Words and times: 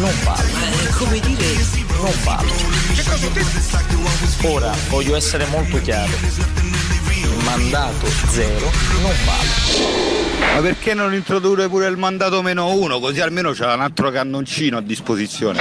Non 0.00 0.12
vale. 0.24 0.50
Come 0.98 1.20
dire, 1.20 1.46
Non 1.96 2.12
vale. 2.24 2.50
Ora 4.44 4.74
voglio 4.88 5.16
essere 5.16 5.46
molto 5.46 5.80
chiaro. 5.80 6.10
Il 6.10 7.44
mandato 7.44 8.06
zero 8.28 8.70
non 9.00 9.12
vale. 9.24 10.54
Ma 10.54 10.60
perché 10.60 10.94
non 10.94 11.14
introdurre 11.14 11.68
pure 11.68 11.86
il 11.88 11.96
mandato 11.96 12.42
meno 12.42 12.72
uno? 12.72 12.98
Così 12.98 13.20
almeno 13.20 13.52
c'è 13.52 13.72
un 13.72 13.80
altro 13.80 14.10
cannoncino 14.10 14.76
a 14.78 14.80
disposizione. 14.80 15.60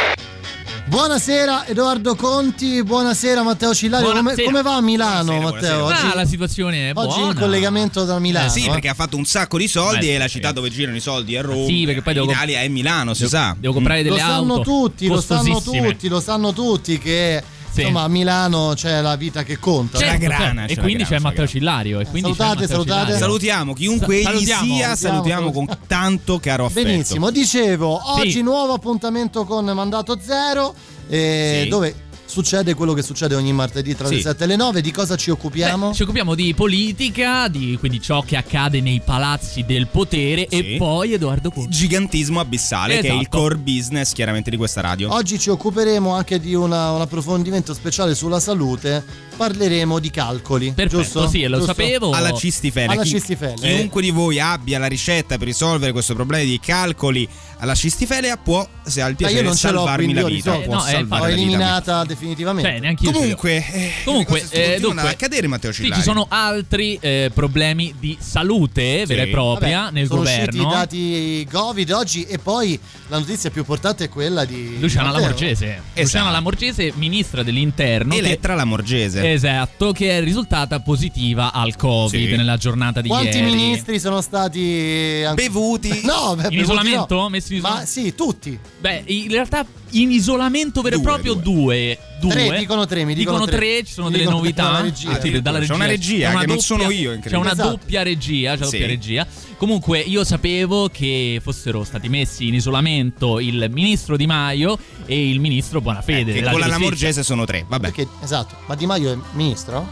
Buonasera 0.95 1.67
Edoardo 1.67 2.15
Conti, 2.15 2.83
buonasera 2.83 3.43
Matteo 3.43 3.73
Cillario. 3.73 4.07
Come, 4.09 4.19
Buonasera. 4.19 4.45
come 4.49 4.61
va 4.61 4.75
a 4.75 4.81
Milano, 4.81 5.23
Buonasera, 5.23 5.51
Matteo? 5.53 5.79
buonasera. 5.79 6.11
Ah, 6.11 6.15
la 6.15 6.25
situazione 6.25 6.89
è 6.89 6.91
oggi 6.95 7.15
buona. 7.15 7.31
il 7.31 7.37
collegamento 7.39 8.03
da 8.03 8.19
Milano. 8.19 8.47
Eh, 8.47 8.49
sì, 8.49 8.65
eh? 8.65 8.69
perché 8.71 8.89
ha 8.89 8.93
fatto 8.93 9.15
un 9.15 9.23
sacco 9.23 9.57
di 9.57 9.69
soldi 9.69 10.07
Beh, 10.07 10.15
e 10.15 10.17
la 10.17 10.25
sì. 10.25 10.31
città 10.31 10.51
dove 10.51 10.69
girano 10.69 10.97
i 10.97 10.99
soldi 10.99 11.33
è 11.35 11.41
Roma. 11.43 11.65
Sì, 11.65 11.83
perché 11.85 12.01
poi 12.01 12.11
devo 12.13 12.25
in 12.25 12.31
comp- 12.33 12.43
Italia 12.49 12.65
è 12.65 12.67
Milano, 12.67 13.13
si 13.13 13.19
Devo, 13.21 13.31
sa. 13.31 13.55
devo 13.57 13.73
comprare 13.73 14.03
Lo 14.03 14.09
delle 14.09 14.19
sanno 14.19 14.53
auto 14.55 14.61
tutti, 14.63 15.07
lo 15.07 15.21
sanno 15.21 15.61
tutti, 15.61 16.07
lo 16.09 16.19
sanno 16.19 16.51
tutti 16.51 16.97
che 16.99 17.41
Sì. 17.71 17.81
insomma 17.81 18.01
a 18.03 18.07
Milano 18.07 18.73
c'è 18.75 19.01
la 19.01 19.15
vita 19.15 19.43
che 19.43 19.57
conta. 19.57 19.97
C'è 19.97 20.05
la 20.07 20.17
grana, 20.17 20.65
c'è 20.65 20.71
E 20.71 20.75
la 20.75 20.81
quindi 20.81 21.03
grana, 21.03 21.15
c'è 21.17 21.21
Matteo 21.23 21.41
la 21.43 21.47
Cillario. 21.49 21.99
E 22.01 22.05
quindi 22.05 22.33
Salutate, 22.33 22.67
salutate. 22.67 23.17
Salutiamo 23.17 23.73
chiunque 23.73 24.17
egli 24.17 24.23
Salutiamo. 24.25 24.63
sia, 24.65 24.95
salutiamo 24.95 25.51
con 25.51 25.67
tanto 25.87 26.39
caro 26.39 26.65
affetto. 26.65 26.87
Benissimo, 26.87 27.31
dicevo, 27.31 27.99
oggi 28.17 28.31
Sì. 28.31 28.41
nuovo 28.41 28.73
appuntamento 28.73 29.45
con 29.45 29.65
Mandato 29.65 30.19
Zero, 30.21 30.73
eh, 31.07 31.61
Sì. 31.63 31.69
dove 31.69 31.95
succede 32.31 32.73
quello 32.73 32.93
che 32.93 33.01
succede 33.03 33.35
ogni 33.35 33.51
martedì 33.51 33.93
tra 33.95 34.07
le 34.07 34.15
Sì. 34.15 34.21
7 34.21 34.45
e 34.45 34.47
le 34.47 34.55
9. 34.55 34.81
Di 34.81 34.91
cosa 34.91 35.17
ci 35.17 35.29
occupiamo? 35.29 35.89
Beh, 35.89 35.93
ci 35.95 36.03
occupiamo 36.03 36.33
di 36.33 36.53
politica, 36.53 37.49
di 37.49 37.75
quindi 37.77 38.01
ciò 38.01 38.21
che 38.21 38.37
accade 38.37 38.79
nei 38.79 39.01
palazzi 39.03 39.63
del 39.65 39.87
potere 39.87 40.47
Sì. 40.49 40.73
e 40.73 40.77
poi 40.77 41.13
Edoardo 41.13 41.51
Conti. 41.51 41.69
Gigantismo 41.75 42.39
abissale, 42.39 43.01
che 43.01 43.09
è 43.09 43.11
il 43.11 43.19
Esatto. 43.19 43.37
core 43.37 43.57
business 43.57 44.13
chiaramente 44.13 44.49
di 44.49 44.55
questa 44.57 44.79
radio. 44.81 45.13
Oggi 45.13 45.37
ci 45.37 45.49
occuperemo 45.49 46.13
anche 46.15 46.39
di 46.39 46.53
una- 46.55 46.91
un 46.91 47.01
approfondimento 47.01 47.73
speciale 47.73 48.15
sulla 48.15 48.39
salute. 48.39 49.03
Parleremo 49.41 49.97
di 49.97 50.11
calcoli. 50.11 50.71
Perfetto, 50.71 51.01
giusto? 51.01 51.27
sì, 51.27 51.41
lo 51.47 51.57
Giusto? 51.57 51.73
sapevo. 51.73 52.11
Alla 52.11 52.31
cistifene. 52.31 52.93
Alla 52.93 53.01
Chi- 53.01 53.09
cistifene. 53.09 53.55
Chiunque 53.55 54.01
di 54.03 54.11
voi 54.11 54.39
abbia 54.39 54.77
la 54.77 54.85
ricetta 54.87 55.37
per 55.39 55.47
risolvere 55.47 55.91
questo 55.91 56.13
problema 56.13 56.43
di 56.43 56.59
calcoli 56.59 57.27
alla 57.57 57.75
cistifenia 57.75 58.37
può, 58.37 58.67
se 58.83 59.01
ha 59.01 59.05
il 59.05 59.11
Ma 59.11 59.17
piacere, 59.17 59.39
io 59.41 59.45
non 59.47 59.55
ce 59.55 59.69
l'ho, 59.69 59.77
salvarmi 59.85 60.03
quindi 60.05 60.21
la 60.21 60.27
io 60.27 60.33
vita. 60.35 60.53
Eh, 60.55 60.67
no, 60.67 60.85
eh, 60.87 61.01
L'ho 61.01 61.07
la 61.09 61.15
vita. 61.17 61.29
eliminata 61.29 62.03
definitivamente. 62.05 62.69
Cioè, 62.71 62.79
neanche 62.79 63.03
io. 63.05 63.11
Comunque, 63.11 63.65
eh, 63.71 63.91
Comunque, 64.03 64.45
eh, 64.49 64.79
dunque, 64.79 65.01
a 65.07 65.09
accadere 65.11 65.45
Matteo 65.47 65.71
Sì, 65.71 65.83
Cillario. 65.83 66.03
ci 66.03 66.09
sono 66.09 66.25
altri 66.29 66.97
eh, 66.99 67.29
problemi 67.33 67.93
di 67.99 68.17
salute 68.19 69.05
vera 69.05 69.21
e 69.21 69.25
Sì. 69.25 69.31
propria 69.31 69.79
Vabbè, 69.81 69.93
nel 69.93 70.07
sono 70.07 70.19
governo. 70.21 70.43
usciti 70.47 70.57
i 70.67 70.71
dati 70.71 71.47
Covid 71.51 71.91
oggi 71.91 72.23
e 72.23 72.37
poi 72.39 72.79
la 73.09 73.19
notizia 73.19 73.51
più 73.51 73.61
importante 73.61 74.05
è 74.05 74.09
quella 74.09 74.43
di 74.43 74.79
Luciana 74.79 75.07
Matteo. 75.09 75.21
Lamorgese. 75.21 75.65
Esatto. 75.67 76.01
Luciana 76.01 76.31
Lamorgese, 76.31 76.91
ministra 76.95 77.43
dell'interno. 77.43 78.13
Elettra 78.15 78.55
la 78.55 78.65
Morgese. 78.65 79.21
Esatto, 79.33 79.91
che 79.91 80.17
è 80.17 80.23
risultata 80.23 80.79
positiva 80.81 81.51
al 81.53 81.75
Covid 81.75 82.29
Sì. 82.29 82.35
nella 82.35 82.57
giornata 82.57 83.01
di 83.01 83.07
Quanti 83.07 83.37
ieri. 83.37 83.51
ministri 83.51 83.99
sono 83.99 84.21
stati 84.21 85.23
anche- 85.25 85.43
Bevuti. 85.43 86.01
No, 86.03 86.35
beh, 86.35 86.43
In 86.43 86.49
bevuti 86.49 86.55
isolamento? 86.57 87.15
no. 87.15 87.29
Messi 87.29 87.55
in 87.55 87.61
Ma 87.61 87.67
isolamento? 87.83 87.91
sì, 87.91 88.15
tutti. 88.15 88.59
Beh, 88.79 89.03
in 89.07 89.29
realtà 89.29 89.65
in 89.91 90.11
isolamento 90.11 90.81
vero 90.81 90.97
e 90.97 91.01
proprio 91.01 91.33
due. 91.33 91.97
due. 92.19 92.29
Tre, 92.31 92.57
dicono 92.59 92.85
tre, 92.85 93.03
mi 93.05 93.13
dicono 93.15 93.45
tre. 93.45 93.57
tre, 93.57 93.83
ci 93.83 93.93
sono 93.93 94.07
Mi 94.07 94.11
delle 94.13 94.23
dicono 94.25 94.41
novità. 94.41 94.63
dalla 94.63 94.81
regia. 94.81 95.09
Ah, 95.11 95.19
sì, 95.21 95.41
dalla 95.41 95.59
C'è 95.59 95.73
una 95.73 95.85
regia 95.85 96.27
C'è 96.27 96.31
una 96.33 96.39
che 96.41 96.47
non 96.47 96.59
sono 96.59 96.83
doppia- 96.83 96.97
io, 96.99 97.19
C'è 97.19 97.35
una 97.35 97.51
Esatto. 97.51 97.69
doppia 97.69 98.03
regia, 98.03 98.51
c'è 98.57 98.63
Sì. 98.65 98.71
doppia 98.71 98.87
regia. 98.87 99.27
Comunque 99.57 99.99
io 99.99 100.23
sapevo 100.23 100.89
che 100.89 101.39
fossero 101.43 101.83
stati 101.83 102.09
messi 102.09 102.47
in 102.47 102.53
isolamento 102.55 103.39
il 103.39 103.67
ministro 103.71 104.17
Di 104.17 104.25
Maio 104.25 104.77
e 105.05 105.29
il 105.29 105.39
ministro 105.39 105.81
Buonafede. 105.81 106.31
Eh, 106.31 106.33
che 106.33 106.39
della 106.39 106.51
con 106.51 106.59
la. 106.59 106.67
Lamorgese 106.67 107.23
sono 107.23 107.45
tre. 107.45 107.65
Vabbè. 107.67 107.91
Perché, 107.91 108.07
esatto, 108.23 108.55
ma 108.67 108.75
Di 108.75 108.85
Maio 108.85 109.11
è 109.13 109.17
ministro? 109.33 109.87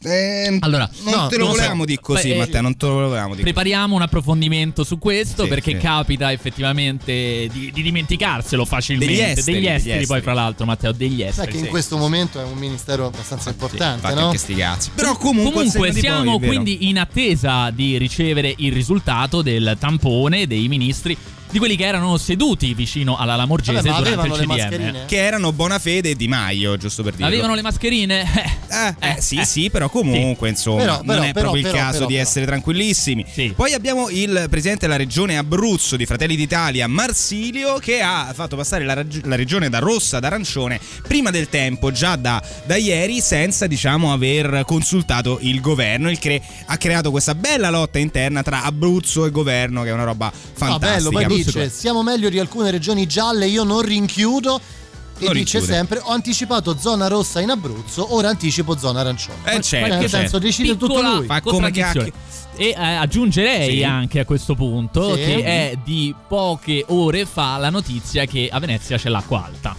Eh, 0.00 0.58
Allora, 0.60 0.88
non 1.02 1.12
no, 1.12 1.26
te 1.26 1.36
lo 1.36 1.44
non 1.44 1.52
so. 1.52 1.56
volevamo 1.58 1.84
dire 1.84 2.00
così, 2.00 2.28
Beh, 2.28 2.34
eh, 2.34 2.38
Matteo. 2.38 2.60
Non 2.62 2.76
te 2.76 2.86
lo 2.86 2.92
volevamo 2.94 3.30
dire. 3.32 3.42
Prepariamo 3.42 3.96
un 3.96 4.02
approfondimento 4.02 4.84
su 4.84 4.96
questo 4.98 5.42
Sì, 5.42 5.48
perché 5.48 5.72
sì. 5.72 5.78
capita 5.78 6.30
effettivamente 6.30 7.48
di, 7.52 7.72
di 7.72 7.82
dimenticarselo 7.82 8.64
facilmente. 8.64 9.12
Degli 9.12 9.22
esteri, 9.24 9.52
degli 9.52 9.64
degli 9.64 9.74
esteri, 9.74 9.92
poi, 9.94 10.02
esteri. 10.18 10.20
fra 10.22 10.32
l'altro, 10.34 10.66
Matteo, 10.66 10.92
degli 10.92 11.18
Sai 11.18 11.28
esteri. 11.28 11.50
che 11.50 11.56
in 11.58 11.64
sì. 11.64 11.68
questo 11.70 11.96
momento 11.96 12.40
è 12.40 12.44
un 12.44 12.56
ministero 12.58 13.06
abbastanza 13.06 13.50
importante, 13.50 14.14
no? 14.14 14.26
anche 14.26 14.38
sti 14.38 14.54
cazzi. 14.54 14.90
Però 14.94 15.16
comunque, 15.16 15.64
Comunque 15.64 15.92
siamo 15.92 16.38
poi, 16.38 16.46
quindi 16.46 16.88
in 16.88 16.98
attesa 16.98 17.70
di 17.70 17.98
ricevere 17.98 18.54
il 18.58 18.72
risultato 18.72 19.42
del 19.42 19.76
tampone 19.80 20.46
dei 20.46 20.68
ministri 20.68 21.16
di 21.50 21.58
quelli 21.58 21.76
che 21.76 21.84
erano 21.86 22.16
seduti 22.18 22.74
vicino 22.74 23.16
alla 23.16 23.36
Lamorgese 23.36 23.88
Vabbè, 23.88 23.88
ma 23.90 23.98
durante 23.98 24.26
il 24.26 24.32
le 24.32 24.38
CDM. 24.38 24.48
mascherine? 24.48 25.04
Che 25.06 25.16
erano 25.16 25.52
Bonafede 25.52 26.10
e 26.10 26.14
Di 26.14 26.28
Maio, 26.28 26.76
giusto 26.76 27.02
per 27.02 27.14
dire. 27.14 27.26
Avevano 27.28 27.54
le 27.54 27.62
mascherine? 27.62 28.56
Eh, 28.68 28.94
eh, 28.98 29.20
sì, 29.20 29.40
sì, 29.44 29.70
però 29.70 29.88
comunque, 29.88 30.48
insomma, 30.50 30.80
Però, 30.82 30.96
non 30.96 31.06
però, 31.06 31.22
è 31.22 31.32
però, 31.32 31.40
proprio 31.50 31.62
però, 31.62 31.74
il 31.74 31.80
caso 31.80 31.92
però, 31.98 32.06
di 32.06 32.12
però. 32.14 32.26
essere 32.26 32.46
tranquillissimi. 32.46 33.24
Sì. 33.32 33.52
Poi 33.56 33.72
abbiamo 33.72 34.08
il 34.10 34.46
presidente 34.50 34.86
della 34.86 34.98
regione 34.98 35.38
Abruzzo 35.38 35.96
di 35.96 36.04
Fratelli 36.04 36.36
d'Italia, 36.36 36.86
Marsilio, 36.86 37.78
che 37.78 38.00
ha 38.00 38.30
fatto 38.34 38.56
passare 38.56 38.84
la, 38.84 38.94
rag- 38.94 39.24
la 39.24 39.36
regione 39.36 39.68
da 39.70 39.78
rossa 39.78 40.18
ad 40.18 40.24
arancione 40.24 40.78
prima 41.06 41.30
del 41.30 41.48
tempo, 41.48 41.90
già 41.90 42.16
da, 42.16 42.42
da 42.66 42.76
ieri, 42.76 43.20
senza, 43.20 43.66
diciamo, 43.66 44.12
aver 44.12 44.64
consultato 44.66 45.38
il 45.40 45.60
governo, 45.60 46.10
il 46.10 46.18
che 46.18 46.40
ha 46.66 46.76
creato 46.76 47.10
questa 47.10 47.34
bella 47.34 47.70
lotta 47.70 47.98
interna 47.98 48.42
tra 48.42 48.64
Abruzzo 48.64 49.24
e 49.24 49.30
governo, 49.30 49.82
che 49.82 49.88
è 49.88 49.92
una 49.92 50.04
roba 50.04 50.26
Ah, 50.28 50.32
fantastica. 50.54 50.78
bello, 50.94 51.10
poi 51.10 51.24
dice, 51.44 51.70
siamo 51.70 52.02
meglio 52.02 52.28
di 52.28 52.38
alcune 52.38 52.70
regioni 52.70 53.06
gialle, 53.06 53.46
io 53.46 53.64
non 53.64 53.82
rinchiudo. 53.82 54.60
E 55.20 55.24
Non 55.24 55.32
dice 55.34 55.58
rinchiude. 55.58 55.66
sempre: 55.66 55.98
Ho 56.04 56.10
anticipato 56.12 56.76
zona 56.78 57.08
rossa 57.08 57.40
in 57.40 57.50
Abruzzo, 57.50 58.14
ora 58.14 58.28
anticipo 58.28 58.78
zona 58.78 59.00
arancione. 59.00 59.38
Eh, 59.52 59.60
certo, 59.60 59.88
nel 59.88 60.00
certo. 60.02 60.16
senso, 60.16 60.38
decide 60.38 60.76
tutto 60.76 60.94
Piccola 60.94 61.14
lui. 61.16 61.26
Fa 61.26 61.40
come 61.40 61.60
contraddizione. 61.70 62.12
E 62.56 62.68
eh, 62.68 62.74
aggiungerei 62.94 63.76
Sì. 63.78 63.82
anche 63.84 64.20
a 64.20 64.24
questo 64.24 64.54
punto 64.54 65.14
Sì. 65.14 65.20
che 65.22 65.42
è 65.44 65.78
di 65.84 66.14
poche 66.28 66.84
ore 66.88 67.24
fa 67.26 67.56
la 67.56 67.70
notizia 67.70 68.24
che 68.26 68.48
a 68.50 68.58
Venezia 68.60 68.96
c'è 68.96 69.08
l'acqua 69.08 69.44
alta. 69.44 69.76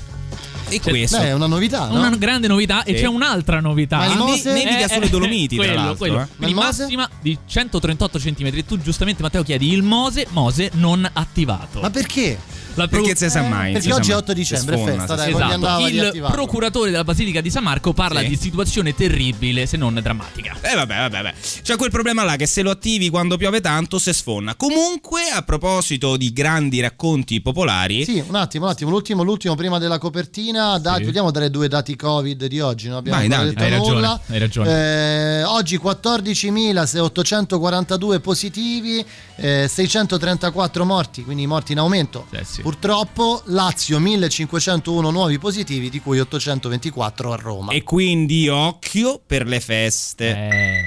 E 0.75 0.81
questo. 0.81 1.18
Beh, 1.18 1.25
è 1.28 1.34
una 1.34 1.47
novità, 1.47 1.88
no? 1.88 1.97
Una 2.00 2.09
grande 2.16 2.47
novità 2.47 2.84
e 2.84 2.96
Sì. 2.96 3.02
c'è 3.03 3.07
un'altra 3.07 3.59
novità. 3.59 3.97
Ma 3.97 4.06
il 4.07 4.18
Mose? 4.18 4.52
Nevica 4.53 4.85
Eh, 4.85 4.88
sulle 4.90 5.06
eh, 5.06 5.09
Dolomiti, 5.09 5.56
tra 5.56 5.66
quello, 5.66 5.80
l'altro, 5.80 5.97
quello. 5.97 6.22
eh. 6.22 6.28
Quindi 6.38 6.38
Ma 6.40 6.47
il 6.47 6.56
Mose? 6.68 6.81
massima 6.84 7.09
di 7.22 7.38
138 7.46 8.19
cm. 8.19 8.66
Tu 8.66 8.80
giustamente 8.80 9.22
Matteo 9.22 9.44
chiedi 9.44 9.72
il 9.74 9.84
Mose, 9.84 10.28
Mose 10.31 10.69
non 10.75 11.09
attivato. 11.12 11.80
Ma 11.81 11.90
perché? 11.90 12.38
La 12.75 12.88
pro- 12.88 13.02
Perché 13.02 13.16
se 13.16 13.30
sa 13.30 13.41
mai? 13.41 13.72
perché 13.74 13.81
si 13.81 13.90
sa 13.90 13.96
oggi 13.96 14.09
è 14.12 14.13
mai. 14.13 14.22
8 14.22 14.34
dicembre, 14.34 14.75
Si 14.75 14.81
è 14.81 14.85
sfonda, 14.85 15.06
festa, 15.06 15.18
si 15.18 15.24
dai, 15.31 15.34
sfonda. 15.50 15.75
a 15.75 15.90
il 15.90 16.28
procuratore 16.31 16.91
della 16.91 17.03
Basilica 17.03 17.41
di 17.41 17.50
San 17.50 17.63
Marco 17.63 17.91
parla 17.94 18.22
Sì. 18.22 18.28
di 18.28 18.38
situazione 18.38 18.94
terribile, 18.96 19.66
se 19.66 19.75
non 19.75 20.00
drammatica. 20.02 20.56
Eh 20.62 20.75
vabbè, 20.75 20.96
vabbè, 20.96 21.22
vabbè. 21.24 21.34
C'è 21.62 21.75
quel 21.75 21.90
problema 21.90 22.24
là 22.24 22.35
che 22.38 22.46
se 22.46 22.62
lo 22.62 22.69
attivi 22.72 23.09
quando 23.09 23.35
piove 23.38 23.59
tanto 23.59 24.00
se 24.00 24.13
sfonna. 24.13 24.56
Comunque, 24.56 25.24
a 25.34 25.41
proposito 25.41 26.16
di 26.16 26.31
grandi 26.31 26.80
racconti 26.80 27.41
popolari, 27.41 28.06
Sì, 28.06 28.24
un 28.25 28.35
attimo, 28.35 28.63
un 28.66 28.72
attimo, 28.72 28.91
l'ultimo, 28.91 29.24
l'ultimo 29.24 29.56
prima 29.56 29.78
della 29.78 29.98
copertina, 29.98 30.77
dai, 30.77 31.04
vediamo 31.04 31.31
dare 31.31 31.50
due 31.50 31.68
dati 31.68 31.95
Covid 31.98 32.45
di 32.45 32.60
oggi, 32.62 32.88
non 32.88 32.95
abbiamo 32.98 33.18
Vai, 33.19 33.27
dai, 33.27 33.45
detto 33.48 33.63
hai 33.63 33.69
ragione, 33.72 33.94
nulla. 33.95 34.22
hai 34.27 34.39
ragione. 34.39 35.39
Eh, 35.39 35.44
oggi 35.44 35.77
14.842 35.77 38.19
positivi, 38.19 39.04
eh, 39.36 39.68
634 39.69 40.86
morti, 40.86 41.24
quindi 41.24 41.45
morti 41.48 41.72
in 41.74 41.80
aumento. 41.80 42.27
Eh 42.31 42.44
sì. 42.44 42.62
Purtroppo 42.69 43.42
Lazio 43.45 43.98
1501 44.00 45.10
nuovi 45.10 45.39
positivi, 45.39 45.89
di 45.89 46.00
cui 46.00 46.19
824 46.19 47.33
a 47.33 47.36
Roma. 47.36 47.71
e 47.71 47.81
quindi 47.81 48.48
occhio 48.48 49.19
per 49.25 49.48
le 49.48 49.60
feste. 49.60 50.30
Eh, 50.30 50.81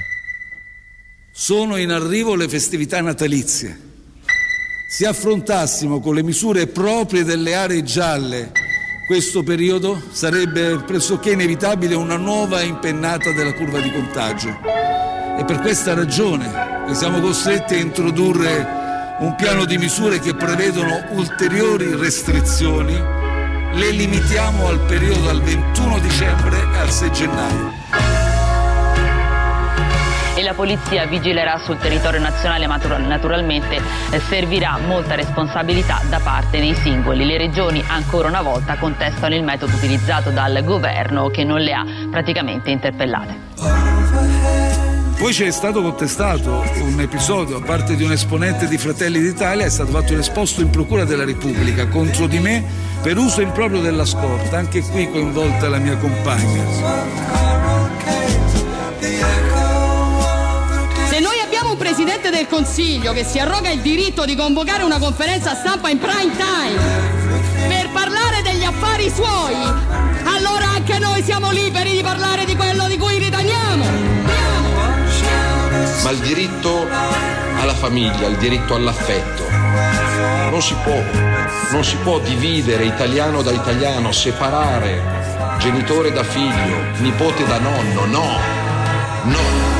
Sono 1.33 1.75
in 1.75 1.91
arrivo 1.91 2.35
le 2.35 2.47
festività 2.47 3.01
natalizie. 3.01 3.77
Se 4.89 5.05
affrontassimo 5.05 5.99
con 5.99 6.15
le 6.15 6.23
misure 6.23 6.67
proprie 6.67 7.25
delle 7.25 7.53
aree 7.53 7.83
gialle 7.83 8.53
questo 9.05 9.43
periodo, 9.43 10.01
sarebbe 10.09 10.77
pressoché 10.87 11.31
inevitabile 11.31 11.95
una 11.95 12.15
nuova 12.15 12.61
impennata 12.61 13.33
della 13.33 13.53
curva 13.55 13.81
di 13.81 13.91
contagio. 13.91 14.57
E 15.37 15.43
per 15.45 15.59
questa 15.59 15.93
ragione 15.93 16.49
che 16.87 16.95
siamo 16.95 17.19
costretti 17.19 17.73
a 17.73 17.79
introdurre 17.79 18.82
un 19.23 19.35
piano 19.35 19.63
di 19.63 19.77
misure 19.77 20.19
che 20.19 20.35
prevedono 20.35 21.01
ulteriori 21.11 21.95
restrizioni, 21.95 22.93
le 22.93 23.89
limitiamo 23.91 24.67
al 24.67 24.81
periodo 24.81 25.21
dal 25.21 25.41
21 25.41 25.99
dicembre 25.99 26.57
al 26.77 26.91
6 26.91 27.11
gennaio 27.11 27.71
e 30.35 30.41
la 30.41 30.53
polizia 30.53 31.05
vigilerà 31.05 31.57
sul 31.59 31.77
territorio 31.77 32.19
nazionale 32.19 32.67
ma 32.67 32.77
naturalmente 32.97 33.79
eh, 34.09 34.19
servirà 34.19 34.77
molta 34.77 35.15
responsabilità 35.15 36.01
da 36.09 36.19
parte 36.19 36.59
dei 36.59 36.73
singoli. 36.73 37.23
Le 37.23 37.37
regioni 37.37 37.83
ancora 37.87 38.27
una 38.27 38.41
volta 38.41 38.75
contestano 38.77 39.35
il 39.35 39.43
metodo 39.43 39.73
utilizzato 39.75 40.31
dal 40.31 40.63
governo 40.63 41.29
che 41.29 41.43
non 41.43 41.61
le 41.61 41.73
ha 41.73 41.85
praticamente 42.09 42.71
interpellate. 42.71 44.02
Poi 45.17 45.31
c'è 45.31 45.51
stato 45.51 45.81
contestato 45.81 46.63
un 46.81 46.99
episodio 46.99 47.59
da 47.59 47.65
parte 47.65 47.95
di 47.95 48.03
un 48.03 48.11
esponente 48.11 48.67
di 48.67 48.77
Fratelli 48.77 49.21
d'Italia, 49.21 49.65
è 49.65 49.69
stato 49.69 49.91
fatto 49.91 50.13
un 50.13 50.19
esposto 50.19 50.61
in 50.61 50.69
Procura 50.69 51.05
della 51.05 51.23
Repubblica 51.23 51.87
contro 51.87 52.27
di 52.27 52.39
me 52.39 52.63
per 53.01 53.17
uso 53.17 53.41
improprio 53.41 53.81
della 53.81 54.05
scorta, 54.05 54.57
anche 54.57 54.81
qui 54.81 55.09
coinvolta 55.09 55.69
la 55.69 55.77
mia 55.77 55.97
compagna. 55.97 57.23
Presidente 61.93 62.31
del 62.31 62.47
Consiglio 62.47 63.13
che 63.13 63.23
si 63.23 63.39
arroga 63.39 63.69
il 63.69 63.81
diritto 63.81 64.25
di 64.25 64.35
convocare 64.35 64.83
una 64.83 64.97
conferenza 64.97 65.53
stampa 65.53 65.89
in 65.89 65.99
prime 65.99 66.35
time 66.35 67.67
per 67.67 67.89
parlare 67.91 68.41
degli 68.41 68.63
affari 68.63 69.11
suoi, 69.13 69.53
allora 70.23 70.69
anche 70.75 70.97
noi 70.97 71.21
siamo 71.23 71.51
liberi 71.51 71.91
di 71.91 72.01
parlare 72.01 72.45
di 72.45 72.55
quello 72.55 72.87
di 72.87 72.97
cui 72.97 73.19
riteniamo. 73.19 74.12
Ma 76.03 76.09
il 76.11 76.19
diritto 76.19 76.87
alla 77.59 77.73
famiglia, 77.73 78.27
il 78.27 78.35
diritto 78.37 78.75
all'affetto, 78.75 79.49
non 80.49 80.61
si 80.61 80.75
può, 80.83 81.01
non 81.71 81.83
si 81.83 81.95
può 81.97 82.19
dividere 82.19 82.83
italiano 82.85 83.41
da 83.41 83.51
italiano, 83.51 84.11
separare 84.11 85.57
genitore 85.59 86.11
da 86.11 86.23
figlio, 86.23 86.77
nipote 86.97 87.45
da 87.45 87.57
nonno, 87.57 88.05
no, 88.05 88.37
no 89.23 89.72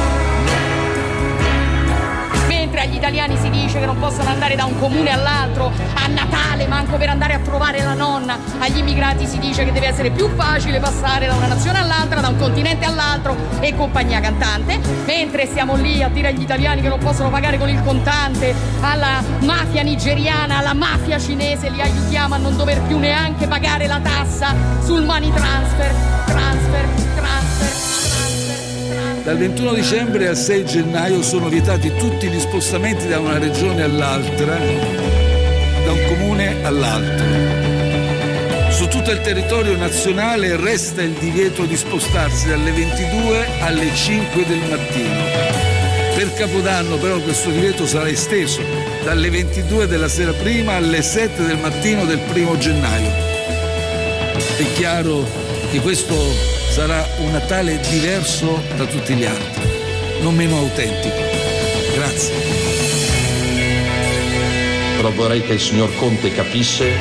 italiani 3.03 3.37
si 3.37 3.49
dice 3.49 3.79
che 3.79 3.85
non 3.85 3.99
possono 3.99 4.29
andare 4.29 4.55
da 4.55 4.63
un 4.63 4.79
comune 4.79 5.11
all'altro 5.11 5.73
a 5.93 6.07
Natale, 6.07 6.67
manco 6.67 6.95
per 6.95 7.09
andare 7.09 7.33
a 7.33 7.39
trovare 7.39 7.83
la 7.83 7.93
nonna. 7.93 8.37
Agli 8.59 8.77
immigrati 8.77 9.27
si 9.27 9.39
dice 9.39 9.65
che 9.65 9.73
deve 9.73 9.87
essere 9.87 10.09
più 10.09 10.29
facile 10.29 10.79
passare 10.79 11.27
da 11.27 11.33
una 11.33 11.47
nazione 11.47 11.79
all'altra, 11.79 12.21
da 12.21 12.29
un 12.29 12.37
continente 12.37 12.85
all'altro 12.85 13.35
e 13.59 13.75
compagnia 13.75 14.21
cantante. 14.21 14.79
Mentre 15.05 15.45
stiamo 15.47 15.75
lì 15.75 16.01
a 16.01 16.07
dire 16.07 16.29
agli 16.29 16.43
italiani 16.43 16.79
che 16.79 16.87
non 16.87 16.99
possono 16.99 17.29
pagare 17.29 17.57
con 17.57 17.67
il 17.67 17.83
contante, 17.83 18.55
alla 18.79 19.21
mafia 19.39 19.81
nigeriana, 19.81 20.59
alla 20.59 20.73
mafia 20.73 21.19
cinese, 21.19 21.69
li 21.71 21.81
aiutiamo 21.81 22.35
a 22.35 22.37
non 22.37 22.55
dover 22.55 22.79
più 22.83 22.99
neanche 22.99 23.47
pagare 23.47 23.85
la 23.85 23.99
tassa 23.99 24.55
sul 24.81 25.03
money 25.03 25.29
transfer, 25.33 25.93
transfer, 26.25 26.87
transfer. 27.15 27.82
Dal 29.23 29.37
21 29.37 29.73
dicembre 29.73 30.27
al 30.27 30.35
6 30.35 30.65
gennaio 30.65 31.21
sono 31.21 31.47
vietati 31.47 31.93
tutti 31.95 32.27
gli 32.27 32.41
spostamenti 32.41 33.07
da 33.07 33.19
una 33.19 33.37
regione 33.37 33.81
all'altra, 33.81 34.57
da 34.57 35.91
un 35.93 36.05
comune 36.09 36.61
all'altro. 36.61 37.25
Su 38.69 38.89
tutto 38.89 39.11
il 39.11 39.21
territorio 39.21 39.77
nazionale 39.77 40.57
resta 40.57 41.03
il 41.03 41.13
divieto 41.13 41.63
di 41.63 41.77
spostarsi 41.77 42.49
dalle 42.49 42.73
22 42.73 43.61
alle 43.61 43.95
5 43.95 44.45
del 44.45 44.59
mattino. 44.69 45.23
Per 46.15 46.33
Capodanno 46.33 46.97
però 46.97 47.17
questo 47.21 47.49
divieto 47.49 47.87
sarà 47.87 48.09
esteso 48.09 48.61
dalle 49.05 49.29
22 49.29 49.87
della 49.87 50.09
sera 50.09 50.33
prima 50.33 50.73
alle 50.73 51.01
7 51.01 51.45
del 51.45 51.59
mattino 51.59 52.03
del 52.03 52.19
primo 52.19 52.57
gennaio. 52.57 53.09
È 54.57 54.73
chiaro 54.73 55.25
che 55.71 55.79
questo 55.79 56.62
sarà 56.73 57.07
un 57.19 57.29
Natale 57.29 57.79
diverso 57.87 58.59
da 58.75 58.85
tutti 58.85 59.13
gli 59.13 59.25
altri, 59.25 59.61
non 60.21 60.33
meno 60.33 60.57
autentico. 60.57 61.21
Grazie. 61.93 62.33
Però 64.95 65.11
vorrei 65.11 65.43
che 65.43 65.53
il 65.53 65.59
signor 65.59 65.95
Conte 65.97 66.31
capisse 66.31 66.91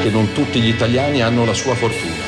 che 0.00 0.08
non 0.08 0.32
tutti 0.32 0.58
gli 0.58 0.68
italiani 0.68 1.20
hanno 1.20 1.44
la 1.44 1.52
sua 1.52 1.74
fortuna. 1.74 2.24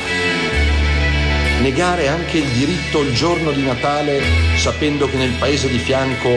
Negare 1.62 2.08
anche 2.08 2.36
il 2.36 2.48
diritto 2.48 3.00
il 3.00 3.14
giorno 3.14 3.52
di 3.52 3.62
Natale 3.62 4.20
sapendo 4.56 5.08
che 5.08 5.16
nel 5.16 5.32
paese 5.38 5.70
di 5.70 5.78
fianco 5.78 6.28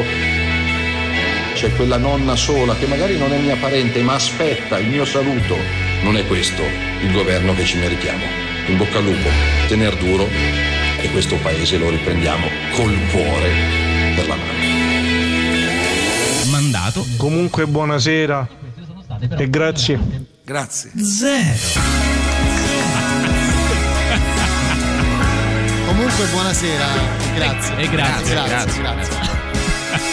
c'è 1.53 1.69
quella 1.75 1.97
nonna 1.97 2.37
sola 2.37 2.77
che 2.77 2.85
magari 2.85 3.17
non 3.17 3.33
è 3.33 3.37
mia 3.39 3.57
parente 3.57 4.01
ma 4.01 4.13
aspetta 4.13 4.79
il 4.79 4.87
mio 4.87 5.03
saluto, 5.03 5.57
non 6.03 6.15
è 6.15 6.25
questo 6.25 6.63
il 7.01 7.11
governo 7.11 7.53
che 7.55 7.65
ci 7.65 7.77
meritiamo 7.77 8.48
in 8.69 8.77
bocca 8.77 8.99
al 8.99 9.03
lupo, 9.03 9.29
tener 9.67 9.95
duro 9.97 10.27
e 11.01 11.09
questo 11.11 11.35
paese 11.37 11.77
lo 11.77 11.89
riprendiamo 11.89 12.47
col 12.73 12.95
cuore 13.11 13.49
per 14.15 14.27
la 14.27 14.35
mano. 14.35 14.57
Mandato. 16.49 17.05
Comunque 17.17 17.65
buonasera 17.65 18.47
e 19.37 19.49
grazie. 19.49 19.99
Grazie. 20.43 20.91
Zero. 20.95 21.81
Comunque 25.85 26.25
buonasera, 26.31 26.85
grazie. 27.35 27.77
E 27.77 27.89
grazie, 27.89 28.33
grazie. 28.33 28.33
grazie. 28.33 28.81
grazie. 28.81 29.28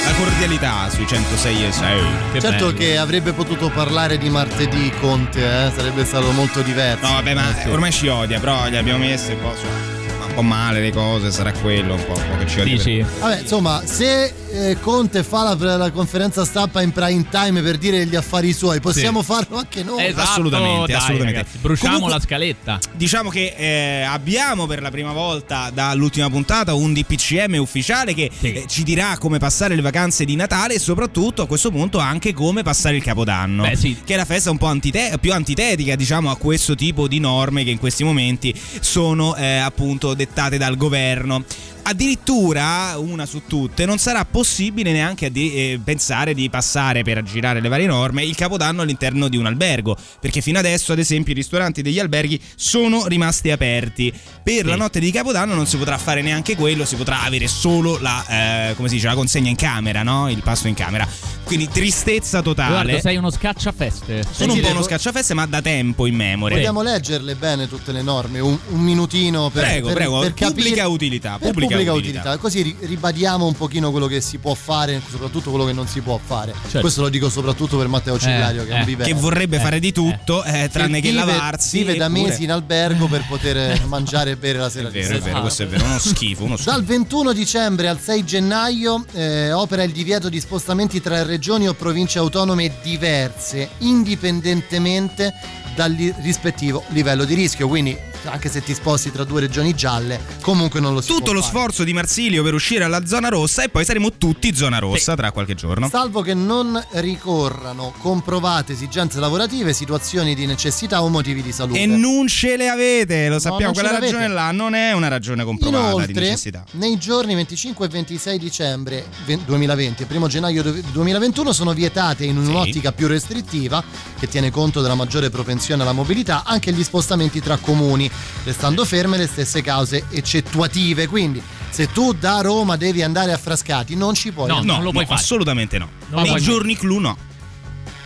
La 0.04 0.12
cordialità 0.14 0.88
sui 0.90 1.06
106 1.06 1.64
e 1.66 1.72
6. 1.72 2.00
Che 2.32 2.40
certo 2.40 2.66
bello. 2.66 2.78
che 2.78 2.96
avrebbe 2.98 3.32
potuto 3.32 3.70
parlare 3.70 4.18
di 4.18 4.28
martedì 4.30 4.90
Conte, 5.00 5.40
eh? 5.40 5.70
sarebbe 5.74 6.04
stato 6.04 6.30
molto 6.30 6.60
diverso. 6.62 7.04
No, 7.06 7.12
vabbè, 7.14 7.34
ma 7.34 7.62
Eh, 7.64 7.70
ormai 7.70 7.90
ci 7.92 8.06
odia, 8.08 8.38
però 8.38 8.66
gli 8.68 8.76
abbiamo 8.76 8.98
messo 9.00 9.30
un 9.32 9.40
po', 9.40 9.54
su- 9.56 9.95
po' 10.36 10.42
male 10.42 10.80
le 10.80 10.92
cose, 10.92 11.30
sarà 11.32 11.52
quello 11.52 11.94
un 11.94 12.04
po', 12.04 12.12
un 12.12 12.22
po' 12.30 12.36
che 12.38 12.46
ci. 12.46 12.62
Dici? 12.62 13.04
Vabbè, 13.20 13.40
insomma, 13.40 13.82
se 13.84 14.32
eh, 14.52 14.78
Conte 14.80 15.22
fa 15.22 15.54
la, 15.54 15.76
la 15.76 15.90
conferenza 15.90 16.44
stampa 16.44 16.82
in 16.82 16.92
prime 16.92 17.26
time 17.30 17.62
per 17.62 17.78
dire 17.78 18.04
gli 18.06 18.14
affari 18.16 18.52
suoi, 18.52 18.80
possiamo 18.80 19.22
farlo 19.22 19.56
anche 19.56 19.82
noi. 19.82 20.04
Esatto, 20.04 20.28
Assolutamente, 20.30 20.92
dai, 20.92 20.96
assolutamente. 21.00 21.38
ragazzi, 21.38 21.58
bruciamo 21.58 21.92
Comunque- 21.94 22.18
la 22.18 22.22
scaletta. 22.24 22.78
Diciamo 22.94 23.30
che 23.30 23.54
eh, 23.56 24.02
abbiamo 24.02 24.66
per 24.66 24.82
la 24.82 24.90
prima 24.90 25.12
volta 25.12 25.70
dall'ultima 25.72 26.28
puntata 26.30 26.74
un 26.74 26.92
DPCM 26.92 27.56
ufficiale 27.58 28.12
che 28.14 28.30
Sì. 28.38 28.52
eh, 28.52 28.64
ci 28.66 28.82
dirà 28.82 29.16
come 29.18 29.38
passare 29.38 29.74
le 29.74 29.82
vacanze 29.82 30.24
di 30.24 30.36
Natale 30.36 30.74
e 30.74 30.78
soprattutto 30.78 31.42
a 31.42 31.46
questo 31.46 31.70
punto 31.70 31.98
anche 31.98 32.32
come 32.34 32.62
passare 32.62 32.96
il 32.96 33.02
Capodanno. 33.02 33.62
Beh, 33.62 33.76
sì. 33.76 33.96
Che 34.04 34.14
è 34.14 34.16
la 34.16 34.24
festa 34.24 34.50
un 34.50 34.58
po' 34.58 34.66
antite- 34.66 35.16
più 35.20 35.32
antitetica 35.32 35.96
diciamo 35.96 36.30
a 36.30 36.36
questo 36.36 36.74
tipo 36.74 37.08
di 37.08 37.18
norme 37.20 37.64
che 37.64 37.70
in 37.70 37.78
questi 37.78 38.04
momenti 38.04 38.54
sono 38.80 39.34
eh, 39.36 39.56
appunto 39.56 40.14
dettate 40.26 40.58
dal 40.58 40.76
governo. 40.76 41.44
Addirittura, 41.88 42.94
una 42.98 43.26
su 43.26 43.42
tutte, 43.46 43.86
non 43.86 43.98
sarà 43.98 44.24
possibile 44.24 44.90
neanche 44.90 45.26
addi- 45.26 45.54
eh, 45.54 45.80
pensare 45.84 46.34
di 46.34 46.50
passare 46.50 47.04
per 47.04 47.18
aggirare 47.18 47.60
le 47.60 47.68
varie 47.68 47.86
norme 47.86 48.24
il 48.24 48.34
capodanno 48.34 48.82
all'interno 48.82 49.28
di 49.28 49.36
un 49.36 49.46
albergo, 49.46 49.96
perché 50.20 50.40
fino 50.40 50.58
adesso, 50.58 50.90
ad 50.90 50.98
esempio, 50.98 51.32
i 51.32 51.36
ristoranti 51.36 51.82
degli 51.82 52.00
alberghi 52.00 52.40
sono 52.56 53.06
rimasti 53.06 53.52
aperti. 53.52 54.12
Per 54.42 54.62
Sì. 54.62 54.64
la 54.64 54.74
notte 54.74 54.98
di 54.98 55.12
capodanno 55.12 55.54
non 55.54 55.66
si 55.66 55.76
potrà 55.76 55.96
fare 55.96 56.22
neanche 56.22 56.56
quello, 56.56 56.84
si 56.84 56.96
potrà 56.96 57.22
avere 57.22 57.46
solo 57.46 57.98
la, 57.98 58.70
eh, 58.70 58.74
come 58.74 58.88
si 58.88 58.94
dice, 58.96 59.06
la 59.06 59.14
consegna 59.14 59.48
in 59.50 59.56
camera, 59.56 60.02
no? 60.02 60.28
Il 60.28 60.42
pasto 60.42 60.66
in 60.66 60.74
camera. 60.74 61.06
Quindi 61.44 61.68
tristezza 61.68 62.42
totale. 62.42 62.72
Guarda, 62.82 62.98
sei 63.00 63.16
uno 63.16 63.30
scacciafeste. 63.30 64.24
Sono 64.28 64.54
un 64.54 64.60
po' 64.60 64.70
uno 64.70 64.82
scacciafesse, 64.82 65.34
ma 65.34 65.46
da 65.46 65.62
tempo 65.62 66.06
in 66.06 66.16
memoria. 66.16 66.56
Vogliamo 66.56 66.82
leggerle 66.82 67.36
bene 67.36 67.68
tutte 67.68 67.92
le 67.92 68.02
norme, 68.02 68.40
un, 68.40 68.58
un 68.70 68.80
minutino 68.80 69.50
per, 69.50 69.62
Prego, 69.62 69.86
per- 69.86 69.96
prego, 69.96 70.20
per 70.20 70.34
pubblica 70.34 70.68
capire- 70.68 70.82
utilità, 70.82 71.38
per 71.38 71.50
pubblica 71.52 71.75
pubblica 71.76 71.92
utilità. 71.92 72.18
utilità. 72.20 72.38
Così 72.38 72.62
ri- 72.62 72.76
ribadiamo 72.80 73.46
un 73.46 73.54
pochino 73.54 73.90
quello 73.90 74.06
che 74.06 74.20
si 74.20 74.38
può 74.38 74.54
fare, 74.54 75.00
soprattutto 75.10 75.50
quello 75.50 75.64
che 75.64 75.72
non 75.72 75.86
si 75.86 76.00
può 76.00 76.18
fare. 76.24 76.52
Certo. 76.62 76.80
Questo 76.80 77.02
lo 77.02 77.08
dico 77.08 77.28
soprattutto 77.28 77.76
per 77.78 77.88
Matteo 77.88 78.18
Cillario 78.18 78.64
che 78.64 78.70
è 78.70 78.74
un 78.74 78.80
eh, 78.80 78.84
vivente. 78.84 79.12
Che 79.12 79.18
vorrebbe 79.18 79.56
Eh, 79.56 79.60
fare 79.60 79.78
di 79.80 79.92
tutto, 79.92 80.42
eh, 80.44 80.68
tranne 80.72 81.00
che 81.00 81.10
vive- 81.10 81.24
lavarsi. 81.24 81.78
Vive 81.78 81.96
da 81.96 82.06
eppure- 82.06 82.22
mesi 82.28 82.44
in 82.44 82.52
albergo 82.52 83.06
per 83.06 83.24
poter 83.28 83.84
mangiare 83.86 84.32
e 84.32 84.36
bere 84.36 84.58
la 84.58 84.68
sera 84.70 84.88
È 84.88 84.90
vero, 84.90 85.14
è 85.14 85.18
di 85.18 85.24
vero, 85.24 85.40
questo 85.40 85.62
è 85.62 85.66
vero, 85.66 85.84
uno 85.84 85.98
schifo, 85.98 86.44
uno 86.44 86.56
schifo. 86.56 86.70
Dal 86.70 86.84
21 86.84 87.32
dicembre 87.32 87.88
al 87.88 87.98
6 88.00 88.24
gennaio 88.24 89.04
eh, 89.12 89.52
opera 89.52 89.82
il 89.82 89.92
divieto 89.92 90.28
di 90.28 90.40
spostamenti 90.40 91.00
tra 91.00 91.22
regioni 91.22 91.68
o 91.68 91.74
province 91.74 92.18
autonome 92.18 92.72
diverse, 92.82 93.68
indipendentemente 93.78 95.32
dal 95.74 95.92
rispettivo 96.22 96.82
livello 96.88 97.24
di 97.24 97.34
rischio. 97.34 97.68
Quindi 97.68 97.96
anche 98.26 98.48
se 98.50 98.62
ti 98.62 98.74
sposti 98.74 99.10
tra 99.12 99.24
due 99.24 99.40
regioni 99.40 99.74
gialle, 99.74 100.20
comunque 100.40 100.80
non 100.80 100.92
lo 100.94 101.00
si 101.00 101.08
Tutto 101.08 101.32
lo 101.32 101.40
fare. 101.40 101.52
sforzo 101.52 101.84
di 101.84 101.92
Marsilio 101.92 102.42
per 102.42 102.54
uscire 102.54 102.84
alla 102.84 103.04
zona 103.06 103.28
rossa 103.28 103.62
e 103.62 103.68
poi 103.68 103.84
saremo 103.84 104.12
tutti 104.18 104.54
zona 104.54 104.78
rossa 104.78 105.14
tra 105.14 105.30
qualche 105.32 105.54
giorno. 105.54 105.88
Salvo 105.88 106.22
che 106.22 106.34
non 106.34 106.82
ricorrano 106.92 107.92
comprovate 107.98 108.72
esigenze 108.72 109.18
lavorative, 109.20 109.72
situazioni 109.72 110.34
di 110.34 110.46
necessità 110.46 111.02
o 111.02 111.08
motivi 111.08 111.42
di 111.42 111.52
salute. 111.52 111.80
E 111.80 111.86
non 111.86 112.26
ce 112.28 112.56
le 112.56 112.68
avete, 112.68 113.28
lo 113.28 113.38
sappiamo, 113.38 113.72
ce 113.74 113.80
quella 113.80 113.98
ragione 113.98 114.28
là 114.28 114.50
non 114.52 114.74
è 114.74 114.92
una 114.92 115.08
ragione 115.08 115.44
comprovata 115.44 115.84
di 115.84 115.92
Inoltre, 115.92 116.20
necessità. 116.20 116.64
nei 116.72 116.98
giorni 116.98 117.34
25 117.34 117.86
e 117.86 117.88
26 117.88 118.38
dicembre 118.38 119.06
ve- 119.24 119.38
2020 119.44 120.02
e 120.02 120.06
1 120.08 120.28
gennaio 120.28 120.62
du- 120.62 120.82
2021 120.92 121.52
sono 121.52 121.72
vietate 121.72 122.24
in 122.24 122.36
un'ottica 122.36 122.92
più 122.92 123.06
restrittiva, 123.06 123.82
che 124.18 124.28
tiene 124.28 124.50
conto 124.50 124.80
della 124.80 124.94
maggiore 124.94 125.30
propensione 125.30 125.82
alla 125.82 125.92
mobilità, 125.92 126.42
anche 126.44 126.72
gli 126.72 126.82
spostamenti 126.84 127.40
tra 127.40 127.56
comuni, 127.56 128.10
restando 128.44 128.84
ferme 128.84 129.16
le 129.16 129.26
stesse 129.26 129.62
cause 129.62 130.04
eccettuative. 130.10 131.06
Quindi, 131.06 131.42
se 131.70 131.90
tu 131.92 132.12
da 132.12 132.40
Roma 132.40 132.76
devi 132.76 133.02
andare 133.02 133.32
a 133.32 133.38
Frascati, 133.38 133.96
non 133.96 134.14
ci 134.14 134.32
puoi 134.32 134.48
No, 134.48 134.56
andare. 134.58 134.82
no, 134.82 134.90
no, 134.90 135.00
assolutamente 135.08 135.78
no. 135.78 135.88
Non 136.08 136.20
lo 136.20 136.20
Nei 136.20 136.28
puoi 136.30 136.40
giorni 136.42 136.76
clou 136.76 136.98
no. 136.98 137.16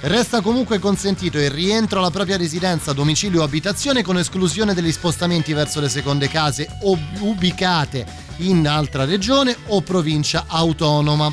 Resta 0.02 0.40
comunque 0.40 0.78
consentito 0.78 1.38
il 1.38 1.50
rientro 1.50 1.98
alla 1.98 2.10
propria 2.10 2.38
residenza, 2.38 2.94
domicilio 2.94 3.42
o 3.42 3.44
abitazione 3.44 4.02
con 4.02 4.16
esclusione 4.16 4.72
degli 4.72 4.90
spostamenti 4.92 5.52
verso 5.52 5.78
le 5.78 5.90
seconde 5.90 6.26
case 6.28 6.66
o 6.84 6.98
ubicate 7.18 8.06
in 8.38 8.66
altra 8.66 9.04
regione 9.04 9.54
o 9.66 9.82
provincia 9.82 10.44
autonoma. 10.46 11.30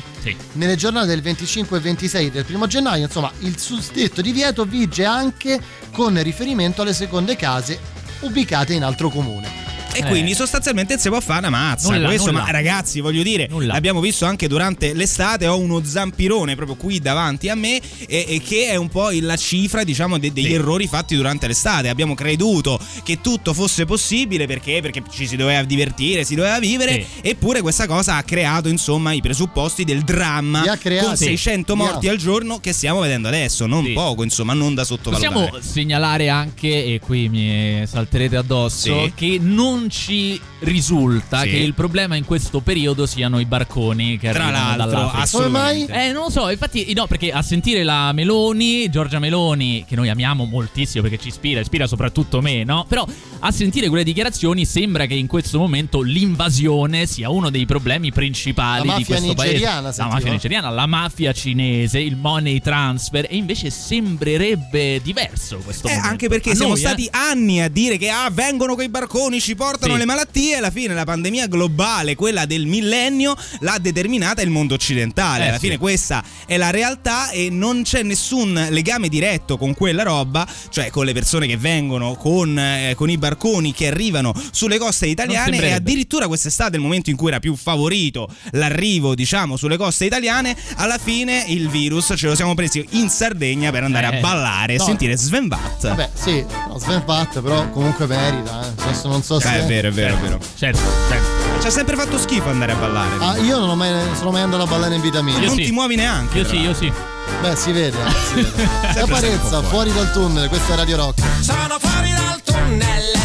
Nelle 0.52 0.76
giornate 0.76 1.06
del 1.06 1.22
25 1.22 1.78
e 1.78 1.80
26 1.80 2.30
del 2.30 2.44
primo 2.44 2.66
gennaio, 2.66 3.06
insomma, 3.06 3.32
il 3.38 3.58
suddetto 3.58 4.20
divieto 4.20 4.66
vige 4.66 5.06
anche 5.06 5.58
con 5.90 6.22
riferimento 6.22 6.82
alle 6.82 6.92
seconde 6.92 7.36
case 7.36 7.80
ubicate 8.20 8.74
in 8.74 8.82
altro 8.82 9.08
comune. 9.10 9.77
E 9.92 10.04
quindi 10.04 10.34
sostanzialmente 10.34 10.98
si 10.98 11.08
può 11.08 11.20
fare 11.20 11.40
una 11.40 11.50
mazza. 11.50 11.92
Nulla, 11.92 12.06
Questo, 12.08 12.30
nulla. 12.30 12.44
ma 12.44 12.50
ragazzi, 12.50 13.00
voglio 13.00 13.22
dire, 13.22 13.48
l'abbiamo 13.60 14.00
visto 14.00 14.24
anche 14.26 14.46
durante 14.48 14.92
l'estate. 14.94 15.46
Ho 15.46 15.58
uno 15.58 15.82
zampirone 15.84 16.54
proprio 16.54 16.76
qui 16.76 17.00
davanti 17.00 17.48
a 17.48 17.54
me, 17.54 17.80
e, 18.06 18.24
e 18.28 18.40
che 18.40 18.68
è 18.68 18.76
un 18.76 18.88
po' 18.88 19.08
la 19.20 19.36
cifra, 19.36 19.82
diciamo, 19.84 20.18
de- 20.18 20.32
degli 20.32 20.52
errori 20.52 20.86
fatti 20.86 21.16
durante 21.16 21.46
l'estate. 21.46 21.88
Abbiamo 21.88 22.14
creduto 22.14 22.78
che 23.02 23.20
tutto 23.20 23.52
fosse 23.54 23.84
possibile 23.86 24.46
perché? 24.46 24.80
Perché 24.80 25.02
ci 25.10 25.26
si 25.26 25.36
doveva 25.36 25.62
divertire, 25.64 26.24
si 26.24 26.34
doveva 26.34 26.58
vivere. 26.58 27.04
Eppure 27.20 27.60
questa 27.60 27.86
cosa 27.86 28.16
ha 28.16 28.22
creato, 28.22 28.68
insomma, 28.68 29.12
i 29.12 29.20
presupposti 29.20 29.84
del 29.84 30.02
dramma 30.02 30.62
con 31.02 31.16
600 31.16 31.74
Li 31.74 31.80
ha. 31.80 31.84
morti 31.84 32.08
al 32.08 32.16
giorno 32.18 32.58
che 32.60 32.72
stiamo 32.72 33.00
vedendo 33.00 33.28
adesso. 33.28 33.66
Non 33.66 33.92
poco, 33.94 34.22
insomma, 34.22 34.52
non 34.52 34.74
da 34.74 34.84
sottovalutare. 34.84 35.34
Possiamo 35.34 35.58
segnalare 35.62 36.28
anche, 36.28 36.68
e 36.84 37.00
qui 37.00 37.28
mi 37.28 37.82
salterete 37.86 38.36
addosso, 38.36 39.04
Sì. 39.04 39.12
che 39.14 39.38
non 39.40 39.77
ci 39.88 40.40
risulta 40.60 41.42
Sì. 41.42 41.50
che 41.50 41.56
il 41.58 41.74
problema 41.74 42.16
in 42.16 42.24
questo 42.24 42.60
periodo 42.60 43.06
siano 43.06 43.38
i 43.38 43.44
barconi 43.44 44.18
che 44.18 44.30
Tra 44.32 44.46
arrivano 44.46 44.76
l'altro, 44.76 44.90
dall'Africa. 44.98 45.22
assolutamente. 45.22 45.92
Eh, 45.92 46.12
non 46.12 46.24
lo 46.24 46.30
so, 46.30 46.50
infatti, 46.50 46.92
no, 46.94 47.06
perché 47.06 47.30
a 47.32 47.42
sentire 47.42 47.84
la 47.84 48.12
Meloni, 48.12 48.88
Giorgia 48.90 49.18
Meloni, 49.18 49.84
che 49.86 49.94
noi 49.96 50.08
amiamo 50.08 50.44
moltissimo 50.44 51.02
perché 51.02 51.18
ci 51.18 51.28
ispira, 51.28 51.60
ispira 51.60 51.86
soprattutto 51.86 52.40
me, 52.40 52.64
no? 52.64 52.84
Però 52.88 53.06
a 53.40 53.50
sentire 53.52 53.88
quelle 53.88 54.04
dichiarazioni 54.04 54.64
sembra 54.64 55.06
che 55.06 55.14
in 55.14 55.26
questo 55.26 55.58
momento 55.58 56.00
l'invasione 56.00 57.06
sia 57.06 57.30
uno 57.30 57.50
dei 57.50 57.66
problemi 57.66 58.10
principali 58.12 58.86
La 58.88 58.96
di 58.96 59.04
questo 59.04 59.34
paese. 59.34 59.60
La 59.64 59.92
sentivo. 59.92 60.08
mafia 60.08 60.30
nigeriana, 60.32 60.70
la 60.70 60.86
mafia 60.86 61.32
cinese, 61.32 62.00
il 62.00 62.16
money 62.16 62.60
transfer 62.60 63.26
e 63.28 63.36
invece 63.36 63.70
sembrerebbe 63.70 65.00
diverso 65.02 65.58
questo 65.58 65.86
Eh, 65.86 65.90
momento. 65.90 66.08
anche 66.10 66.28
perché 66.28 66.50
A 66.50 66.54
siamo 66.54 66.70
noi, 66.72 66.80
stati 66.80 67.04
eh. 67.06 67.10
anni 67.12 67.60
a 67.62 67.68
dire 67.68 67.96
che 67.96 68.10
ah, 68.10 68.28
vengono 68.32 68.74
quei 68.74 68.88
barconi, 68.88 69.40
ci 69.40 69.54
portano 69.54 69.67
Sì. 69.76 69.96
le 69.98 70.04
malattie. 70.04 70.56
Alla 70.56 70.70
fine 70.70 70.94
la 70.94 71.04
pandemia 71.04 71.46
globale, 71.46 72.14
quella 72.14 72.46
del 72.46 72.66
millennio, 72.66 73.36
l'ha 73.60 73.76
determinata 73.80 74.42
il 74.42 74.50
mondo 74.50 74.74
occidentale. 74.74 75.44
Eh, 75.44 75.48
alla 75.48 75.58
sì. 75.58 75.66
fine 75.66 75.78
questa 75.78 76.22
è 76.46 76.56
la 76.56 76.70
realtà 76.70 77.30
e 77.30 77.48
non 77.50 77.82
c'è 77.82 78.02
nessun 78.02 78.68
legame 78.70 79.08
diretto 79.08 79.56
con 79.58 79.74
quella 79.74 80.02
roba, 80.02 80.46
cioè 80.70 80.90
con 80.90 81.04
le 81.04 81.12
persone 81.12 81.46
che 81.46 81.56
vengono, 81.56 82.14
con, 82.14 82.58
eh, 82.58 82.94
con 82.96 83.10
i 83.10 83.18
barconi 83.18 83.72
che 83.72 83.86
arrivano 83.88 84.32
sulle 84.50 84.78
coste 84.78 85.06
italiane. 85.06 85.60
E 85.60 85.72
addirittura 85.72 86.26
quest'estate, 86.28 86.76
il 86.76 86.82
momento 86.82 87.10
in 87.10 87.16
cui 87.16 87.28
era 87.28 87.40
più 87.40 87.54
favorito 87.56 88.28
l'arrivo, 88.52 89.14
diciamo, 89.14 89.56
sulle 89.56 89.76
coste 89.76 90.04
italiane, 90.04 90.56
alla 90.76 90.98
fine 90.98 91.44
il 91.48 91.68
virus 91.68 92.12
ce 92.16 92.26
lo 92.26 92.34
siamo 92.34 92.54
presi 92.54 92.86
in 92.90 93.08
Sardegna 93.08 93.70
per 93.70 93.82
andare 93.84 94.08
Eh. 94.08 94.16
a 94.18 94.20
ballare 94.20 94.74
e 94.74 94.78
No. 94.78 94.84
sentire 94.84 95.16
Sven 95.16 95.48
Vath. 95.48 95.88
Vabbè, 95.88 96.10
sì, 96.14 96.44
no, 96.68 96.78
Sven 96.78 97.04
Pat, 97.04 97.40
però 97.40 97.68
comunque 97.70 98.06
merita. 98.06 98.62
Eh. 98.66 98.82
Adesso 98.82 99.08
non 99.08 99.22
so 99.22 99.40
se. 99.40 99.46
È 99.58 99.66
vero, 99.66 99.88
è 99.88 99.90
vero, 99.90 100.14
è 100.14 100.18
vero. 100.18 100.38
Certo, 100.56 100.80
certo. 101.08 101.60
Ci 101.60 101.66
ha 101.66 101.70
sempre 101.70 101.96
fatto 101.96 102.18
schifo 102.18 102.48
andare 102.48 102.72
a 102.72 102.76
ballare. 102.76 103.16
Ah, 103.20 103.36
io 103.38 103.58
non 103.58 103.68
ho 103.70 103.74
mai, 103.74 103.92
sono 104.16 104.30
mai 104.30 104.42
andato 104.42 104.62
a 104.62 104.66
ballare 104.66 104.94
in 104.94 105.00
vita 105.00 105.22
mia. 105.22 105.38
non 105.38 105.56
ti 105.56 105.70
muovi 105.70 105.96
neanche. 105.96 106.38
Io 106.38 106.44
tra 106.44 106.54
sì, 106.54 106.60
io 106.60 106.74
sì. 106.74 106.92
Beh, 107.40 107.56
si 107.56 107.72
vede. 107.72 107.96
si 108.28 108.34
vede. 108.34 108.50
Po' 109.06 109.06
fuori. 109.06 109.66
fuori 109.66 109.92
dal 109.92 110.12
tunnel, 110.12 110.48
questa 110.48 110.72
è 110.74 110.76
Radio 110.76 110.96
Rock. 110.96 111.22
Sono 111.40 111.76
fuori 111.78 112.10
dal 112.10 112.40
tunnel 112.42 113.17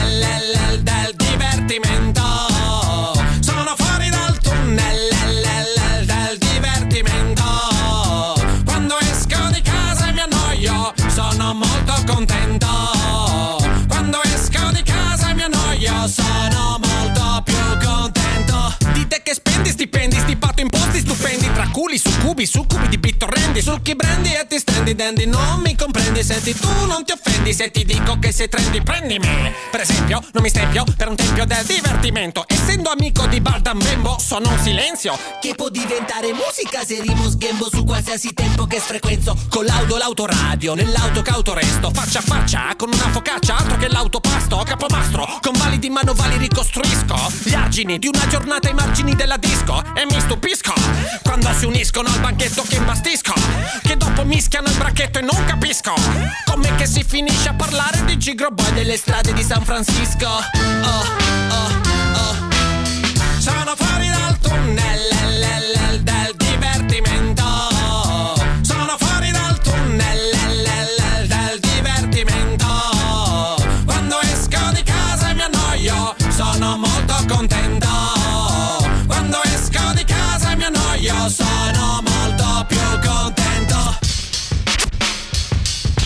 di 23.54 23.60
bittorrendi, 23.60 23.62
succhi 23.62 23.96
brendi 23.96 24.34
e 24.34 24.48
ti 24.48 24.58
stendi 24.58 24.96
dendi. 24.96 25.26
Non 25.26 25.62
mi 25.62 25.76
comprendi, 25.76 26.24
senti 26.24 26.54
tu 26.58 26.68
non 26.86 27.06
ti 27.06 27.12
offendi 27.12 27.54
se 27.54 27.70
ti 27.72 27.86
dico 27.86 28.18
che 28.20 28.32
sei 28.32 28.50
trendy, 28.50 28.82
prendimi. 28.82 29.28
Per 29.70 29.82
esempio, 29.82 30.22
non 30.34 30.44
mi 30.44 30.50
stempio 30.50 30.84
per 30.98 31.10
un 31.10 31.16
tempio 31.16 31.46
del 31.46 31.64
divertimento. 31.66 32.46
Essendo 32.48 32.90
amico 32.90 33.28
di 33.28 33.40
Baldam 33.40 33.82
Bembo, 33.82 34.18
sono 34.20 34.50
un 34.50 34.60
silenzio. 34.60 35.18
Che 35.40 35.56
può 35.56 35.70
diventare 35.70 36.34
musica 36.34 36.84
se 36.86 37.02
rimo 37.02 37.30
sghembo 37.30 37.70
su 37.70 37.84
qualsiasi 37.84 38.34
tempo 38.34 38.66
che 38.66 38.80
sfrequenzo 38.80 39.36
Con 39.50 39.66
l'auto, 39.66 39.98
l'autoradio, 39.98 40.74
nell'auto 40.74 41.22
cauto 41.22 41.54
resto 41.54 41.92
Faccia 41.94 42.20
a 42.20 42.22
faccia, 42.22 42.74
con 42.78 42.90
una 42.92 43.10
focaccia, 43.10 43.58
altro 43.58 43.76
che 43.76 43.90
l'autopasto 43.90 44.64
Capomastro, 44.66 45.40
con 45.42 45.54
validi 45.58 45.90
manovali 45.90 46.38
ricostruisco 46.38 47.16
Gli 47.44 47.54
argini 47.54 48.00
di 48.00 48.08
una 48.08 48.26
giornata 48.28 48.70
ai 48.70 48.74
margini 48.74 49.16
della 49.16 49.38
disco 49.38 49.82
E 49.96 50.06
mi 50.06 50.20
stupisco, 50.20 50.74
quando 51.24 51.52
si 51.54 51.66
uniscono 51.66 52.08
al 52.08 52.20
banchetto 52.20 52.64
che 52.68 52.76
imbastisco 52.76 53.34
Che 53.82 53.98
dopo 53.98 54.24
mischiano 54.24 54.68
il 54.68 54.76
bracchetto 54.78 55.20
e 55.20 55.22
non 55.22 55.44
capisco 55.46 55.94
Com'è 56.46 56.76
che 56.76 56.86
si 56.86 57.04
finisce 57.04 57.50
a 57.50 57.54
parlare 57.54 58.04
di 58.06 58.18
Gigro 58.18 58.50
Boy 58.52 58.72
delle 58.74 58.96
strade 58.98 59.34
di 59.34 59.44
San 59.44 59.64
Francisco. 59.64 60.28
Oh, 60.28 61.04
oh, 61.50 61.82
oh. 62.14 63.40
Sono 63.40 63.74
fuori 63.76 64.08
dal 64.10 64.38
tunnel 64.40 65.23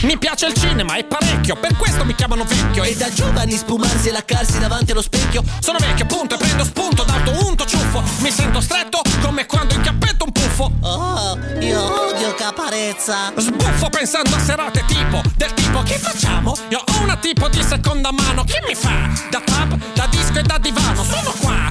mi 0.08 0.18
piace 0.18 0.46
il 0.46 0.54
cinema 0.54 0.96
e 0.96 1.04
parecchio, 1.04 1.58
per 1.58 1.76
questo 1.76 2.06
mi 2.06 2.16
chiamano 2.16 2.46
vecchio. 2.46 2.84
E 2.84 2.96
da 2.96 3.12
giovani 3.12 3.52
spumarsi 3.52 4.08
e 4.08 4.12
laccarsi 4.14 4.58
davanti 4.58 4.92
allo 4.92 5.02
specchio. 5.02 5.44
Sono 5.60 5.80
vecchio 5.80 6.06
appunto 6.06 6.36
e 6.36 6.38
prendo 6.38 6.64
spunto 6.64 7.04
d'auto 7.04 7.46
unto 7.46 7.66
ciuffo. 7.66 8.02
Mi 8.20 8.32
sento 8.32 8.62
stretto 8.62 9.02
come 9.22 9.46
quando 9.46 9.74
incappetto 9.74 10.24
un 10.24 10.32
puffo. 10.32 10.72
Oh, 10.82 11.38
io 11.60 12.08
odio 12.08 12.34
caparezza. 12.36 13.34
Sbuffo 13.36 13.90
pensando 13.90 14.36
a 14.36 14.40
serate 14.40 14.84
tipo 14.88 15.22
Del 15.36 15.54
tipo 15.54 15.84
che 15.84 15.98
facciamo? 15.98 16.56
Io 16.70 16.80
ho 16.80 17.02
una 17.02 17.18
tipo 17.18 17.50
di 17.50 17.62
seconda 17.62 18.12
mano. 18.14 18.46
Chi 18.46 18.60
mi 18.66 18.76
fa? 18.76 19.10
Da 19.30 19.42
pub, 19.44 19.78
da 19.94 20.08
disco 20.10 20.40
e 20.40 20.44
da 20.44 20.58
divano. 20.58 21.04
Sono 21.04 21.34
qua 21.42 21.67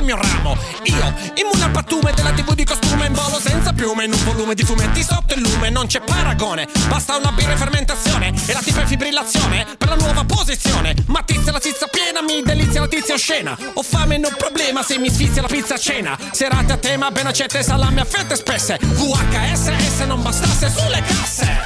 è 0.00 0.02
il 0.02 0.04
mio 0.04 0.16
ramo. 0.16 0.56
Io 0.84 1.14
immune 1.34 1.64
al 1.64 1.70
pattume 1.70 2.12
della 2.12 2.32
tv 2.32 2.54
di 2.54 2.64
costume 2.64 3.06
In 3.06 3.12
volo 3.12 3.38
senza 3.38 3.72
piume 3.72 4.04
In 4.04 4.12
un 4.12 4.24
volume 4.24 4.54
di 4.54 4.64
fumetti 4.64 5.02
sotto 5.02 5.34
il 5.34 5.40
lume 5.40 5.70
Non 5.70 5.86
c'è 5.86 6.00
paragone 6.00 6.66
Basta 6.88 7.16
una 7.16 7.30
birra 7.32 7.52
in 7.52 7.58
fermentazione 7.58 8.32
E 8.46 8.52
la 8.52 8.60
tipa 8.60 8.80
in 8.80 8.86
fibrillazione 8.86 9.66
Per 9.76 9.88
la 9.88 9.96
nuova 9.96 10.24
posizione. 10.24 10.94
Ma 11.06 11.22
tizia 11.22 11.52
la 11.52 11.60
tizia 11.60 11.86
piena 11.86 12.22
Mi 12.22 12.42
delizia 12.42 12.80
la 12.80 12.88
tizia 12.88 13.14
oscena. 13.14 13.56
Ho 13.74 13.82
fame 13.82 14.16
non 14.16 14.34
problema 14.36 14.82
Se 14.82 14.98
mi 14.98 15.10
sfizia 15.10 15.42
la 15.42 15.48
pizza 15.48 15.74
a 15.74 15.78
cena. 15.78 16.18
Serate 16.32 16.72
a 16.72 16.76
tema 16.76 17.10
Ben 17.10 17.26
accette 17.26 17.62
salame 17.62 18.00
a 18.00 18.04
fette 18.04 18.36
spesse. 18.36 18.78
VHS 18.80 19.66
e 19.66 19.90
se 19.96 20.06
non 20.06 20.22
bastasse 20.22 20.70
sulle 20.70 21.02
casse. 21.02 21.58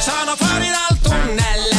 Sono 0.00 0.34
fuori 0.36 0.68
dal 0.68 0.98
tunnel 1.00 1.69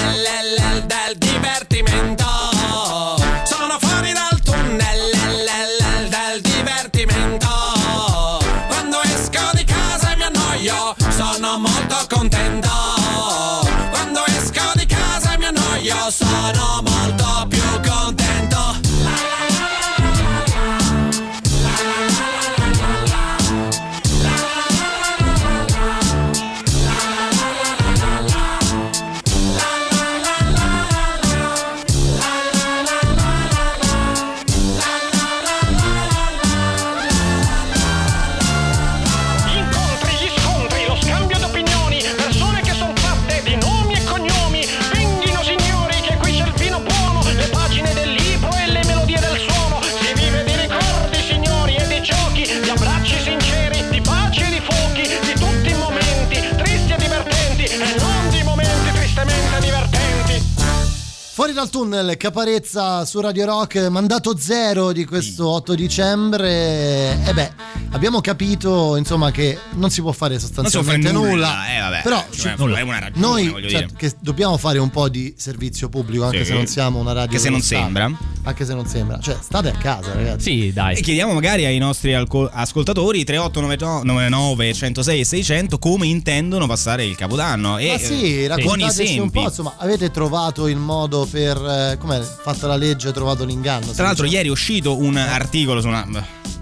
Caparezza 62.36 63.04
su 63.04 63.20
Radio 63.20 63.44
Rock, 63.46 63.76
mandato 63.90 64.38
zero 64.38 64.94
di 64.94 65.04
questo 65.04 65.50
8 65.50 65.76
dicembre. 65.76 67.22
E 67.26 67.34
beh, 67.34 67.52
abbiamo 67.92 68.22
capito 68.22 68.96
insomma 68.96 69.32
che 69.32 69.58
non 69.74 69.90
si 69.90 70.00
può 70.00 70.14
fare 70.14 70.36
Non 70.36 70.40
si 70.40 70.50
può 70.54 70.62
fare 70.64 70.70
sostanzialmente 70.70 71.12
nulla. 71.12 71.30
nulla. 71.30 71.76
Eh, 71.76 71.80
vabbè, 71.82 72.02
Però 72.04 72.24
cioè, 72.30 72.56
ci- 72.56 72.74
è 72.74 72.82
una 72.82 73.00
ragione, 73.00 73.20
noi 73.20 73.48
cioè, 73.50 73.62
dire. 73.84 73.88
che 73.98 74.14
dobbiamo 74.22 74.56
fare 74.56 74.78
un 74.80 74.90
po' 74.90 75.10
di 75.10 75.34
servizio 75.38 75.90
pubblico, 75.90 76.24
anche 76.24 76.40
Sì. 76.40 76.46
se 76.46 76.54
non 76.54 76.68
siamo 76.68 77.00
una 77.00 77.12
radio. 77.12 77.32
Che 77.36 77.38
se 77.44 77.50
non 77.50 77.60
sembra. 77.62 78.10
Anche 78.44 78.66
se 78.66 78.74
non 78.76 78.86
sembra. 78.88 79.20
Cioè, 79.20 79.36
state 79.42 79.68
a 79.68 79.74
casa, 79.74 80.14
ragazzi. 80.14 80.44
Sì, 80.62 80.72
dai. 80.74 80.96
E 80.96 81.02
chiediamo 81.02 81.34
magari 81.34 81.66
ai 81.66 81.80
nostri 81.80 82.14
ascoltatori 82.14 83.26
3899 83.26 84.74
106 84.74 85.20
e 85.20 85.26
600 85.26 85.80
come 85.80 86.08
intendono 86.08 86.66
passare 86.66 87.04
il 87.04 87.18
Capodanno. 87.18 87.78
E 87.78 87.88
Ma 87.88 87.94
eh, 87.96 88.00
sì, 88.00 88.14
buoni 88.20 88.48
raccontateci 88.48 89.20
un 89.20 89.30
po', 89.32 89.42
insomma, 89.44 89.74
avete 89.80 90.10
trovato 90.12 90.68
il 90.70 90.78
modo 90.78 91.28
per, 91.30 91.58
eh, 91.58 91.98
com'è 92.00 92.20
fatta 92.24 92.68
la 92.68 92.76
legge, 92.76 93.12
trovato 93.12 93.44
l'inganno. 93.46 93.92
Tra 93.92 94.06
l'altro, 94.06 94.26
ieri 94.26 94.48
è 94.48 94.52
uscito 94.52 94.98
un 94.98 95.18
articolo 95.18 95.82
su 95.82 95.88
una. 95.88 96.06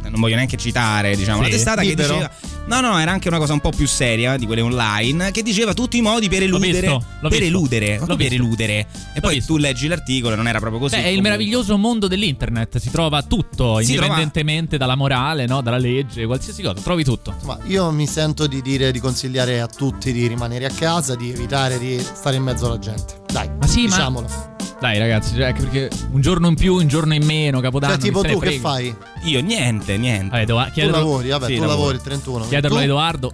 Non 0.02 0.22
voglio 0.22 0.36
neanche 0.36 0.58
citare, 0.58 1.16
diciamo, 1.16 1.38
Sì. 1.38 1.44
la 1.44 1.50
testata 1.56 1.82
Libero? 1.82 2.08
che 2.08 2.14
diceva. 2.16 2.58
No, 2.66 2.80
no, 2.82 3.00
era 3.00 3.12
anche 3.12 3.28
una 3.28 3.38
cosa 3.38 3.54
un 3.54 3.60
po' 3.60 3.70
più 3.70 3.86
seria 3.88 4.38
di 4.38 4.46
quelle 4.48 4.62
online. 4.62 5.30
Che 5.32 5.44
diceva 5.44 5.74
tutti 5.76 5.98
i 5.98 6.02
modi 6.02 6.28
per 6.30 6.42
eludere. 6.42 6.72
visto, 6.80 7.04
l'ho 7.20 7.30
per 7.30 7.40
visto. 7.40 7.46
eludere. 7.46 7.98
L'ho 8.00 8.06
per 8.08 8.16
visto. 8.16 8.34
eludere. 8.34 8.88
E 9.14 9.20
poi 9.20 9.44
tu 9.46 9.58
leggi 9.58 9.88
l'articolo 9.88 10.34
e 10.34 10.36
non 10.36 10.48
era 10.48 10.58
proprio 10.60 10.80
così. 10.80 10.96
Beh, 10.96 11.04
è 11.04 11.08
il 11.08 11.22
meraviglioso 11.22 11.78
mondo 11.78 12.08
dell'internet, 12.08 12.78
si 12.80 12.90
trova 12.90 13.22
tutto, 13.22 13.80
Si 13.82 13.92
trova- 13.94 14.06
indipendentemente 14.08 14.78
dalla 14.78 14.96
morale, 14.96 15.46
no? 15.46 15.62
dalla 15.62 15.78
legge, 15.78 16.26
qualsiasi 16.26 16.64
cosa, 16.64 16.82
trovi 16.82 17.04
tutto. 17.04 17.32
Insomma, 17.34 17.60
io 17.68 17.92
mi 17.92 18.08
sento 18.08 18.48
di 18.48 18.62
dire, 18.64 18.92
di 18.92 19.00
consigliare 19.00 19.62
a 19.62 19.68
tutti 19.68 20.12
di 20.12 20.26
rimanere 20.26 20.66
a 20.66 20.72
casa, 20.72 21.16
di 21.16 21.30
evitare 21.30 21.78
di 21.78 22.00
stare 22.00 22.36
in 22.38 22.44
mezzo 22.44 22.66
alla 22.66 22.80
gente. 22.80 23.22
Dai, 23.32 23.48
Ma 23.60 23.68
sì, 23.68 23.82
ma- 23.84 23.88
diciamolo. 23.90 24.58
Dai 24.80 24.98
ragazzi, 24.98 25.36
cioè, 25.36 25.46
anche 25.48 25.62
perché 25.64 25.90
un 26.12 26.22
giorno 26.22 26.48
in 26.48 26.56
più, 26.56 26.76
un 26.76 26.88
giorno 26.88 27.14
in 27.14 27.26
meno, 27.26 27.60
Capodanno. 27.60 27.94
Cioè, 27.96 28.02
tipo 28.02 28.22
tu 28.22 28.28
ne 28.28 28.34
che 28.40 28.40
frega. 28.40 28.62
fai? 28.62 28.96
Io 29.24 29.42
niente, 29.42 29.98
niente. 29.98 30.30
Vabbè, 30.46 30.46
Tu 30.46 30.72
chiederlo- 30.74 30.98
lavori, 30.98 31.30
vabbè, 31.30 31.46
Sì, 31.48 31.56
tu 31.56 31.64
lavori 31.66 31.96
il 31.96 32.02
31. 32.02 32.48
Chiederlo 32.48 32.76
Tu? 32.78 32.82
a 32.82 32.86
Edoardo. 32.86 33.32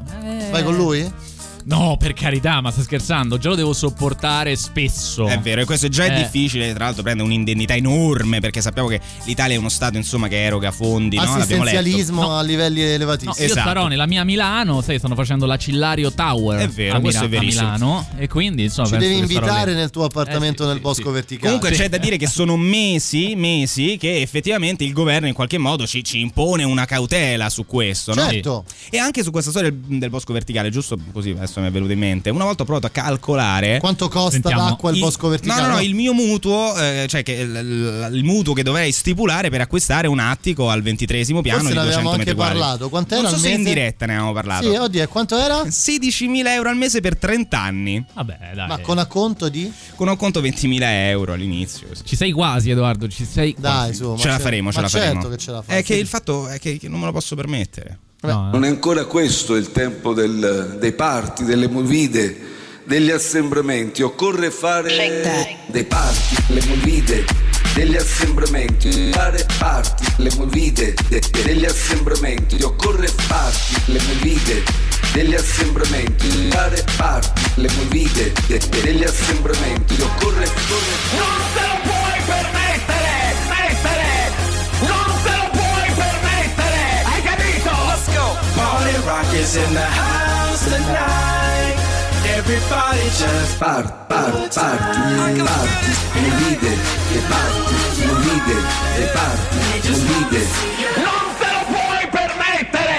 Vai 0.51 0.63
con 0.63 0.75
lui? 0.75 1.11
No, 1.67 1.97
per 1.97 2.13
carità, 2.13 2.61
ma 2.61 2.69
stai 2.69 2.83
scherzando? 2.83 3.39
Già 3.39 3.49
lo 3.49 3.55
devo 3.55 3.73
sopportare 3.73 4.55
spesso. 4.55 5.25
È 5.27 5.39
vero, 5.39 5.61
e 5.61 5.65
questo 5.65 5.87
già 5.87 6.05
è 6.05 6.11
Eh. 6.15 6.21
difficile. 6.23 6.71
Tra 6.73 6.85
l'altro, 6.85 7.01
prende 7.01 7.23
un'indennità 7.23 7.73
enorme 7.75 8.39
perché 8.39 8.61
sappiamo 8.61 8.87
che 8.87 9.01
l'Italia 9.25 9.55
è 9.55 9.57
uno 9.57 9.69
Stato 9.69 9.97
insomma 9.97 10.27
che 10.27 10.43
eroga 10.43 10.69
fondi. 10.71 11.15
No? 11.15 11.23
L'abbiamo 11.23 11.63
letto. 11.63 11.77
Assistenzialismo 11.79 12.37
a 12.37 12.41
livelli 12.43 12.81
No, 12.81 12.87
elevatissimi. 12.87 13.47
io 13.47 13.51
starò 13.55 13.87
nella 13.87 14.05
mia 14.05 14.23
Milano, 14.23 14.81
sai, 14.81 14.99
stanno 14.99 15.15
facendo 15.15 15.47
la 15.47 15.57
Cillario 15.57 16.11
Tower 16.13 16.59
È 16.59 16.67
vero, 16.67 16.97
a, 16.97 16.99
questo 16.99 17.23
è 17.23 17.25
a 17.25 17.29
verissimo. 17.29 17.63
Milano 17.63 18.07
e 18.15 18.27
quindi 18.27 18.63
insomma 18.63 18.87
Ci 18.89 18.97
devi 18.97 19.17
invitare 19.17 19.73
nel 19.73 19.89
tuo 19.89 20.03
appartamento 20.03 20.61
Eh, 20.61 20.65
sì, 20.65 20.67
nel 20.67 20.75
sì, 20.75 20.81
bosco 20.81 21.07
sì. 21.07 21.13
verticale. 21.13 21.45
Comunque 21.57 21.71
c'è 21.71 21.89
da 21.89 21.97
dire 21.97 22.17
che 22.17 22.27
sono 22.29 22.57
mesi, 22.57 23.33
mesi 23.35 23.97
che 23.99 24.21
effettivamente 24.21 24.83
il 24.83 24.93
governo 24.93 25.25
in 25.27 25.33
qualche 25.33 25.57
modo 25.57 25.87
ci, 25.87 26.03
ci 26.03 26.19
impone 26.19 26.63
una 26.63 26.85
cautela 26.85 27.49
su 27.49 27.65
questo. 27.65 28.13
no? 28.13 28.21
Certo. 28.29 28.65
E 28.91 28.99
anche 28.99 29.23
su 29.23 29.31
questa 29.31 29.49
storia 29.49 29.71
del, 29.71 29.97
del 29.97 30.09
bosco 30.11 30.31
verticale, 30.31 30.69
giusto 30.69 30.95
così 31.11 31.31
adesso 31.31 31.54
mi 31.61 31.67
è 31.67 31.71
venuto 31.71 31.91
in 31.91 31.99
mente. 31.99 32.29
Una 32.29 32.43
volta 32.45 32.63
ho 32.63 32.65
provato 32.65 32.87
a 32.87 32.89
calcolare 32.89 33.79
Quanto 33.79 34.07
costa 34.09 34.31
Sentiamo. 34.31 34.63
l'acqua 34.69 34.91
il- 34.91 34.99
bosco 34.99 35.27
verticale? 35.27 35.61
No, 35.61 35.67
no, 35.67 35.73
no, 35.75 35.81
il 35.81 35.95
mio 35.95 36.13
mutuo, 36.13 36.75
eh, 36.77 37.05
cioè 37.07 37.23
che 37.23 37.33
il, 37.33 37.49
il- 37.55 38.09
il 38.13 38.23
mutuo 38.23 38.53
che 38.53 38.63
dovrei 38.63 38.91
stipulare 38.91 39.49
per 39.49 39.61
acquistare 39.61 40.07
un 40.07 40.19
attico 40.19 40.69
al 40.69 40.81
ventitresimo 40.81 41.41
piano 41.41 41.59
Forse 41.59 41.73
di 41.73 41.77
ne 41.79 41.83
200 41.85 42.09
avevamo 42.09 42.17
metri 42.17 42.31
anche 42.31 42.41
quadri. 42.41 42.59
parlato. 42.59 42.89
Quant'era 42.89 43.21
Non 43.21 43.29
so 43.31 43.35
al 43.35 43.41
se 43.41 43.49
in 43.49 43.63
diretta 43.63 44.05
ne 44.05 44.11
avevamo 44.13 44.33
parlato. 44.33 44.69
Sì, 44.71 44.75
oddio, 44.77 45.03
e 45.03 45.07
quanto 45.07 45.37
era? 45.37 45.63
16.000 45.65 46.47
euro 46.53 46.69
al 46.69 46.77
mese 46.77 47.01
per 47.01 47.17
30 47.17 47.59
anni. 47.59 48.03
Vabbè, 48.13 48.37
dai. 48.55 48.67
Ma 48.67 48.79
con 48.79 48.97
acconto 48.97 49.49
di? 49.49 49.71
Con 49.95 50.07
un 50.07 50.15
conto 50.17 50.41
20.000 50.41 50.81
euro 51.09 51.33
all'inizio. 51.33 51.87
Ci 52.03 52.15
sei 52.15 52.31
quasi, 52.31 52.69
Edoardo, 52.69 53.07
ci 53.07 53.25
sei 53.25 53.55
Dai, 53.57 53.71
quasi. 53.83 53.93
su. 53.95 54.09
ma 54.11 54.17
ce 54.17 54.27
la 54.27 54.35
c'è- 54.37 54.41
faremo, 54.41 54.69
ce 54.71 54.75
ma 54.77 54.81
la 54.83 54.89
certo 54.89 55.07
faremo. 55.07 55.29
che 55.29 55.37
ce 55.37 55.51
la 55.51 55.61
fai. 55.61 55.77
È 55.77 55.83
che 55.83 55.95
il 55.95 56.07
fatto 56.07 56.47
è 56.47 56.59
che, 56.59 56.77
che 56.77 56.87
non 56.89 56.99
me 56.99 57.05
lo 57.05 57.11
posso 57.11 57.35
permettere. 57.35 57.99
No, 58.25 58.47
eh. 58.47 58.51
Non 58.51 58.65
è 58.65 58.67
ancora 58.67 59.05
questo 59.05 59.55
il 59.55 59.71
tempo 59.71 60.13
del- 60.13 60.77
dei 60.79 60.91
parti, 60.93 61.43
delle 61.43 61.67
movide, 61.67 62.37
degli 62.83 63.09
assembramenti. 63.11 64.01
Occorre 64.01 64.51
fare 64.51 64.89
dei 65.67 65.83
parti, 65.85 66.35
le 66.47 66.61
movide, 66.67 67.25
degli 67.73 67.95
assembramenti. 67.95 69.11
Fare 69.11 69.45
parti, 69.57 70.05
le 70.17 70.31
movide, 70.37 70.93
de- 71.09 71.21
de- 71.31 71.43
degli 71.43 71.65
assembramenti. 71.65 72.61
Occorre 72.63 73.09
parti, 73.27 73.91
le 73.91 74.01
movide, 74.07 74.63
degli 75.13 75.33
assembramenti. 75.35 76.27
Fare 76.49 76.83
parti, 76.97 77.41
le 77.55 77.69
movide, 77.77 78.31
de- 78.47 78.59
de- 78.69 78.81
degli 78.81 79.03
assembramenti. 79.03 79.95
Occorre, 80.01 80.45
occorre 80.45 81.64
is 89.45 89.57
in 89.57 89.73
the 89.73 89.87
house 90.01 90.63
tonight. 90.65 91.77
Everybody 92.37 93.05
just 93.21 93.59
Par, 93.59 93.83
par, 94.09 94.31
parti, 94.31 94.59
parti, 95.49 95.91
movide, 96.23 96.73
le 97.13 97.21
parti, 97.31 97.75
movide, 98.07 98.57
le 98.99 99.07
parti, 99.15 99.57
movide. 100.09 100.43
Non 101.05 101.25
te 101.39 101.47
lo 101.55 101.61
puoi 101.71 102.03
permettere! 102.17 102.97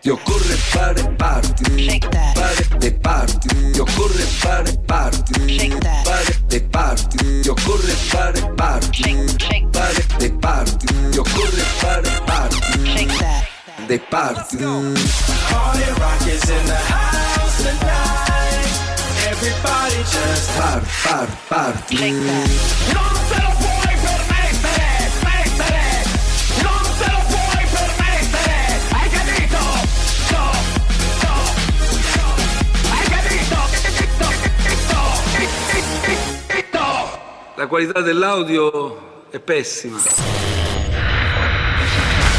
Ti 0.00 0.10
occorre 0.10 0.56
fare 0.72 1.02
parti, 1.16 1.64
fare 2.34 2.64
dei 2.78 2.94
parti, 2.94 3.48
ti 3.72 3.80
occorre 3.80 4.24
fare 4.42 4.72
parti, 4.84 5.32
fare 6.04 6.34
dei 6.46 6.62
parti, 6.62 7.40
ti 7.40 7.48
occorre 7.48 7.94
fare 8.10 8.40
parti, 8.54 9.02
fare 9.70 10.06
dei 10.18 10.32
parti, 10.32 10.75
dei 13.86 14.00
parti. 14.00 14.56
party 14.56 15.84
rock 16.00 16.26
is 16.26 16.50
in 16.50 16.66
the 16.66 16.74
house 16.74 17.62
tonight. 17.62 18.66
Everybody 19.30 20.02
just 20.02 20.50
Par, 20.58 20.80
par, 21.04 21.28
parti. 21.48 21.96
Non 21.96 23.14
te 23.28 23.38
lo 23.42 23.52
puoi 23.58 23.94
permettere! 24.02 25.10
Mettere! 25.22 25.84
Non 26.62 26.82
te 26.98 27.06
lo 27.10 27.20
puoi 27.28 27.64
permettere! 27.70 28.56
Hai 28.90 29.08
capito? 29.10 29.58
No! 30.32 30.44
No! 31.22 31.34
no. 32.16 32.26
Hai 32.90 33.06
capito? 33.08 33.58
No! 34.90 35.04
No! 36.72 36.86
La 37.54 37.66
qualità 37.68 38.00
dell'audio 38.00 39.28
è 39.30 39.38
pessima. 39.38 40.45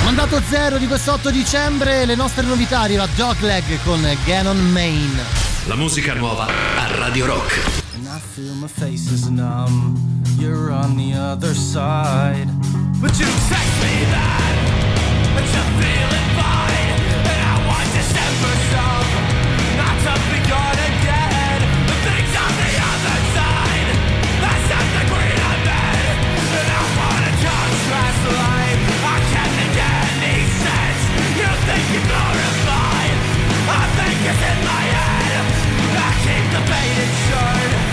Mandato 0.08 0.42
zero 0.48 0.78
di 0.78 0.88
questo 0.88 1.12
8 1.12 1.32
dicembre, 1.32 2.06
le 2.06 2.16
nostre 2.16 2.46
novità 2.46 2.80
arriva 2.80 3.06
Dogleg 3.14 3.78
con 3.84 4.00
Ganon 4.24 4.58
Main. 4.72 5.20
La 5.66 5.76
musica 5.76 6.14
nuova 6.14 6.48
a 6.48 6.96
Radio 6.96 7.26
Rock. 7.26 7.60
And 7.94 8.08
I 8.08 8.18
feel 8.34 8.54
my 8.54 8.70
face 8.70 9.12
is 9.12 9.26
numb. 9.28 10.00
You're 10.40 10.72
on 10.72 10.96
the 10.96 11.14
other 11.14 11.54
side. 11.54 12.48
But 13.02 13.20
you 13.20 13.26
text 13.50 13.84
me 13.84 14.06
that, 14.12 14.56
but 15.36 15.44
you're 15.44 15.72
feeling 15.76 16.28
fine. 16.40 17.04
And 17.28 17.42
I 17.44 17.68
want 17.68 17.92
December 17.92 18.54
some, 18.72 19.12
not 19.76 19.98
to 20.08 20.14
be 20.32 20.40
gone 20.48 20.80
again. 20.88 21.60
The 21.84 21.96
things 22.08 22.32
on 22.32 22.54
the 22.56 22.72
other 22.80 23.18
side, 23.36 23.90
that's 24.40 24.68
not 24.72 24.88
the 24.88 25.04
green 25.12 25.40
I'm 25.52 25.68
in. 25.68 26.06
And 26.56 26.70
I 26.72 26.84
wanna 26.96 27.34
contrast 27.44 28.24
life. 28.32 28.57
Glorified. 32.06 33.18
I 33.70 33.84
think 33.98 34.18
it's 34.30 34.44
in 34.52 34.60
my 34.66 34.84
head. 34.98 35.46
I 35.98 36.10
keep 36.24 36.46
debating 36.54 37.14
sure 37.26 37.87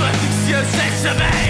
sois 0.00 0.08
anxieuse 0.08 0.66
et 1.44 1.49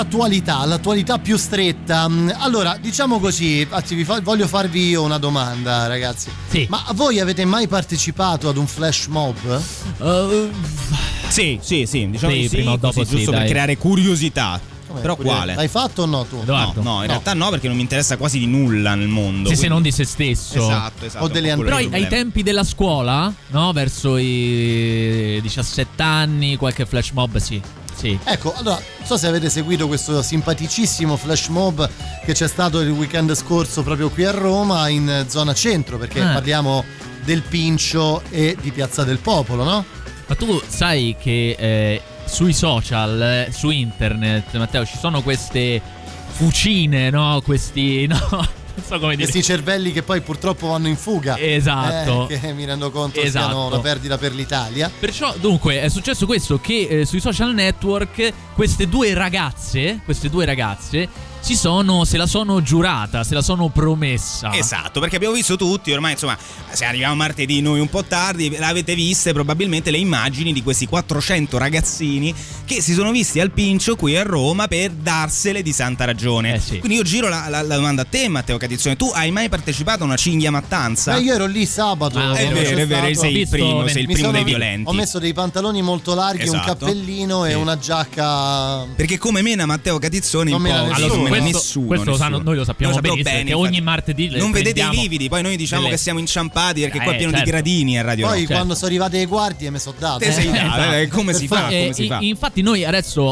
all'attualità, 0.00 0.58
all'attualità 0.58 1.18
più 1.18 1.36
stretta. 1.36 2.08
Mm, 2.08 2.30
Allora, 2.38 2.76
diciamo 2.80 3.20
così, 3.20 3.66
anzi, 3.70 3.94
vi 3.94 4.04
fa- 4.04 4.20
voglio 4.22 4.46
farvi 4.46 4.88
io 4.88 5.02
una 5.02 5.18
domanda, 5.18 5.86
ragazzi. 5.86 6.30
Ma 6.68 6.82
voi 6.94 7.20
avete 7.20 7.44
mai 7.44 7.68
partecipato 7.68 8.48
ad 8.48 8.56
un 8.56 8.66
flash 8.66 9.06
mob? 9.06 9.60
Sì, 11.28 11.58
sì, 11.62 11.84
sì, 11.86 12.08
diciamo 12.10 12.32
Sì, 12.32 12.42
sì, 12.42 12.48
prima 12.48 12.72
o 12.72 12.78
così, 12.78 12.80
dopo 12.98 13.04
sì, 13.04 13.10
giusto 13.16 13.30
per 13.30 13.40
dai. 13.40 13.48
creare 13.48 13.76
curiosità. 13.76 14.60
Come, 14.88 15.02
Però 15.02 15.14
quale? 15.14 15.54
L'hai 15.54 15.68
fatto 15.68 16.02
o 16.02 16.06
no 16.06 16.24
tu? 16.24 16.42
No, 16.44 16.72
no, 16.82 17.02
in 17.02 17.06
realtà 17.06 17.32
no, 17.34 17.48
perché 17.50 17.68
non 17.68 17.76
mi 17.76 17.82
interessa 17.82 18.16
quasi 18.16 18.40
di 18.40 18.46
nulla 18.46 18.96
nel 18.96 19.06
mondo. 19.06 19.48
Sì, 19.48 19.54
se 19.54 19.66
quindi- 19.68 19.68
non 19.74 19.82
di 19.82 19.92
se 19.92 20.04
stesso. 20.04 20.58
Esatto, 20.58 21.04
esatto. 21.04 21.24
O 21.24 21.28
delle 21.28 21.48
quello 21.54 21.62
Però 21.62 21.76
ai, 21.76 21.88
ai 21.92 22.08
tempi 22.08 22.42
della 22.42 22.64
scuola, 22.64 23.32
no? 23.50 23.72
Verso 23.72 24.16
i 24.16 25.38
17 25.42 26.02
anni, 26.02 26.56
qualche 26.56 26.86
flash 26.86 27.10
mob, 27.12 27.36
sì. 27.36 27.62
Sì. 28.00 28.18
Ecco, 28.24 28.54
allora, 28.54 28.76
non 28.98 29.06
so 29.06 29.18
se 29.18 29.26
avete 29.26 29.50
seguito 29.50 29.86
questo 29.86 30.22
simpaticissimo 30.22 31.16
flash 31.18 31.48
mob 31.48 31.86
che 32.24 32.32
c'è 32.32 32.48
stato 32.48 32.80
il 32.80 32.88
weekend 32.90 33.34
scorso 33.34 33.82
proprio 33.82 34.08
qui 34.08 34.24
a 34.24 34.30
Roma, 34.30 34.88
in 34.88 35.26
zona 35.28 35.52
centro, 35.52 35.98
perché 35.98 36.20
Eh. 36.20 36.22
parliamo 36.32 36.82
del 37.24 37.42
Pincio 37.42 38.22
e 38.30 38.56
di 38.58 38.70
Piazza 38.72 39.04
del 39.04 39.18
Popolo, 39.18 39.64
no? 39.64 39.84
Ma 40.26 40.34
tu 40.34 40.60
sai 40.66 41.14
che 41.20 41.54
eh, 41.58 42.02
sui 42.24 42.54
social, 42.54 43.20
eh, 43.20 43.52
su 43.52 43.68
internet, 43.68 44.56
Matteo, 44.56 44.86
ci 44.86 44.96
sono 44.96 45.20
queste 45.22 45.82
fucine, 46.30 47.10
no? 47.10 47.40
Questi. 47.44 48.06
No, 48.30 48.46
so 48.82 48.98
come 48.98 49.16
dire. 49.16 49.28
Questi 49.30 49.42
cervelli 49.42 49.92
che 49.92 50.02
poi 50.02 50.20
purtroppo 50.20 50.68
vanno 50.68 50.88
in 50.88 50.96
fuga. 50.96 51.38
Esatto. 51.38 52.28
Eh, 52.28 52.38
che 52.38 52.52
mi 52.52 52.64
rendo 52.64 52.90
conto 52.90 53.20
Esatto. 53.20 53.46
siano 53.46 53.66
una 53.66 53.80
perdita 53.80 54.18
per 54.18 54.34
l'Italia. 54.34 54.90
Perciò, 54.98 55.34
dunque, 55.38 55.80
è 55.80 55.88
successo 55.88 56.26
questo: 56.26 56.60
che 56.60 56.86
eh, 56.88 57.04
sui 57.04 57.20
social 57.20 57.54
network 57.54 58.32
queste 58.54 58.88
due 58.88 59.14
ragazze, 59.14 60.00
queste 60.04 60.28
due 60.28 60.44
ragazze, 60.44 61.08
si 61.40 61.56
sono, 61.56 62.04
se 62.04 62.16
la 62.16 62.26
sono 62.26 62.62
giurata, 62.62 63.24
se 63.24 63.34
la 63.34 63.42
sono 63.42 63.68
promessa. 63.68 64.52
Esatto, 64.54 65.00
perché 65.00 65.16
abbiamo 65.16 65.34
visto 65.34 65.56
tutti, 65.56 65.90
ormai 65.90 66.12
insomma, 66.12 66.36
se 66.70 66.84
arriviamo 66.84 67.14
martedì 67.14 67.60
noi 67.60 67.80
un 67.80 67.88
po' 67.88 68.04
tardi, 68.04 68.54
l'avete 68.58 68.94
viste 68.94 69.32
probabilmente 69.32 69.90
le 69.90 69.98
immagini 69.98 70.52
di 70.52 70.62
questi 70.62 70.86
400 70.86 71.58
ragazzini 71.58 72.32
che 72.64 72.80
si 72.80 72.92
sono 72.92 73.10
visti 73.10 73.40
al 73.40 73.50
pincio 73.50 73.96
qui 73.96 74.16
a 74.16 74.22
Roma 74.22 74.68
per 74.68 74.90
darsele 74.92 75.62
di 75.62 75.72
santa 75.72 76.04
ragione. 76.04 76.54
Eh 76.54 76.78
Quindi 76.78 76.94
io 76.98 77.02
giro 77.02 77.28
la, 77.28 77.46
la- 77.48 77.62
la 77.62 77.74
domanda 77.76 78.02
a 78.02 78.06
te 78.08 78.28
Matteo 78.28 78.56
Catizzone, 78.58 78.96
tu 78.96 79.10
hai 79.12 79.30
mai 79.30 79.48
partecipato 79.48 80.02
a 80.02 80.06
una 80.06 80.16
cinghia 80.16 80.50
mattanza? 80.50 81.12
Ma 81.12 81.18
io 81.18 81.34
ero 81.34 81.46
lì 81.46 81.66
sabato. 81.66 82.18
Ah, 82.18 82.34
è 82.34 82.48
vero, 82.48 82.78
è 82.78 82.86
vero, 82.86 83.06
stato- 83.12 83.20
sei 83.20 83.40
il 83.40 83.48
primo, 83.48 83.86
sei 83.88 84.00
il 84.02 84.06
primo 84.06 84.18
sono- 84.20 84.32
dei 84.32 84.44
violenti. 84.44 84.88
Ho 84.88 84.92
messo 84.92 85.18
dei 85.18 85.32
pantaloni 85.32 85.82
molto 85.82 86.14
larghi, 86.14 86.48
un 86.48 86.54
Esatto. 86.56 86.84
cappellino 86.86 87.44
e 87.46 87.50
Sì. 87.50 87.56
una 87.56 87.76
giacca. 87.78 88.86
Perché 88.94 89.18
come 89.18 89.42
mena 89.42 89.66
Matteo 89.66 89.98
Catizzoni 89.98 90.50
Non 90.52 90.64
un 90.64 91.26
po'. 91.28 91.29
Questo- 91.38 91.58
nessuno. 91.58 91.86
questo 91.86 92.10
lo 92.10 92.16
sanno- 92.16 92.28
nessuno. 92.30 92.48
noi 92.48 92.56
lo 92.58 92.64
sappiamo 92.64 92.94
Lo 92.94 93.00
benissimo, 93.00 93.30
perché 93.36 93.52
ogni 93.54 93.66
infatti. 93.66 93.80
martedì 93.82 94.28
Non 94.36 94.50
vedete 94.50 94.80
i 94.80 94.88
lividi, 94.90 95.28
poi 95.28 95.42
noi 95.42 95.56
diciamo 95.56 95.82
delle- 95.82 95.94
che 95.94 96.00
siamo 96.00 96.18
inciampati 96.18 96.80
perché 96.82 96.98
qua 97.00 97.12
è 97.12 97.14
Eh, 97.14 97.16
pieno 97.16 97.30
di 97.32 97.36
certo. 97.38 97.50
gradini 97.52 97.98
a 97.98 98.02
Radio 98.02 98.26
Poi 98.26 98.40
Rock. 98.40 98.52
quando 98.52 98.74
sono 98.74 98.86
arrivate 98.86 99.18
le 99.18 99.26
guardie 99.26 99.70
mi 99.70 99.78
sono 99.78 99.96
dato. 99.98 100.18
Te 100.18 100.32
sei 100.32 100.50
dato, 100.50 100.92
eh, 100.92 101.08
come 101.08 101.32
si 101.34 101.46
fa? 101.46 101.68
Eh, 101.68 101.80
Come 101.82 101.92
si 101.94 102.04
i- 102.04 102.08
fa? 102.08 102.18
Infatti, 102.20 102.62
noi 102.62 102.84
adesso 102.84 103.30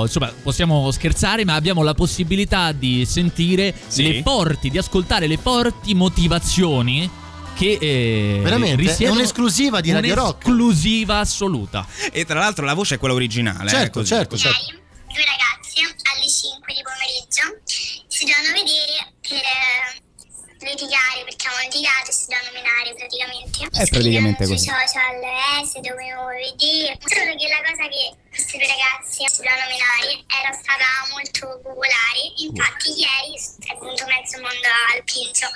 eh, 0.00 0.02
insomma, 0.04 0.32
possiamo 0.42 0.90
scherzare, 0.90 1.44
ma 1.44 1.54
abbiamo 1.54 1.82
la 1.82 1.94
possibilità 1.94 2.72
di 2.72 3.04
sentire 3.06 3.74
Sì. 3.86 4.02
le 4.02 4.22
forti, 4.22 4.70
di 4.70 4.78
ascoltare 4.78 5.26
le 5.26 5.36
forti 5.36 5.94
motivazioni 5.94 7.08
che 7.56 7.78
eh, 7.80 8.40
Veramente? 8.42 8.76
risiedono- 8.76 9.16
È 9.18 9.20
un'esclusiva 9.20 9.80
di 9.80 9.90
Radio 9.92 10.14
Rock. 10.14 10.46
Un'esclusiva 10.46 11.18
assoluta. 11.20 11.86
E 12.12 12.24
tra 12.26 12.38
l'altro 12.38 12.64
la 12.66 12.74
voce 12.74 12.96
è 12.96 12.98
quella 12.98 13.14
originale. 13.14 13.68
Certo, 13.70 14.00
eh, 14.00 14.04
certo, 14.04 14.36
certo. 14.36 14.58
alle 14.58 14.66
5 15.14 15.24
di 16.74 16.82
pomeriggio 16.82 17.60
si 17.64 18.24
dovevano 18.24 18.52
vedere 18.56 19.12
per 19.20 19.38
eh, 19.38 20.06
litigare 20.64 21.24
perché 21.24 21.46
hanno 21.46 21.60
litigato 21.62 22.08
e 22.08 22.12
si 22.12 22.26
dovevano 22.26 22.52
menare 22.54 22.94
praticamente. 22.94 23.58
È 23.66 23.86
praticamente 23.86 23.86
Scrivevano 23.86 24.36
così. 24.36 24.58
Sui 24.58 24.72
social, 24.72 25.18
eh, 25.22 25.66
se 25.66 25.80
dovevo 25.80 26.26
vedere. 26.26 26.98
Solo 27.04 27.32
che 27.36 27.46
la 27.48 27.62
cosa 27.62 27.84
che 27.88 28.04
queste 28.36 28.58
due 28.58 28.68
dovevano 28.68 29.64
menare 29.72 30.12
era 30.28 30.52
stata 30.52 30.84
molto 31.08 31.60
popolare. 31.64 32.20
Infatti 32.36 32.92
ieri 32.92 33.32
è 33.64 33.72
venuto 33.80 34.04
mezzo 34.04 34.36
mondo 34.44 34.68
al 34.92 35.02
pincio. 35.04 35.48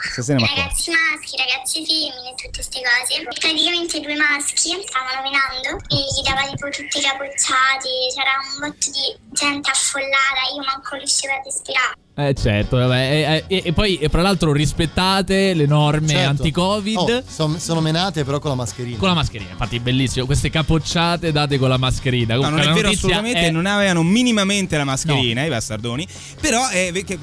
Ragazzi 0.48 0.90
maschi, 0.90 1.36
ragazzi 1.36 1.84
femmine, 1.84 2.34
tutte 2.40 2.64
queste 2.64 2.80
cose. 2.80 3.20
Praticamente 3.20 4.00
due 4.00 4.16
maschi 4.16 4.80
stavano 4.88 5.20
menando 5.20 5.76
e 5.92 5.96
gli 6.00 6.22
dava 6.24 6.48
tipo 6.48 6.68
tutte 6.72 7.00
capocciate, 7.00 7.92
c'era 8.16 8.40
un 8.40 8.64
botto 8.64 8.90
di 8.90 9.06
gente 9.36 9.70
affollata, 9.70 10.48
io 10.56 10.64
manco 10.64 10.96
riuscivo 10.96 11.32
a 11.34 11.42
respirare. 11.44 11.94
Eh 12.12 12.34
certo, 12.34 12.76
vabbè, 12.76 13.44
e, 13.48 13.54
e- 13.56 13.62
e 13.66 13.72
poi 13.72 13.96
e 13.96 14.08
fra 14.10 14.20
l'altro 14.20 14.52
rispettate 14.52 15.54
le 15.54 15.64
norme 15.64 16.08
Certo. 16.08 16.28
anti-Covid. 16.28 16.96
Oh, 16.98 17.22
son- 17.26 17.58
sono 17.58 17.80
menate 17.80 18.24
però 18.24 18.38
con 18.40 18.50
la 18.50 18.56
mascherina. 18.56 18.98
Con 18.98 19.08
la 19.08 19.14
mascherina, 19.14 19.50
infatti 19.52 19.78
bellissimo, 19.80 20.26
queste 20.26 20.50
capocciate 20.50 21.32
date 21.32 21.56
con 21.56 21.68
la 21.70 21.78
mascherina. 21.78 22.34
No, 22.34 22.42
non 22.42 22.50
Comunque, 22.50 22.72
è 22.72 22.74
vero 22.82 22.88
assolutamente, 22.90 23.40
è- 23.46 23.50
non 23.50 23.64
avevano 23.64 24.02
minimamente 24.02 24.76
la 24.76 24.84
mascherina 24.84 25.44
i 25.44 25.48
bastardoni, 25.48 26.06
però 26.40 26.68
è 26.68 26.92
che 27.04 27.18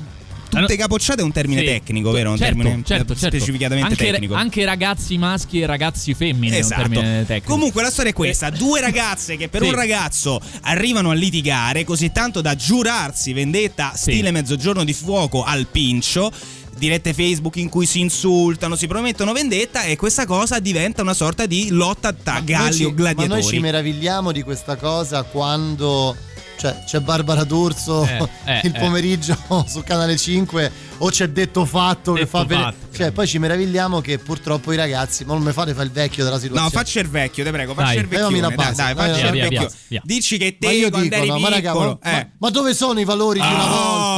tutte 0.62 0.76
capocciate 0.76 1.22
è 1.22 1.24
un 1.24 1.32
termine 1.32 1.62
Sì. 1.62 1.66
tecnico, 1.68 2.12
vero? 2.12 2.32
Un 2.32 2.38
certo, 2.38 2.56
termine 2.56 2.84
certo, 2.86 3.16
certo. 3.16 3.36
specificatamente 3.38 3.92
anche, 3.94 4.12
tecnico. 4.12 4.34
Anche 4.34 4.66
ragazzi 4.66 5.18
maschi 5.18 5.62
e 5.62 5.66
ragazzi 5.66 6.14
femmine 6.14 6.56
è 6.56 6.60
Esatto. 6.60 6.82
un 6.82 6.90
termine 6.90 7.26
tecnico. 7.26 7.52
Comunque 7.52 7.82
la 7.82 7.90
storia 7.90 8.12
è 8.12 8.14
questa: 8.14 8.50
due 8.50 8.82
ragazze 8.82 9.38
che 9.38 9.50
per 9.50 9.62
Sì. 9.62 9.68
un 9.70 9.76
ragazzo 9.76 10.40
arrivano 10.62 11.10
a 11.12 11.14
litigare 11.14 11.84
così 11.84 12.12
tanto 12.12 12.42
da 12.42 12.56
giurarsi 12.56 13.34
vendetta 13.34 13.94
stile 13.96 14.32
mezzogiorno 14.32 14.84
di 14.84 14.94
fuoco 14.94 15.44
al 15.44 15.68
pincio. 15.68 16.32
Dirette 16.78 17.12
Facebook 17.16 17.56
in 17.56 17.70
cui 17.70 17.88
si 17.88 18.00
insultano, 18.02 18.76
si 18.76 18.86
promettono 18.86 19.34
vendetta 19.34 19.82
e 19.82 19.96
questa 19.96 20.28
cosa 20.28 20.60
diventa 20.60 21.02
una 21.02 21.16
sorta 21.16 21.48
di 21.48 21.70
lotta 21.70 22.14
tra 22.14 22.40
galli 22.42 22.84
o 22.84 22.94
gladiatori. 22.94 23.28
Ma 23.30 23.34
noi 23.34 23.44
ci 23.44 23.60
meravigliamo 23.60 24.32
di 24.32 24.44
questa 24.44 24.76
cosa 24.76 25.24
quando 25.24 26.16
cioè, 26.58 26.84
c'è 26.86 27.00
Barbara 27.00 27.44
D'Urso 27.44 28.04
Eh, 28.04 28.30
eh, 28.46 28.62
il 28.68 28.76
eh. 28.76 28.80
pomeriggio 28.80 29.38
su 29.68 29.84
Canale 29.84 30.18
5 30.18 30.72
o 31.00 31.10
c'è 31.10 31.28
Detto 31.30 31.66
Fatto 31.66 32.14
che 32.14 32.22
Detto 32.22 32.38
fa 32.38 32.44
vedere. 32.44 32.62
Fatto, 32.64 32.96
Cioè, 32.98 33.12
poi 33.12 33.28
ci 33.28 33.38
meravigliamo 33.40 34.02
che 34.02 34.18
purtroppo 34.18 34.72
i 34.72 34.76
ragazzi, 34.76 35.24
ma 35.26 35.34
non 35.34 35.44
mi 35.44 35.52
fate 35.52 35.74
fare 35.74 35.86
il 35.86 35.92
vecchio 35.92 36.24
della 36.24 36.40
situazione. 36.40 36.72
No, 36.72 36.78
faccia 36.78 37.00
il 37.00 37.10
vecchio, 37.10 37.44
te 37.44 37.52
prego, 37.52 37.74
Dai. 37.74 37.86
faccia 37.86 38.00
il 38.00 38.08
vecchio. 38.08 38.40
Dai, 38.40 38.56
dai, 38.56 38.94
vai, 38.94 38.96
faccia 38.96 39.28
il 39.28 39.40
vecchio. 39.40 39.60
via, 39.60 39.72
via. 39.88 40.02
Dici 40.04 40.38
che 40.38 40.58
Ma 40.60 40.68
te 40.68 40.74
io 40.76 40.90
quando 40.90 41.08
dico, 41.08 41.16
eri 41.22 41.28
no, 41.28 41.40
ma 41.40 41.50
raga, 41.50 41.72
piccolo, 41.72 42.00
ma, 42.02 42.20
eh. 42.20 42.30
ma 42.38 42.50
dove 42.50 42.74
sono 42.74 43.00
i 43.00 43.04
valori 43.06 43.40
di 43.40 43.46
una 43.46 43.68
volta? 43.68 44.17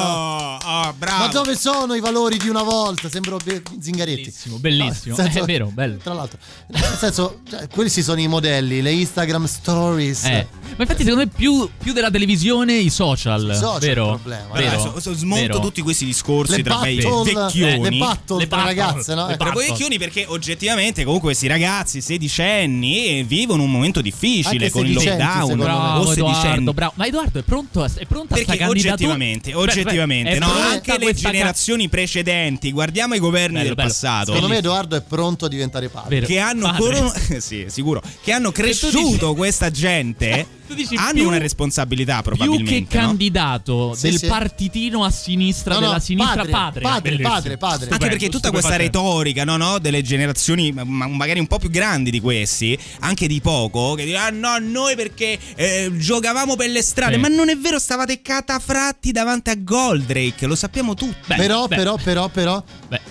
Oh, 0.72 0.94
bravo. 0.98 1.26
Ma 1.26 1.32
dove 1.32 1.56
sono 1.58 1.94
i 1.96 2.00
valori 2.00 2.38
di 2.38 2.48
una 2.48 2.62
volta? 2.64 3.10
Sembro 3.10 3.38
Be- 3.44 3.62
Zingaretti. 3.80 4.22
Bellissimo, 4.22 4.58
bellissimo. 4.58 5.16
No, 5.16 5.24
nel 5.24 5.32
senso- 5.32 5.44
è 5.44 5.52
vero, 5.52 5.72
bello. 5.74 5.98
Tra 5.98 6.14
l'altro, 6.14 6.38
nel 6.68 6.96
senso, 6.98 7.40
cioè, 7.50 7.68
questi 7.68 8.04
sono 8.04 8.20
i 8.20 8.28
modelli, 8.28 8.82
le 8.82 8.92
Instagram 8.92 9.46
stories. 9.46 10.24
Eh, 10.26 10.48
Ma 10.78 10.84
infatti, 10.84 11.04
secondo 11.04 11.26
me, 11.26 11.28
più, 11.28 11.68
più 11.78 11.92
della 11.94 12.12
televisione, 12.12 12.76
i 12.76 12.90
social. 12.90 13.50
I 13.52 13.56
social 13.56 13.80
vero? 13.80 14.10
è 14.10 14.14
il 14.14 14.20
problema. 14.20 14.54
Vero? 14.54 14.70
Allora, 14.76 14.92
so- 14.94 15.00
so- 15.00 15.14
smonto 15.16 15.46
Vero? 15.48 15.60
tutti 15.60 15.82
questi 15.82 16.06
discorsi 16.06 16.58
Le 16.58 16.64
tra 16.64 16.80
me 16.82 16.90
e 16.90 16.94
i 16.94 16.96
battle, 17.02 17.34
vecchioni. 17.34 17.90
le 17.90 17.98
battle 17.98 18.38
Le 18.38 18.48
tra 18.48 18.58
battle, 18.58 18.76
ragazze, 18.76 19.16
no? 19.16 19.28
le 19.28 19.34
Eh, 19.34 19.38
Tra 19.38 19.52
vecchioni 19.52 19.98
perché 19.98 20.26
oggettivamente 20.28 21.04
comunque 21.04 21.30
questi 21.30 21.48
ragazzi 21.48 22.02
sedicenni 22.02 23.24
vivono 23.24 23.64
un 23.64 23.72
momento 23.72 24.02
difficile 24.02 24.66
Anche 24.66 24.70
con 24.72 24.86
il 24.86 24.94
lockdown. 24.94 25.58
Bravo, 25.58 26.00
o 26.06 26.12
Edoardo, 26.12 26.14
sedicenni. 26.14 26.74
bravo. 26.74 26.94
Ma 26.96 27.06
Edoardo 27.08 27.40
è 27.40 27.44
pronto? 27.44 27.82
a- 27.84 27.90
È 27.94 28.06
pronto 28.06 28.34
a 28.34 28.38
Perché 28.38 28.66
oggettivamente, 28.66 29.50
Beh, 29.52 29.56
beh, 29.56 29.62
oggettivamente, 29.62 30.40
no, 30.40 30.48
anche 30.60 30.92
le 30.92 30.98
questa 31.00 31.22
ca- 31.28 31.32
generazioni 31.32 31.90
precedenti, 31.90 32.72
guardiamo 32.72 33.16
i 33.16 33.20
governi 33.20 33.54
Bello, 33.56 33.66
del 33.68 33.76
bello. 33.76 33.88
passato. 33.88 34.26
Secondo 34.28 34.48
me 34.48 34.58
Edoardo 34.58 34.96
è 34.96 35.02
pronto 35.02 35.46
a 35.46 35.48
diventare 35.50 35.90
padre. 35.90 36.16
Vero. 36.16 36.26
che 36.28 36.40
hanno 36.40 36.64
Padre. 36.68 36.80
coro- 36.80 37.14
sì, 37.40 37.66
sicuro, 37.70 38.02
che 38.22 38.32
hanno 38.32 38.52
cresciuto 38.52 39.34
questa 39.36 39.70
gente 39.72 40.46
Tu 40.70 40.76
dici 40.76 40.96
hanno 40.96 41.14
più- 41.14 41.26
una 41.28 41.40
responsabilità 41.40 42.22
Più 42.22 42.36
probabilmente 42.36 42.86
che 42.88 43.00
no? 43.00 43.08
candidato 43.08 43.94
Sì, 43.96 44.02
del 44.10 44.20
sì. 44.20 44.28
partitino 44.28 45.04
a 45.04 45.10
sinistra 45.10 45.74
No, 45.74 45.80
no, 45.80 45.86
della 45.88 46.00
sinistra 46.00 46.46
padre, 46.46 46.52
padre. 46.52 46.82
padre, 46.82 47.18
padre, 47.18 47.58
padre. 47.58 47.90
Anche 47.90 48.08
perché 48.08 48.30
tutta 48.30 48.52
questa 48.52 48.76
retorica 48.76 49.44
no, 49.46 49.58
no, 49.58 49.80
delle 49.80 50.04
generazioni 50.04 50.72
ma- 50.72 50.84
ma- 50.84 51.08
magari 51.08 51.40
un 51.40 51.48
po' 51.48 51.58
più 51.58 51.72
grandi 51.72 52.12
di 52.12 52.20
questi, 52.20 52.78
anche 53.00 53.26
di 53.26 53.42
poco, 53.42 53.96
che 53.96 54.06
dicono 54.06 54.24
ah 54.26 54.30
no, 54.30 54.58
noi 54.60 54.96
perché 54.96 55.40
eh, 55.56 55.92
giocavamo 55.92 56.56
per 56.56 56.70
le 56.70 56.84
strade, 56.84 57.16
Sì. 57.16 57.20
ma 57.20 57.30
non 57.30 57.50
è 57.50 57.58
vero, 57.58 57.80
stavate 57.80 58.22
catafratti 58.22 59.12
davanti 59.12 59.50
a 59.50 59.56
Goldrake, 59.58 60.46
lo 60.46 60.56
sappiamo 60.56 60.94
tutti. 60.94 61.16
Beh, 61.26 61.36
però, 61.36 61.66
beh. 61.68 61.76
però, 61.78 61.96
però, 61.96 62.28
però, 62.28 62.64
Beh, 62.90 63.02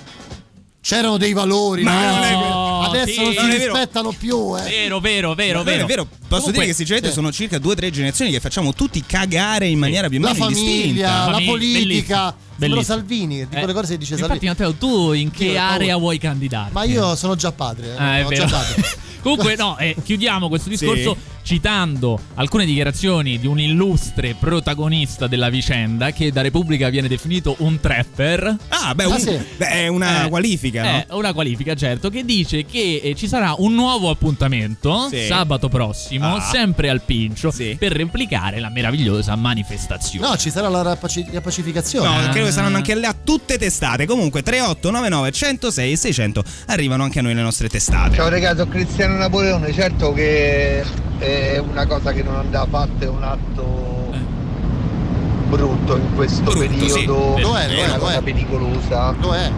c'erano 0.81 1.17
dei 1.17 1.33
valori. 1.33 1.83
Ma 1.83 2.31
no? 2.31 2.68
Adesso 2.91 3.13
Sì. 3.13 3.23
non 3.23 3.33
si 3.33 3.39
Non 3.41 3.51
rispettano 3.51 4.13
più, 4.13 4.57
eh. 4.59 4.63
vero, 4.63 5.01
vero, 5.01 5.35
vero, 5.35 5.63
vero. 5.63 5.87
vero, 5.87 6.05
posso 6.05 6.27
Comunque- 6.29 6.53
dire 6.53 6.67
che 6.67 6.73
sinceramente 6.75 7.09
sì. 7.11 7.15
sono 7.15 7.33
circa 7.33 7.59
due 7.59 7.73
o 7.73 7.75
tre 7.77 7.91
generazioni 7.91 8.31
che 8.31 8.41
facciamo 8.41 8.73
tutti 8.75 9.03
cagare 9.07 9.67
in 9.69 9.79
maniera 9.79 10.09
più 10.09 10.19
o 10.19 10.23
La 10.23 10.33
meno 10.33 10.45
famiglia, 10.45 10.71
distinta. 10.73 11.09
la 11.27 11.33
Famiglia, 11.33 11.51
politica. 11.51 11.85
bellissimo. 11.85 12.47
Sembro 12.59 12.77
Bellissimo. 12.81 12.83
Salvini, 12.83 13.35
di 13.37 13.43
Eh, 13.43 13.59
quelle 13.59 13.73
cose 13.73 13.93
che 13.93 13.99
dice 13.99 14.13
Infatti, 14.15 14.31
Salvini. 14.47 14.51
Matteo, 14.51 14.75
tu 14.75 15.13
in 15.13 15.31
che 15.31 15.45
Io 15.45 15.61
area 15.61 15.77
paura. 15.79 15.97
vuoi 15.97 16.19
candidare? 16.19 16.71
Ma 16.73 16.83
io 16.85 17.15
sono 17.15 17.37
già 17.37 17.53
padre. 17.53 17.93
eh, 17.93 17.97
Ah, 17.97 18.19
è 18.19 18.25
vero. 18.25 18.47
Comunque, 19.23 19.57
no, 19.57 19.77
eh, 19.79 19.95
chiudiamo 20.03 20.49
questo 20.49 20.69
discorso. 20.69 21.17
Citando 21.53 22.21
alcune 22.35 22.67
dichiarazioni 22.67 23.39
di 23.39 23.47
un 23.47 23.59
illustre 23.59 24.35
protagonista 24.39 25.27
della 25.27 25.49
vicenda 25.49 26.11
che 26.11 26.31
da 26.31 26.43
Repubblica 26.43 26.91
viene 26.91 27.09
definito 27.09 27.55
un 27.61 27.81
trapper. 27.81 28.55
Ah, 28.69 28.95
beh, 28.95 29.05
un- 29.07 29.45
beh, 29.57 29.67
è 29.71 29.87
una 29.89 30.27
Eh, 30.27 30.29
qualifica, 30.29 30.83
no? 30.83 30.89
È 30.99 31.07
una 31.15 31.33
qualifica, 31.33 31.75
certo, 31.75 32.11
che 32.11 32.23
dice 32.27 32.67
che 32.67 33.01
eh, 33.03 33.15
ci 33.15 33.27
sarà 33.29 33.55
un 33.57 33.73
nuovo 33.73 34.11
appuntamento 34.11 35.09
Sì. 35.09 35.25
sabato 35.27 35.71
prossimo, 35.71 36.35
Ah. 36.37 36.41
sempre 36.43 36.91
al 36.91 37.01
Pincio, 37.01 37.51
per 37.79 37.93
replicare 37.93 38.61
la 38.61 38.69
meravigliosa 38.69 39.35
manifestazione. 39.35 40.29
No, 40.29 40.37
ci 40.37 40.51
sarà 40.51 40.69
la 40.69 40.83
rapaci- 40.83 41.29
riappacificazione. 41.31 42.25
No, 42.27 42.29
credo 42.31 42.45
che 42.49 42.53
saranno 42.53 42.77
anche 42.77 42.95
là 42.95 43.15
tutte 43.25 43.57
testate. 43.57 44.05
Comunque 44.05 44.43
3899 44.43 45.33
106 45.33 45.93
e 45.93 45.97
600 45.97 46.45
arrivano 46.67 47.05
anche 47.05 47.21
a 47.21 47.23
noi 47.23 47.33
le 47.33 47.41
nostre 47.41 47.71
testate. 47.71 48.17
Ciao 48.17 48.29
ragazzi, 48.29 48.69
Cristiano 48.69 49.17
Napoleone, 49.17 49.73
certo 49.73 50.13
che 50.13 50.85
è 51.19 51.59
una 51.59 51.87
cosa 51.87 52.13
che 52.13 52.23
non 52.23 52.37
andava 52.37 52.67
fatta, 52.69 53.05
è 53.05 53.09
un 53.09 53.23
atto 53.23 53.87
brutto 55.49 55.97
in 55.97 56.15
questo 56.15 56.43
Brutto, 56.43 56.59
periodo, 56.59 56.89
sì. 56.95 57.07
Lo 57.07 57.35
è, 57.37 57.43
lo 57.43 57.57
è, 57.57 57.85
una 57.85 57.95
lo 57.97 57.99
cosa 58.03 58.19
è. 58.19 58.23
pericolosa. 58.23 59.15
Lo 59.21 59.35
è. 59.35 59.51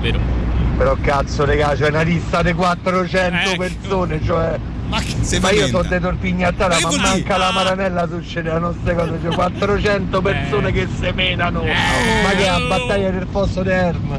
Però 0.77 0.97
cazzo 1.01 1.45
regà, 1.45 1.75
c'è 1.75 1.89
una 1.89 2.03
lista 2.03 2.43
di 2.43 2.53
400 2.55 3.57
persone, 3.57 4.21
cioè... 4.25 4.59
Ma, 4.89 4.99
Se 5.21 5.37
io 5.37 5.41
paventa. 5.41 5.67
sono 5.69 5.83
di 5.89 6.01
Torpignattara, 6.01 6.75
Ma 6.75 6.81
ma 6.81 6.89
che 6.89 6.97
manca 6.97 7.17
dire? 7.23 7.39
la 7.39 7.51
Maranella 7.53 8.09
succedono 8.09 8.71
queste 8.71 8.95
cose, 8.95 9.19
c'è 9.23 9.35
400 9.35 10.21
persone 10.23 10.73
che 10.73 10.89
semenano. 10.99 11.63
Ma 11.63 12.31
che 12.37 12.45
è 12.47 12.51
la 12.51 12.67
battaglia 12.67 13.11
del 13.11 13.27
fosso 13.31 13.63
di 13.63 13.69
Erm? 13.71 14.19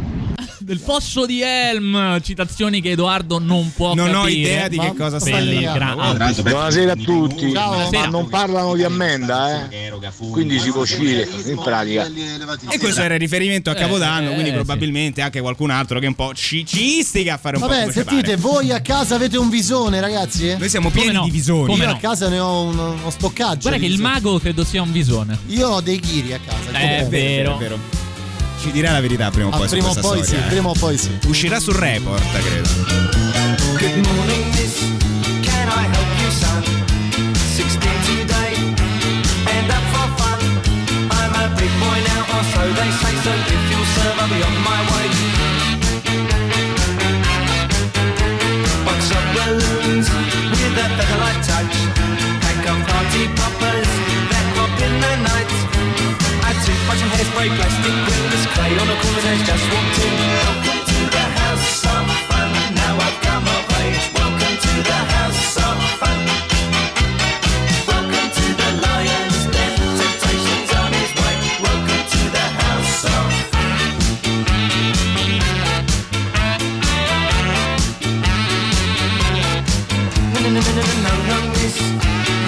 Del 0.63 0.77
fosso 0.77 1.25
di 1.25 1.41
Helm, 1.41 2.21
citazioni 2.21 2.81
che 2.81 2.91
Edoardo 2.91 3.39
non 3.39 3.73
può 3.73 3.95
Non 3.95 4.13
ho 4.13 4.21
capire. 4.23 4.39
idea 4.39 4.67
di 4.67 4.77
che 4.77 4.93
cosa 4.95 5.17
gra- 5.17 5.93
Guarda, 5.95 6.25
ah, 6.25 6.33
Buonasera 6.33 6.91
a 6.91 6.95
tutti, 6.95 7.47
Buonasera. 7.47 7.99
ma 8.01 8.05
non 8.05 8.29
parlano 8.29 8.75
di 8.75 8.83
ammenda, 8.83 9.69
eh? 9.71 9.91
Quindi 10.29 10.59
si 10.59 10.69
può 10.69 10.81
uscire 10.81 11.27
in 11.45 11.59
pratica. 11.59 12.05
E 12.69 12.77
questo 12.77 13.01
era 13.01 13.15
il 13.15 13.19
riferimento 13.19 13.71
a 13.71 13.73
Capodanno, 13.73 14.29
eh, 14.29 14.33
quindi 14.33 14.51
probabilmente 14.51 15.21
anche 15.21 15.41
qualcun 15.41 15.71
altro 15.71 15.97
che 15.97 16.05
un 16.05 16.13
po' 16.15 16.33
ci, 16.35 16.63
ci 16.63 16.99
istiga 16.99 17.33
a 17.33 17.37
fare 17.37 17.55
un 17.55 17.63
po' 17.63 17.67
Vabbè, 17.67 17.81
come 17.81 17.93
ci 17.93 17.99
sentite, 18.05 18.35
voi 18.35 18.71
a 18.71 18.81
casa 18.81 19.15
avete 19.15 19.37
un 19.39 19.49
visone, 19.49 19.99
ragazzi? 19.99 20.55
Noi 20.57 20.69
siamo 20.69 20.91
pieni 20.91 21.19
di 21.23 21.31
visoni. 21.31 21.75
Io 21.75 21.89
a 21.89 21.95
casa 21.95 22.29
ne 22.29 22.39
ho 22.39 22.61
uno, 22.61 22.91
uno 22.91 23.09
stoccaggio. 23.09 23.61
Guarda 23.69 23.79
che 23.79 23.91
il 23.91 23.99
mago 23.99 24.37
credo 24.37 24.63
sia 24.63 24.83
un 24.83 24.91
visone. 24.91 25.39
Io 25.47 25.69
ho 25.69 25.81
dei 25.81 25.99
ghiri 25.99 26.33
a 26.33 26.39
casa. 26.39 26.77
È 26.77 27.07
vero. 27.07 28.09
Ci 28.61 28.71
dirà 28.71 28.91
la 28.91 29.01
verità 29.01 29.31
prima 29.31 29.47
o 29.47 29.51
Ah, 29.51 29.57
poi 29.57 29.67
su 29.67 29.73
prima 29.73 29.89
o 29.89 29.93
questa 29.93 30.07
poi 30.07 30.23
storia. 30.23 30.41
sì, 30.41 30.45
eh. 30.47 30.49
prima 30.51 30.69
o 30.69 30.73
poi 30.73 30.97
sì. 30.97 31.17
Uscirà 31.25 31.59
sul 31.59 31.73
report, 31.73 32.21
credo. 32.31 32.69
Good 33.79 34.05
morning, 34.05 34.45
miss. 34.53 34.77
Can 35.41 35.67
I 35.67 35.85
help 35.89 36.11
you, 36.21 36.29
son? 36.31 36.63
16 37.55 37.89
today, 38.05 38.53
and 39.49 39.69
up 39.71 39.83
for 39.91 40.07
fun. 40.21 40.39
I'm 41.09 41.33
a 41.41 41.47
big 41.57 41.71
boy 41.81 41.99
now, 42.05 42.21
or 42.37 42.43
so 42.53 42.61
they 42.77 42.91
say. 43.01 43.13
So 43.23 43.31
if 43.33 43.61
you'll 43.71 43.89
serve, 43.97 44.19
I'll 44.21 44.29
be 44.29 44.43
on 44.45 44.55
my 44.61 44.79
way. 44.93 45.07
Box 48.85 49.01
of 49.09 49.25
balloons 49.33 50.07
with 50.53 50.77
a 50.77 50.87
featherlight 50.97 51.41
touch. 51.49 51.75
Pack 52.45 52.61
of 52.69 52.77
party 52.85 53.23
poppers 53.33 53.89
that 54.29 54.45
pop 54.53 54.69
in 54.85 54.93
the 55.01 55.13
night. 55.25 55.49
Add 56.45 56.57
toothbrush 56.63 57.01
and 57.01 57.11
hairspray, 57.17 57.49
plastic 57.57 57.95
clay 58.53 58.73
on 58.77 58.87
corner's 59.01 59.25
edge. 59.25 59.43
Just 59.45 59.65
walked 59.71 59.99
in. 60.05 60.13
Welcome 60.45 60.81
to 60.91 60.99
the 61.15 61.25
house 61.39 61.85
of 61.85 62.05
fun. 62.29 62.49
Now 62.75 62.93
I've 63.05 63.19
come 63.27 63.45
of 63.55 63.63
age. 63.83 64.05
Welcome 64.13 64.55
to 64.65 64.73
the 64.91 64.99
house 65.15 65.57
of 65.67 65.77
fun. 66.01 66.19
Welcome 67.91 68.29
to 68.37 68.45
the 68.61 68.69
lion's 68.85 69.39
den. 69.55 69.73
Temptations 69.99 70.69
on 70.81 70.89
his 70.99 71.11
way. 71.21 71.35
Welcome 71.67 72.03
to 72.15 72.21
the 72.37 72.47
house 72.61 72.99
of 73.17 73.29
No, 80.33 80.39
no, 80.41 80.49
no, 80.55 80.61
no, 80.79 80.85
no, 81.05 81.13
no, 81.29 81.37
miss. 81.55 81.77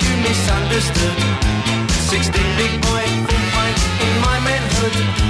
You 0.04 0.14
misunderstood. 0.28 1.18
16 2.12 2.58
big 2.60 2.74
boy, 2.82 3.04
full 3.26 3.44
fight 3.54 3.80
in 4.06 4.14
my 4.22 4.38
manhood. 4.48 5.23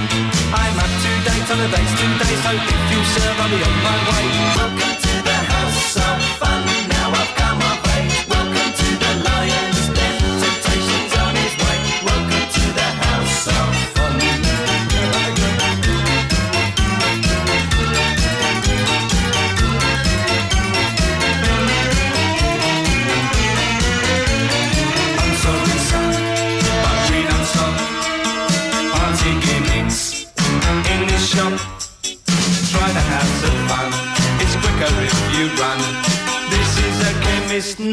I'm 1.64 1.72
up 1.72 1.80
to 1.80 1.82
date 1.82 2.04
on 2.04 2.12
the 2.12 2.18
dates 2.18 2.20
today, 2.20 2.36
so 2.44 2.52
if 2.52 2.92
you 2.92 3.04
serve, 3.06 3.40
I'll 3.40 3.50
be 3.50 3.64
on 3.64 3.84
my 3.84 4.88
way. 4.90 4.93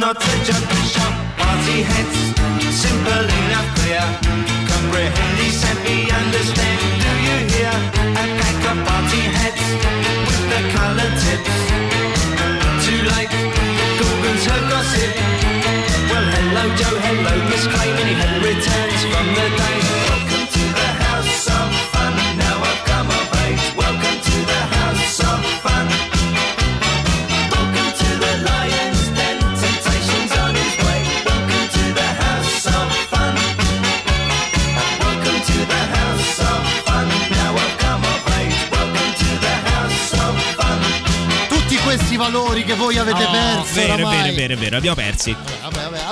Chemist, 0.00 0.14
not 0.14 0.16
a 0.16 0.44
junkie 0.44 0.86
shop. 0.88 1.36
Party 1.36 1.82
hats, 1.82 2.29
valori 42.30 42.64
che 42.64 42.74
voi 42.74 42.96
avete 42.96 43.24
Oh, 43.24 43.30
perso 43.30 43.74
vero, 43.74 43.92
oramai. 43.94 44.34
vero, 44.34 44.34
vero, 44.34 44.60
vero, 44.60 44.76
abbiamo 44.76 44.94
persi. 44.96 45.36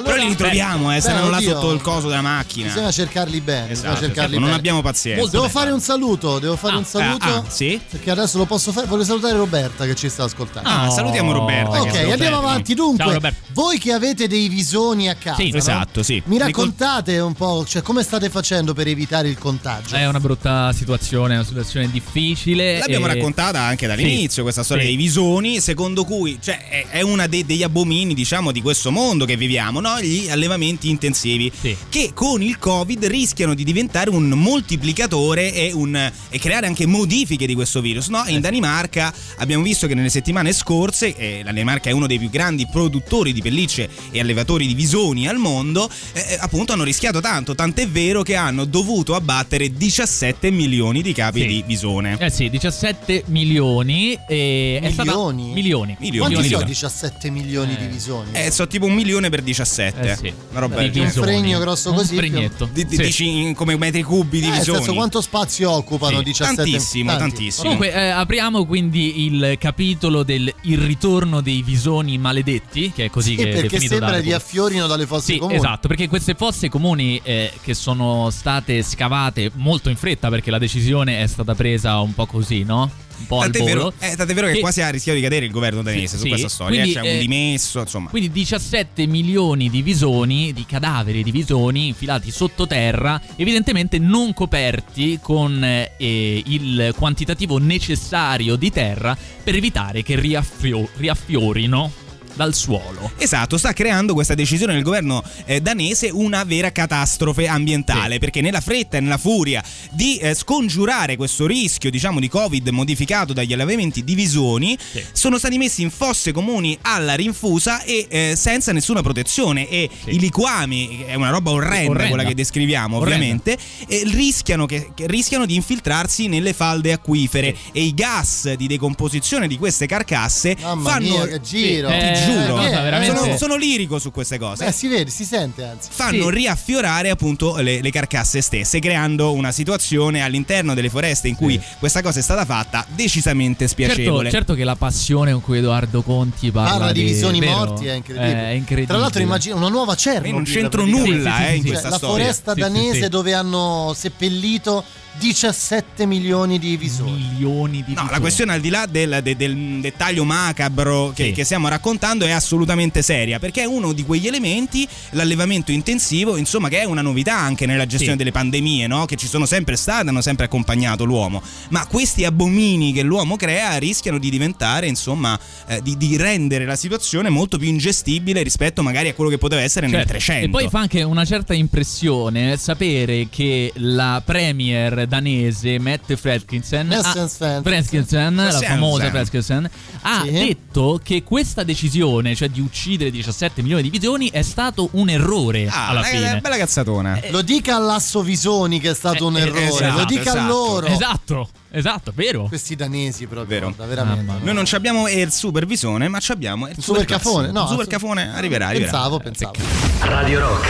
Però 0.09 0.23
li 0.23 0.29
ritroviamo, 0.29 0.95
eh, 0.95 1.01
saranno 1.01 1.29
là 1.31 1.41
sotto 1.41 1.73
il 1.73 1.81
coso 1.83 2.09
della 2.09 2.23
macchina. 2.23 2.69
Bisogna 2.69 2.91
cercarli 2.91 3.41
bene, 3.41 3.71
Esatto, 3.71 3.89
bisogna 3.91 4.07
cercarli 4.07 4.35
non 4.37 4.45
bene. 4.45 4.57
abbiamo 4.57 4.81
pazienza. 4.83 5.31
Devo 5.31 5.49
fare 5.49 5.71
un 5.71 5.81
saluto, 5.81 6.39
devo 6.39 6.57
fare 6.57 6.77
un 6.77 6.85
saluto. 6.85 7.27
ah, 7.27 7.45
sì? 7.49 7.79
Perché 7.91 8.11
adesso 8.11 8.39
lo 8.39 8.47
posso 8.47 8.73
fare. 8.73 8.87
Voglio 8.87 9.05
salutare 9.05 9.37
Roberta 9.37 9.85
che 9.85 9.95
ci 9.95 10.09
sta 10.09 10.25
ascoltando. 10.25 10.69
Ah, 10.69 10.89
salutiamo 10.91 11.33
Roberta, 11.33 11.81
Ok, 11.83 11.93
è 11.93 12.11
andiamo 12.11 12.17
bene. 12.17 12.35
avanti. 12.37 12.75
Ciao, 12.75 12.87
Dunque, 12.87 13.13
Roberta. 13.13 13.39
voi 13.53 13.79
che 13.79 13.93
avete 13.93 14.27
dei 14.29 14.49
visoni 14.49 15.09
a 15.09 15.15
casa, 15.15 15.43
Sì. 15.43 15.51
no? 15.51 15.57
Esatto, 15.59 16.03
sì. 16.03 16.23
Mi 16.27 16.39
raccontate 16.39 17.19
un 17.19 17.35
po', 17.35 17.65
cioè 17.67 17.83
come 17.83 18.03
state 18.03 18.31
facendo 18.31 18.73
per 18.75 18.87
evitare 18.89 19.29
il 19.29 19.37
contagio? 19.39 19.95
È 19.95 20.07
una 20.07 20.21
brutta 20.21 20.73
situazione, 20.73 21.35
una 21.35 21.45
situazione 21.45 21.91
difficile. 21.91 22.79
L'abbiamo 22.79 23.07
e- 23.07 23.15
raccontata 23.15 23.61
anche 23.61 23.87
dall'inizio 23.87 24.31
Sì, 24.31 24.41
questa 24.43 24.63
storia 24.63 24.83
sì. 24.85 24.89
dei 24.89 24.97
visoni, 24.97 25.61
secondo 25.61 26.05
cui 26.05 26.39
cioè, 26.43 26.67
è- 26.69 26.87
è 26.89 27.01
uno 27.03 27.27
degli 27.29 27.63
abomini, 27.63 28.15
diciamo, 28.15 28.53
di 28.53 28.63
questo 28.63 28.91
mondo 28.91 29.25
che 29.25 29.37
viviamo, 29.37 29.81
no? 29.81 29.98
Gli 30.01 30.29
allevamenti 30.29 30.89
intensivi, 30.91 31.51
che 31.89 32.11
con 32.15 32.43
il 32.43 32.59
Covid 32.59 33.05
rischiano 33.07 33.55
di 33.55 33.65
diventare 33.65 34.11
un 34.11 34.29
moltiplicatore 34.31 35.53
e, 35.53 35.73
un- 35.73 36.13
e 36.31 36.39
creare 36.39 36.67
anche 36.67 36.87
modifiche 36.87 37.47
di 37.47 37.55
questo 37.55 37.81
virus. 37.81 38.09
No? 38.09 38.23
In 38.27 38.41
Danimarca 38.41 39.13
abbiamo 39.39 39.63
visto 39.63 39.87
che 39.87 39.95
nelle 39.95 40.11
settimane 40.11 40.53
scorse, 40.53 41.15
eh, 41.17 41.39
la 41.43 41.51
Danimarca 41.53 41.91
è 41.91 41.93
uno 41.93 42.07
dei 42.07 42.19
più 42.19 42.31
grandi 42.31 42.67
produttori 42.71 43.33
di 43.33 43.41
pellicce 43.43 43.89
e 44.11 44.21
allevatori 44.21 44.67
di 44.67 44.75
visoni 44.75 45.27
al 45.29 45.37
mondo, 45.39 45.89
eh, 46.13 46.21
eh, 46.31 46.37
appunto 46.41 46.73
hanno 46.73 46.85
rischiato 46.85 47.21
tanto, 47.21 47.55
tant'è 47.55 47.89
vero 47.89 48.23
che 48.23 48.35
hanno 48.37 48.65
dovuto 48.65 49.15
abbattere 49.15 49.73
17 49.73 50.51
milioni 50.51 51.03
di 51.03 51.13
capi 51.13 51.41
Sì. 51.41 51.47
di 51.47 51.65
visone. 51.67 52.17
Eh 52.21 52.31
sì, 52.31 52.49
17 52.51 53.25
milioni. 53.27 54.19
E 54.29 54.81
È 54.83 54.91
stata... 54.91 55.11
Milioni? 55.11 55.53
Milioni. 55.53 55.97
Milioni, 55.99 56.19
Quanti 56.35 56.35
milioni. 56.51 56.75
sono 56.75 56.91
17 56.91 57.31
milioni 57.31 57.77
di 57.77 57.87
visoni? 57.87 58.31
Eh, 58.33 58.51
so 58.51 58.67
tipo 58.67 58.87
un 58.87 58.95
milione 58.95 59.29
per 59.31 59.43
17. 59.43 59.88
17. 59.93 60.11
Eh 60.11 60.17
sì. 60.31 60.35
Una 60.51 60.61
roba 60.61 60.83
Di. 60.87 61.01
Un 61.01 61.09
fregno 61.11 61.59
grosso 61.59 61.91
Un 61.91 61.97
così. 61.97 62.17
fregnetto. 62.17 62.69
Di- 62.73 62.85
di- 62.87 62.97
Sì. 62.97 63.03
dici 63.03 63.53
come 63.57 63.77
metri 63.77 64.03
cubi 64.03 64.41
di 64.41 64.47
Eh, 64.47 64.51
nel 64.51 64.59
visoni. 64.59 64.77
senso, 64.79 64.95
quanto 64.95 65.21
spazio 65.21 65.71
occupano 65.71 66.19
Sì, 66.19 66.25
17 66.25 66.55
tantissimo, 66.63 67.11
Tanti. 67.17 67.29
tantissimo. 67.35 67.63
Comunque 67.65 67.93
eh, 67.93 68.09
apriamo 68.09 68.65
quindi 68.67 69.25
il 69.27 69.57
capitolo 69.59 70.23
del 70.23 70.53
Il 70.63 70.79
ritorno 70.79 71.41
dei 71.41 71.63
visoni 71.63 72.19
maledetti, 72.19 72.93
che 72.95 73.07
è 73.07 73.11
così 73.11 73.31
Sì, 73.31 73.37
che 73.37 73.43
è 73.43 73.53
perché 73.53 73.63
definito 73.69 73.89
sembra 73.95 74.11
da- 74.13 74.19
riaffiorino 74.19 74.87
dalle 74.87 75.07
fosse 75.07 75.33
Sì, 75.33 75.39
comuni. 75.39 75.57
esatto, 75.59 75.89
perché 75.89 76.09
queste 76.09 76.35
fosse 76.35 76.69
comuni 76.69 77.21
eh, 77.23 77.53
che 77.63 77.75
sono 77.75 78.31
state 78.31 78.83
scavate 78.83 79.51
molto 79.55 79.89
in 79.91 79.97
fretta 79.97 80.29
perché 80.29 80.51
la 80.51 80.59
decisione 80.59 81.23
è 81.23 81.27
stata 81.27 81.55
presa 81.55 81.99
un 82.01 82.15
po' 82.15 82.27
così, 82.27 82.63
no? 82.65 82.91
Un 83.19 83.27
po' 83.27 83.41
al 83.41 83.51
Tant'è 83.51 83.59
volo. 83.59 83.93
vero, 83.99 84.13
eh, 84.13 84.17
tant'è 84.17 84.35
vero 84.35 84.47
che, 84.47 84.53
Che- 84.55 84.61
quasi 84.61 84.81
ha 84.81 84.89
rischiato 84.91 85.17
di 85.19 85.23
cadere 85.25 85.45
il 85.47 85.51
governo 85.51 85.83
danese 85.83 86.17
su 86.17 86.23
Sì, 86.23 86.29
questa 86.29 86.49
storia. 86.49 86.81
quindi, 86.81 86.91
eh, 86.99 87.01
C'è 87.03 87.09
un 87.11 87.17
eh, 87.17 87.19
dimesso, 87.19 87.81
insomma. 87.81 88.11
Quindi 88.11 88.31
17 88.31 89.07
milioni 89.07 89.69
di 89.71 89.83
visoni, 89.83 90.53
di 90.53 90.65
cadaveri 90.67 91.23
di 91.23 91.31
visoni 91.33 91.89
infilati 91.89 92.31
sottoterra, 92.31 93.21
evidentemente 93.37 93.99
non 93.99 94.33
coperti 94.35 95.19
con 95.21 95.63
eh, 95.65 96.43
il 96.47 96.95
quantitativo 96.97 97.59
necessario 97.59 98.57
di 98.57 98.71
terra 98.71 99.17
per 99.43 99.55
evitare 99.57 100.03
che 100.03 100.15
riaffio- 100.19 100.89
riaffiorino 100.97 101.93
dal 102.35 102.55
suolo. 102.55 103.11
Esatto, 103.19 103.59
sta 103.59 103.73
creando 103.73 104.15
questa 104.15 104.35
decisione 104.35 104.75
del 104.75 104.83
governo 104.83 105.23
eh, 105.45 105.61
danese 105.61 106.11
una 106.13 106.45
vera 106.45 106.71
catastrofe 106.73 107.47
ambientale, 107.47 108.19
perché 108.19 108.41
nella 108.41 108.61
fretta 108.61 108.97
e 108.97 109.01
nella 109.01 109.19
furia 109.19 109.63
di 109.91 110.17
eh, 110.19 110.35
scongiurare 110.35 111.17
questo 111.17 111.47
rischio, 111.47 111.91
diciamo, 111.91 112.21
di 112.21 112.29
Covid 112.29 112.69
modificato 112.69 113.33
dagli 113.33 113.53
allevamenti 113.53 114.05
di 114.05 114.15
visoni, 114.15 114.77
sono 115.13 115.39
stati 115.39 115.59
messi 115.59 115.83
in 115.83 115.91
fosse 115.91 116.33
comuni 116.33 116.77
alla 116.83 117.15
rinfusa 117.15 117.83
e 117.83 118.07
eh, 118.09 118.35
senza 118.37 118.73
nessuna 118.73 119.03
protezione 119.03 119.69
e 119.69 119.89
i 120.07 120.19
liquami, 120.19 121.05
è 121.07 121.15
una 121.15 121.31
roba 121.31 121.51
orrenda, 121.51 121.91
Orrenda. 121.91 122.09
quella 122.09 122.25
che 122.29 122.35
descriviamo 122.35 122.97
Orrenda. 122.99 123.17
ovviamente, 123.17 123.59
eh, 123.89 124.03
rischiano, 124.13 124.67
che, 124.67 124.91
che 124.95 125.07
rischiano 125.07 125.47
di 125.47 125.55
infiltrarsi 125.55 126.29
nelle 126.29 126.53
falde 126.53 126.93
acquifere 126.93 127.57
e 127.73 127.83
i 127.83 127.95
gas 127.95 128.53
di 128.55 128.67
decomposizione 128.67 129.47
di 129.49 129.57
queste 129.59 129.87
carcasse 129.87 130.57
Mamma 130.61 130.91
fanno 130.91 131.09
mia, 131.09 131.27
che 131.27 131.41
giro. 131.41 131.89
ti 131.89 131.95
Eh, 131.95 132.15
giuro 132.25 132.55
cosa 132.57 132.81
veramente- 132.83 133.17
sono, 133.19 133.37
sono 133.37 133.57
lirico 133.57 133.99
su 133.99 134.11
queste 134.11 134.39
cose 134.39 134.67
Eh, 134.67 134.73
si 134.73 134.89
vede, 134.89 135.11
si 135.11 135.25
sente 135.25 135.65
anzi. 135.65 135.89
fanno 135.93 136.25
Sì. 136.29 136.31
riaffiorare 136.35 137.11
appunto 137.11 137.57
le, 137.57 137.81
le 137.81 137.91
carcasse 137.91 138.41
stesse, 138.41 138.79
creando 138.81 139.33
una 139.33 139.53
situazione 139.53 140.23
all'interno 140.23 140.75
delle 140.75 140.91
foreste 140.91 141.29
in 141.29 141.35
cui 141.37 141.61
questa 141.79 142.03
cosa 142.03 142.19
è 142.19 142.23
stata 142.23 142.45
fatta 142.45 142.85
decisamente 142.95 143.67
Certo, 143.67 143.83
spiacevole. 143.93 144.31
certo 144.31 144.55
che 144.55 144.65
la 144.65 144.77
passione 144.77 145.33
con 145.33 145.41
cui 145.41 145.59
Edoardo 145.59 146.03
Conti 146.03 146.51
parla, 146.51 146.71
Parla 146.79 146.93
di 146.93 147.03
visoni 147.03 147.41
vero? 147.41 147.53
morti 147.57 147.87
è 147.87 147.95
incredibile. 147.95 148.33
Eh, 148.33 148.45
è 148.45 148.51
incredibile. 148.51 148.87
Tra 148.87 148.97
l'altro 148.99 149.23
immagina 149.23 149.55
una 149.57 149.69
nuova 149.69 149.95
Chernobyl. 149.95 150.33
non 150.33 150.45
c'entro 150.45 150.85
nulla, 150.85 151.49
eh, 151.49 151.57
in 151.57 151.65
questa 151.67 151.89
la 151.89 151.97
storia. 151.97 152.17
foresta 152.25 152.53
Sì, 152.55 152.61
sì, 152.63 152.69
danese 152.69 153.03
sì. 153.05 153.09
dove 153.09 153.35
hanno 153.35 153.93
seppellito 153.97 154.85
17 155.19 156.07
milioni 156.07 156.59
di 156.59 156.77
visoni. 156.77 157.27
Milioni 157.33 157.83
di 157.85 157.95
No, 157.95 158.07
la 158.11 158.21
questione 158.21 158.53
al 158.53 158.61
di 158.61 158.69
là 158.69 158.87
del, 158.87 159.21
de- 159.23 159.37
del 159.37 159.81
dettaglio 159.81 160.25
macabro 160.25 161.13
che, 161.15 161.27
Sì. 161.27 161.33
che 161.33 161.45
stiamo 161.45 161.69
raccontando 161.69 162.25
è 162.25 162.31
assolutamente 162.31 163.03
seria 163.03 163.39
perché 163.39 163.63
è 163.63 163.65
uno 163.65 163.93
di 163.93 164.05
quegli 164.05 164.27
elementi, 164.27 164.87
l'allevamento 165.11 165.73
intensivo, 165.73 166.37
insomma, 166.37 166.69
che 166.69 166.81
è 166.81 166.85
una 166.85 167.03
novità 167.03 167.37
anche 167.37 167.67
nella 167.67 167.87
gestione 167.87 168.13
Sì. 168.13 168.19
delle 168.19 168.31
pandemie, 168.33 168.87
no? 168.87 169.05
che 169.07 169.17
ci 169.17 169.27
sono 169.27 169.45
sempre 169.47 169.77
state, 169.77 170.09
hanno 170.09 170.21
sempre 170.21 170.45
accompagnato 170.47 171.05
l'uomo. 171.05 171.43
Ma 171.71 171.85
questi 171.87 172.25
abomini 172.25 172.93
che 172.93 173.03
l'uomo 173.03 173.37
crea 173.37 173.77
rischiano 173.79 174.19
di 174.19 174.31
diventare, 174.31 174.87
insomma, 174.87 175.39
eh, 175.67 175.81
di, 175.83 175.97
di 175.97 176.17
rendere 176.17 176.65
la 176.65 176.77
situazione 176.77 177.29
molto 177.29 177.59
più 177.59 177.69
ingestibile 177.69 178.43
rispetto 178.43 178.83
magari 178.83 179.09
a 179.09 179.15
quello 179.15 179.31
che 179.31 179.39
poteva 179.39 179.63
essere 179.63 179.87
nel 179.87 179.97
Certo. 179.97 180.11
300. 180.11 180.47
E 180.47 180.49
poi 180.51 180.69
fa 180.69 180.79
anche 180.81 181.03
una 181.03 181.25
certa 181.25 181.55
impressione 181.55 182.57
sapere 182.57 183.27
che 183.31 183.73
la 183.77 184.23
premier 184.25 185.07
danese 185.09 185.79
Fredriksen, 186.17 186.93
ha, 186.93 187.03
Fredriksen. 187.03 187.63
Fredriksen, 187.63 188.35
la 188.37 188.51
famosa 188.61 189.11
Fredriksen, 189.11 189.71
ha 190.03 190.23
Sì. 190.25 190.31
detto 190.31 191.01
che 191.03 191.23
questa 191.25 191.63
decisione, 191.65 192.35
cioè 192.35 192.49
di 192.49 192.61
uccidere 192.61 193.11
17 193.11 193.63
milioni 193.63 193.83
di 193.83 193.91
visoni, 193.91 194.31
è 194.31 194.43
stato 194.43 194.89
un 194.93 195.09
errore 195.09 195.67
Ah, 195.69 195.89
alla 195.89 196.01
una- 196.01 196.09
fine. 196.09 196.31
una 196.31 196.41
bella 196.41 196.57
cazzatona. 196.57 197.21
Lo 197.31 197.43
dica 197.43 197.77
all'Asso 197.77 198.23
Visoni 198.23 198.79
che 198.81 198.91
è 198.91 198.95
stato 198.95 199.27
un 199.27 199.37
Eh, 199.37 199.41
errore, 199.41 199.65
esatto, 199.67 199.99
lo 199.99 200.05
dica 200.05 200.21
a 200.33 200.35
esatto. 200.35 200.47
loro. 200.47 200.87
Esatto, 200.87 201.49
esatto, 201.71 202.13
vero. 202.15 202.45
Questi 202.49 202.77
danesi 202.77 203.27
proprio, 203.27 203.59
Vero. 203.59 203.73
guarda, 203.75 203.87
veramente. 203.87 204.33
No. 204.33 204.39
Noi 204.45 204.55
non 204.55 204.65
ci 204.67 204.75
abbiamo 204.75 205.09
il 205.09 205.33
supervisone, 205.33 206.09
ma 206.09 206.21
ci 206.21 206.33
abbiamo 206.33 206.69
il, 206.69 206.77
super 206.79 207.05
cafone, 207.05 207.51
no, 207.51 207.67
super 207.67 207.85
su- 207.85 207.91
cafone 207.91 208.35
arriverà, 208.35 208.67
arriverà. 208.69 208.91
Pensavo, 208.91 209.19
pensavo. 209.19 209.55
Radio 210.01 210.41
Rock. 210.41 210.69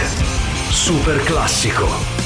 Super 0.70 1.22
classico. 1.24 2.17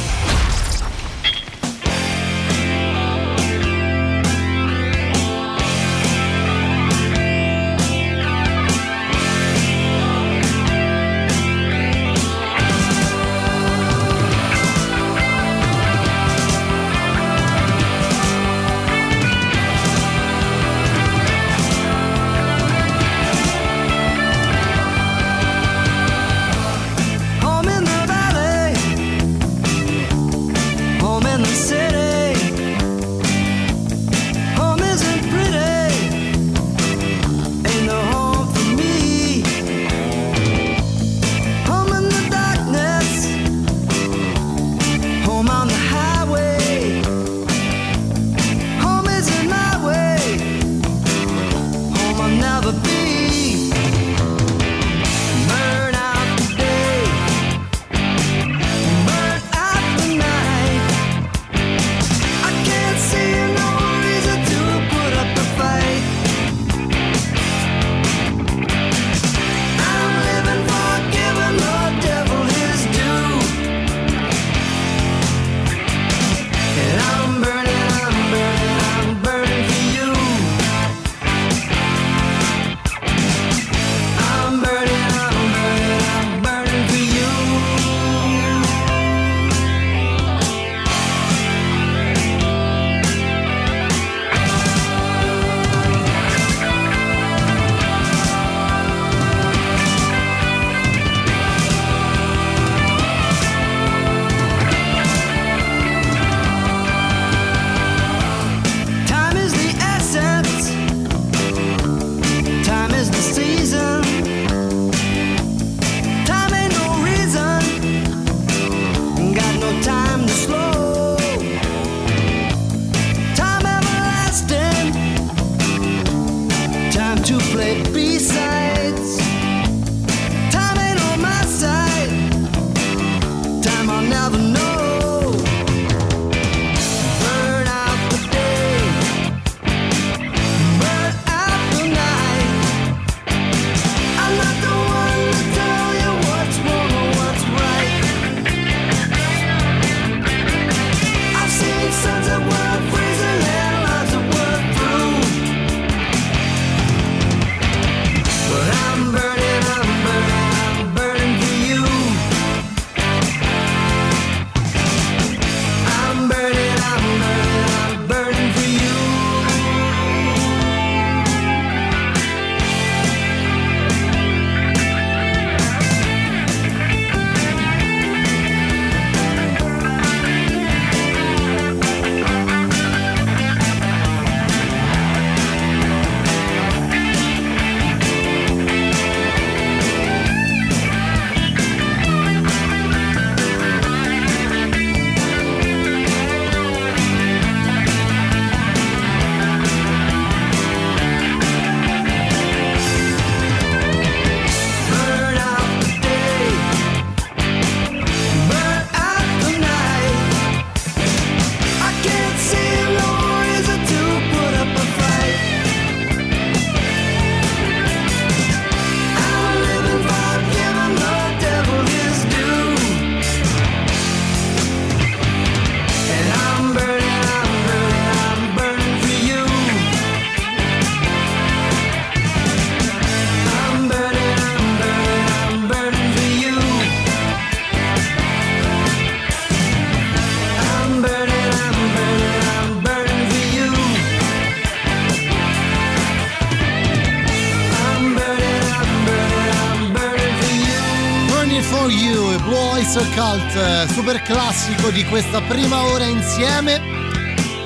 Classico 254.53 254.91
di 254.91 255.03
questa 255.07 255.41
prima 255.41 255.83
ora 255.87 256.05
insieme. 256.05 256.79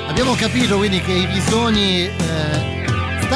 Abbiamo 0.07 0.35
capito 0.35 0.77
quindi 0.77 1.01
che 1.01 1.11
i 1.11 1.27
visoni 1.27 2.05
eh, 2.05 2.13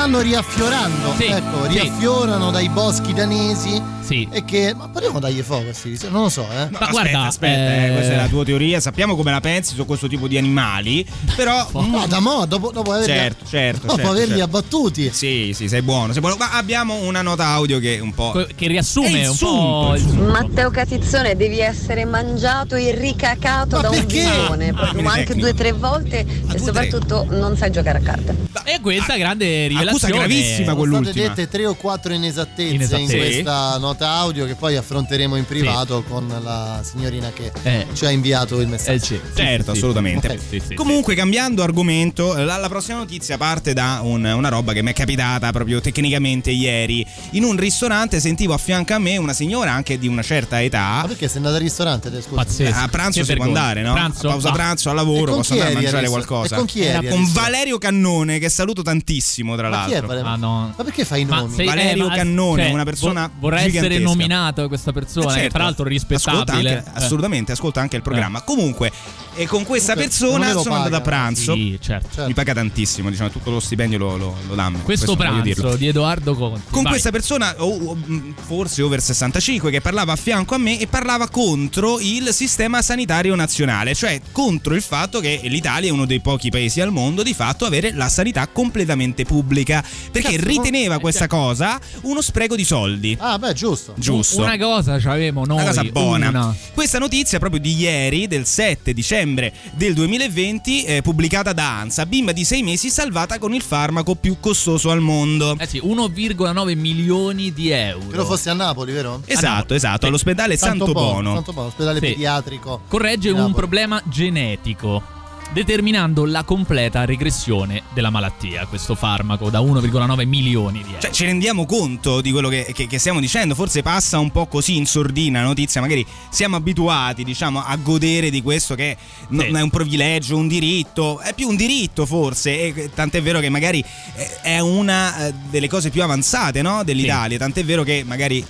stanno 0.00 0.20
riaffiorando, 0.20 1.14
Sì, 1.18 1.24
ecco, 1.26 1.64
sì. 1.64 1.78
riaffiorano 1.78 2.50
dai 2.50 2.70
boschi 2.70 3.12
danesi 3.12 3.82
Sì. 4.00 4.26
e 4.32 4.46
che... 4.46 4.72
Ma 4.74 4.88
parliamo 4.88 5.18
dagli 5.20 5.42
fuoco 5.42 5.64
questi 5.64 5.90
visoni, 5.90 6.10
non 6.10 6.22
lo 6.22 6.28
so, 6.30 6.46
eh. 6.50 6.68
No, 6.70 6.78
aspetta, 6.78 7.20
aspetta, 7.26 7.74
eh, 7.74 7.84
eh, 7.84 7.92
questa 7.92 8.12
è 8.14 8.16
la 8.16 8.26
tua 8.28 8.42
teoria. 8.42 8.80
Sappiamo 8.80 9.14
come 9.14 9.30
la 9.30 9.40
pensi 9.40 9.74
su 9.74 9.84
questo 9.84 10.08
tipo 10.08 10.26
di 10.26 10.38
animali, 10.38 11.06
però. 11.36 11.68
No, 11.72 12.06
da 12.08 12.18
mo, 12.18 12.46
dopo, 12.46 12.70
dopo 12.72 12.92
averli, 12.92 13.12
Certo, 13.12 13.44
certo. 13.46 13.80
dopo 13.88 13.96
certo, 13.98 14.10
averli 14.10 14.38
certo. 14.38 14.44
abbattuti. 14.56 15.10
Sì, 15.12 15.52
sì, 15.54 15.68
sei 15.68 15.82
buono, 15.82 16.12
sei 16.12 16.22
buono. 16.22 16.36
Ma 16.38 16.52
abbiamo 16.52 16.94
una 16.94 17.20
nota 17.20 17.48
audio 17.48 17.78
che 17.78 17.98
un 18.00 18.14
po'. 18.14 18.46
che 18.56 18.68
riassume 18.68 19.26
un 19.26 19.34
sunto, 19.34 19.86
po' 19.86 19.94
il 19.96 20.00
il 20.02 20.08
sunto. 20.08 20.24
Matteo 20.32 20.70
Catizzone, 20.70 21.36
devi 21.36 21.60
essere 21.60 22.06
mangiato 22.06 22.74
e 22.74 22.94
ricacato 22.94 23.78
da 23.80 23.90
un 23.90 24.06
visone, 24.06 24.72
proprio, 24.72 25.02
ma 25.02 25.12
anche 25.12 25.34
due 25.34 25.50
o 25.50 25.54
tre 25.54 25.72
volte 25.72 26.26
e 26.50 26.58
soprattutto 26.58 27.26
non 27.28 27.54
sai 27.56 27.70
giocare 27.70 27.98
a 27.98 28.02
carte. 28.02 28.49
E 28.72 28.80
questa 28.80 29.16
grande 29.16 29.64
Accusa 29.64 29.78
rivelazione 29.80 30.14
gravissima 30.18 30.64
Sono 30.64 30.76
quell'ultima. 30.76 31.10
state 31.12 31.28
dette 31.28 31.48
tre 31.48 31.66
o 31.66 31.74
quattro 31.74 32.12
inesattezze, 32.12 32.74
Inesattezze. 32.74 33.16
in 33.16 33.22
questa 33.22 33.78
nota 33.78 34.08
audio 34.10 34.46
che 34.46 34.54
poi 34.54 34.76
affronteremo 34.76 35.34
in 35.36 35.44
privato 35.44 36.02
con 36.08 36.28
la 36.42 36.80
signorina 36.84 37.30
che 37.34 37.50
ci 37.94 38.04
ha 38.06 38.10
inviato 38.10 38.60
il 38.60 38.68
messaggio. 38.68 39.20
Certo, 39.34 39.72
assolutamente. 39.72 40.38
Ok. 40.52 40.74
Comunque, 40.74 41.14
cambiando 41.14 41.62
argomento, 41.62 42.34
la, 42.36 42.56
la 42.58 42.68
prossima 42.68 42.98
notizia 42.98 43.36
parte 43.36 43.72
da 43.72 44.00
un- 44.02 44.24
una 44.24 44.48
roba 44.48 44.72
che 44.72 44.82
mi 44.82 44.90
è 44.90 44.94
capitata 44.94 45.50
proprio 45.50 45.80
tecnicamente 45.80 46.50
ieri. 46.50 47.04
In 47.32 47.44
un 47.44 47.56
ristorante 47.56 48.20
sentivo 48.20 48.54
a 48.54 48.58
fianco 48.58 48.94
a 48.94 48.98
me 48.98 49.16
una 49.16 49.32
signora 49.32 49.72
anche 49.72 49.98
di 49.98 50.06
una 50.06 50.22
certa 50.22 50.62
età. 50.62 51.00
Ma 51.00 51.04
perché 51.08 51.26
sei 51.26 51.38
andata 51.38 51.56
al 51.56 51.62
ristorante? 51.62 52.10
te, 52.10 52.20
Scusa. 52.22 52.80
A 52.82 52.88
pranzo 52.88 53.20
Che 53.20 53.26
si 53.26 53.34
può 53.34 53.44
andare, 53.44 53.82
no? 53.82 53.92
Pranzo? 53.94 54.28
a 54.28 54.30
pausa 54.30 54.48
Va. 54.50 54.54
pranzo, 54.54 54.90
al 54.90 54.94
lavoro, 54.96 55.34
posso 55.34 55.52
andare 55.52 55.70
a 55.70 55.72
eri 55.72 55.82
mangiare 55.82 56.08
qualcosa. 56.08 56.54
E 56.54 56.58
con 56.58 56.66
chi 56.66 56.80
eri 56.82 56.88
Era 56.88 56.98
al 56.98 57.06
con? 57.08 57.32
Valerio 57.32 57.78
Cannone, 57.78 58.38
che 58.38 58.48
saluto 58.60 58.82
tantissimo, 58.82 59.56
tra 59.56 59.68
Ma 59.68 59.84
chi 59.84 59.90
è 59.90 60.00
l'altro. 60.00 60.06
Valerio? 60.08 60.30
Ma 60.30 60.36
no. 60.36 60.74
Ma 60.76 60.84
perché 60.84 61.04
fai 61.04 61.22
i 61.22 61.24
nomi? 61.24 61.54
sei- 61.54 61.66
Valerio 61.66 62.04
eh, 62.04 62.08
ma- 62.08 62.14
Cannone, 62.14 62.62
cioè, 62.64 62.72
una 62.72 62.84
persona 62.84 63.26
vo- 63.26 63.32
vorrei 63.40 63.66
essere 63.68 63.98
nominato 63.98 64.68
questa 64.68 64.92
persona, 64.92 65.26
Eh, 65.30 65.34
che 65.34 65.40
certo. 65.40 65.54
tra 65.54 65.62
l'altro 65.64 65.88
è 65.88 65.94
Ascolta 65.94 66.14
rispettabile. 66.16 66.76
anche- 66.76 66.90
assolutamente, 66.94 67.52
ascolta 67.52 67.80
anche 67.80 67.96
il 67.96 68.02
programma. 68.02 68.42
Comunque, 68.42 68.92
e 69.34 69.46
con 69.46 69.64
questa 69.64 69.94
Comunque, 69.94 70.18
persona 70.18 70.60
sono 70.60 70.74
andato 70.74 70.96
a 70.96 71.00
pranzo. 71.00 71.54
Sì, 71.54 71.78
certo. 71.80 72.26
Mi 72.26 72.34
paga 72.34 72.52
tantissimo, 72.54 73.08
diciamo, 73.10 73.30
tutto 73.30 73.50
lo 73.50 73.60
stipendio 73.60 73.98
lo, 73.98 74.16
lo, 74.16 74.36
lo 74.46 74.54
danno. 74.54 74.78
Questo 74.80 75.14
dirlo. 75.14 75.52
pranzo 75.52 75.76
di 75.76 75.88
Edoardo 75.88 76.34
Conti. 76.34 76.62
Con 76.70 76.82
Vai. 76.82 76.92
questa 76.92 77.10
persona, 77.10 77.54
o- 77.58 77.90
o, 77.90 77.94
mh, 77.94 78.34
forse 78.46 78.82
over 78.82 79.00
65, 79.00 79.70
che 79.70 79.80
parlava 79.80 80.12
a 80.12 80.16
fianco 80.16 80.54
a 80.54 80.58
me 80.58 80.78
e 80.78 80.86
parlava 80.86 81.28
contro 81.28 81.98
il 82.00 82.28
sistema 82.32 82.82
sanitario 82.82 83.34
nazionale, 83.34 83.94
cioè 83.94 84.20
contro 84.32 84.74
il 84.74 84.82
fatto 84.82 85.20
che 85.20 85.40
l'Italia 85.44 85.88
è 85.88 85.92
uno 85.92 86.04
dei 86.06 86.20
pochi 86.20 86.50
paesi 86.50 86.80
al 86.80 86.90
mondo 86.92 87.22
di 87.22 87.32
fatto 87.34 87.64
a 87.64 87.68
avere 87.68 87.92
la 87.94 88.08
sanità 88.08 88.46
completamente 88.52 89.24
pubblica, 89.24 89.82
perché 90.10 90.32
Cazzo, 90.36 90.46
riteneva 90.46 90.96
eh, 90.96 91.00
questa 91.00 91.26
cosa 91.26 91.78
uno 92.02 92.20
spreco 92.20 92.56
di 92.56 92.64
soldi. 92.64 93.16
Ah, 93.20 93.38
beh, 93.38 93.52
giusto. 93.54 93.94
Giusto. 93.96 94.42
Una 94.42 94.56
cosa 94.58 94.98
c'avevamo 94.98 95.44
noi. 95.44 95.56
Una 95.58 95.66
cosa 95.66 95.84
buona. 95.84 96.28
una. 96.28 96.56
Questa 96.74 96.98
notizia 96.98 97.38
proprio 97.38 97.60
di 97.60 97.74
ieri, 97.76 98.26
del 98.26 98.46
7 98.46 98.92
dicembre 98.92 99.52
del 99.72 99.94
2020, 99.94 100.84
eh, 100.84 101.02
pubblicata 101.02 101.52
da 101.52 101.78
ANSA, 101.80 102.06
bimba 102.06 102.32
di 102.32 102.44
6 102.44 102.62
mesi 102.62 102.90
salvata 102.90 103.38
con 103.38 103.54
il 103.54 103.62
farmaco 103.62 104.14
più 104.14 104.36
costoso 104.40 104.90
al 104.90 105.00
mondo. 105.00 105.56
Eh 105.58 105.66
sì, 105.66 105.80
1,9 105.82 106.76
milioni 106.76 107.52
di 107.52 107.70
euro. 107.70 108.06
Credo 108.08 108.24
fosse 108.24 108.50
a 108.50 108.54
Napoli, 108.54 108.92
vero? 108.92 109.22
Esatto, 109.26 109.74
esatto, 109.74 110.06
all'ospedale 110.06 110.56
Santo, 110.56 110.92
Bono. 110.92 111.34
Santo 111.34 111.52
Bono, 111.52 111.66
ospedale 111.68 112.00
Sì. 112.00 112.06
pediatrico. 112.06 112.82
Corregge 112.88 113.30
un 113.30 113.36
Napoli. 113.36 113.54
problema 113.54 114.02
genetico. 114.06 115.18
Determinando 115.52 116.24
la 116.26 116.44
completa 116.44 117.04
regressione 117.04 117.82
della 117.92 118.10
malattia, 118.10 118.66
questo 118.66 118.94
farmaco 118.94 119.50
da 119.50 119.58
1,9 119.60 120.24
milioni 120.24 120.78
di 120.80 120.90
euro. 120.90 121.00
Cioè, 121.00 121.10
ci 121.10 121.24
rendiamo 121.24 121.66
conto 121.66 122.20
di 122.20 122.30
quello 122.30 122.48
che, 122.48 122.70
che- 122.72 122.86
che 122.86 122.98
stiamo 123.00 123.18
dicendo? 123.18 123.56
Forse 123.56 123.82
passa 123.82 124.20
un 124.20 124.30
po' 124.30 124.46
così 124.46 124.76
in 124.76 124.86
sordina 124.86 125.40
la 125.40 125.46
notizia, 125.48 125.80
magari 125.80 126.06
siamo 126.30 126.54
abituati, 126.54 127.24
diciamo, 127.24 127.64
a 127.64 127.74
godere 127.76 128.30
di 128.30 128.42
questo 128.42 128.76
che 128.76 128.96
non 129.30 129.46
Sì. 129.46 129.52
è 129.56 129.60
un 129.60 129.70
privilegio, 129.70 130.36
un 130.36 130.46
diritto, 130.46 131.18
è 131.18 131.34
più 131.34 131.48
un 131.48 131.56
diritto 131.56 132.06
forse, 132.06 132.72
e 132.72 132.90
tant'è 132.94 133.20
vero 133.20 133.40
che 133.40 133.48
magari 133.48 133.84
eh, 134.14 134.40
è 134.42 134.60
una 134.60 135.26
eh, 135.26 135.34
delle 135.50 135.68
cose 135.68 135.90
più 135.90 136.04
avanzate 136.04 136.62
no? 136.62 136.84
dell'Italia, 136.84 137.38
tant'è 137.38 137.64
vero 137.64 137.82
che 137.82 138.04
magari 138.06 138.44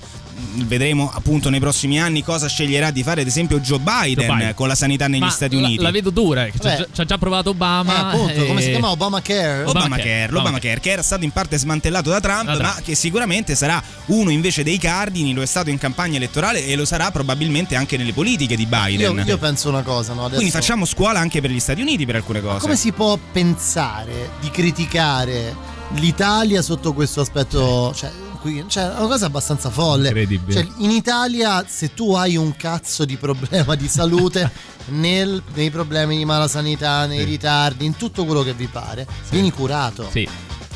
vedremo 0.66 1.10
appunto 1.12 1.50
nei 1.50 1.60
prossimi 1.60 2.00
anni 2.00 2.22
cosa 2.22 2.48
sceglierà 2.48 2.90
di 2.90 3.02
fare 3.02 3.20
ad 3.22 3.26
esempio 3.26 3.60
Joe 3.60 3.78
Biden, 3.78 4.24
Joe 4.26 4.36
Biden. 4.36 4.54
con 4.54 4.68
la 4.68 4.74
sanità 4.74 5.06
negli 5.08 5.20
Ma 5.20 5.30
Stati 5.30 5.58
la- 5.60 5.66
Uniti. 5.66 5.82
La, 5.82 5.90
vedo 5.90 6.10
dura, 6.10 6.44
ci 6.50 6.56
ha 6.66 6.76
già- 6.76 6.86
ci 6.92 7.00
ha 7.00 7.04
già 7.04 7.18
provato 7.18 7.48
Eh, 7.50 7.52
Obama. 7.52 8.10
appunto, 8.10 8.44
come 8.46 8.60
e- 8.60 8.64
si 8.64 8.70
chiama? 8.70 8.90
Obamacare? 8.90 9.64
Obamacare, 9.64 10.28
l'Obamacare 10.30 10.80
che 10.80 10.90
era 10.90 11.02
stato 11.02 11.24
in 11.24 11.30
parte 11.30 11.56
smantellato 11.58 12.10
da 12.10 12.20
Trump, 12.20 12.44
Da 12.46 12.56
Trump. 12.56 12.74
ma 12.76 12.80
che 12.82 12.94
sicuramente 12.94 13.54
sarà 13.54 13.82
uno 14.06 14.30
invece 14.30 14.62
dei 14.62 14.78
cardini, 14.78 15.32
lo 15.32 15.42
è 15.42 15.46
stato 15.46 15.70
in 15.70 15.78
campagna 15.78 16.16
elettorale 16.16 16.66
e 16.66 16.74
lo 16.76 16.84
sarà 16.84 17.10
probabilmente 17.10 17.76
anche 17.76 17.96
nelle 17.96 18.12
politiche 18.12 18.56
di 18.56 18.66
Biden. 18.66 19.16
Io, 19.18 19.24
io 19.24 19.38
penso 19.38 19.68
una 19.68 19.82
cosa, 19.82 20.12
no? 20.12 20.20
Adesso, 20.22 20.36
Quindi 20.36 20.52
facciamo 20.52 20.84
scuola 20.84 21.18
anche 21.18 21.40
per 21.40 21.50
gli 21.50 21.60
Stati 21.60 21.80
Uniti 21.80 22.06
per 22.06 22.16
alcune 22.16 22.40
cose. 22.40 22.58
Come 22.60 22.76
si 22.76 22.92
può 22.92 23.18
pensare 23.32 24.30
di 24.40 24.50
criticare 24.50 25.54
l'Italia 25.94 26.62
sotto 26.62 26.92
questo 26.92 27.20
aspetto? 27.20 27.92
Cioè, 27.94 28.10
qui- 28.40 28.64
cioè, 28.68 28.84
è 28.92 28.98
una 28.98 29.08
cosa 29.08 29.26
abbastanza 29.26 29.70
folle. 29.70 30.08
Incredibile. 30.08 30.52
Cioè, 30.62 30.72
in 30.78 30.90
Italia, 30.90 31.64
se 31.66 31.94
tu 31.94 32.14
hai 32.14 32.36
un 32.36 32.56
cazzo 32.56 33.04
di 33.04 33.16
problema 33.16 33.74
di 33.74 33.88
salute, 33.88 34.50
nel- 34.90 35.42
nei 35.54 35.70
problemi 35.70 36.16
di 36.16 36.24
mala 36.24 36.48
sanità, 36.48 37.06
nei 37.06 37.24
ritardi, 37.24 37.84
in 37.84 37.96
tutto 37.96 38.24
quello 38.24 38.42
che 38.42 38.54
vi 38.54 38.66
pare, 38.66 39.06
vieni 39.30 39.50
curato. 39.50 40.08
Sì. 40.10 40.28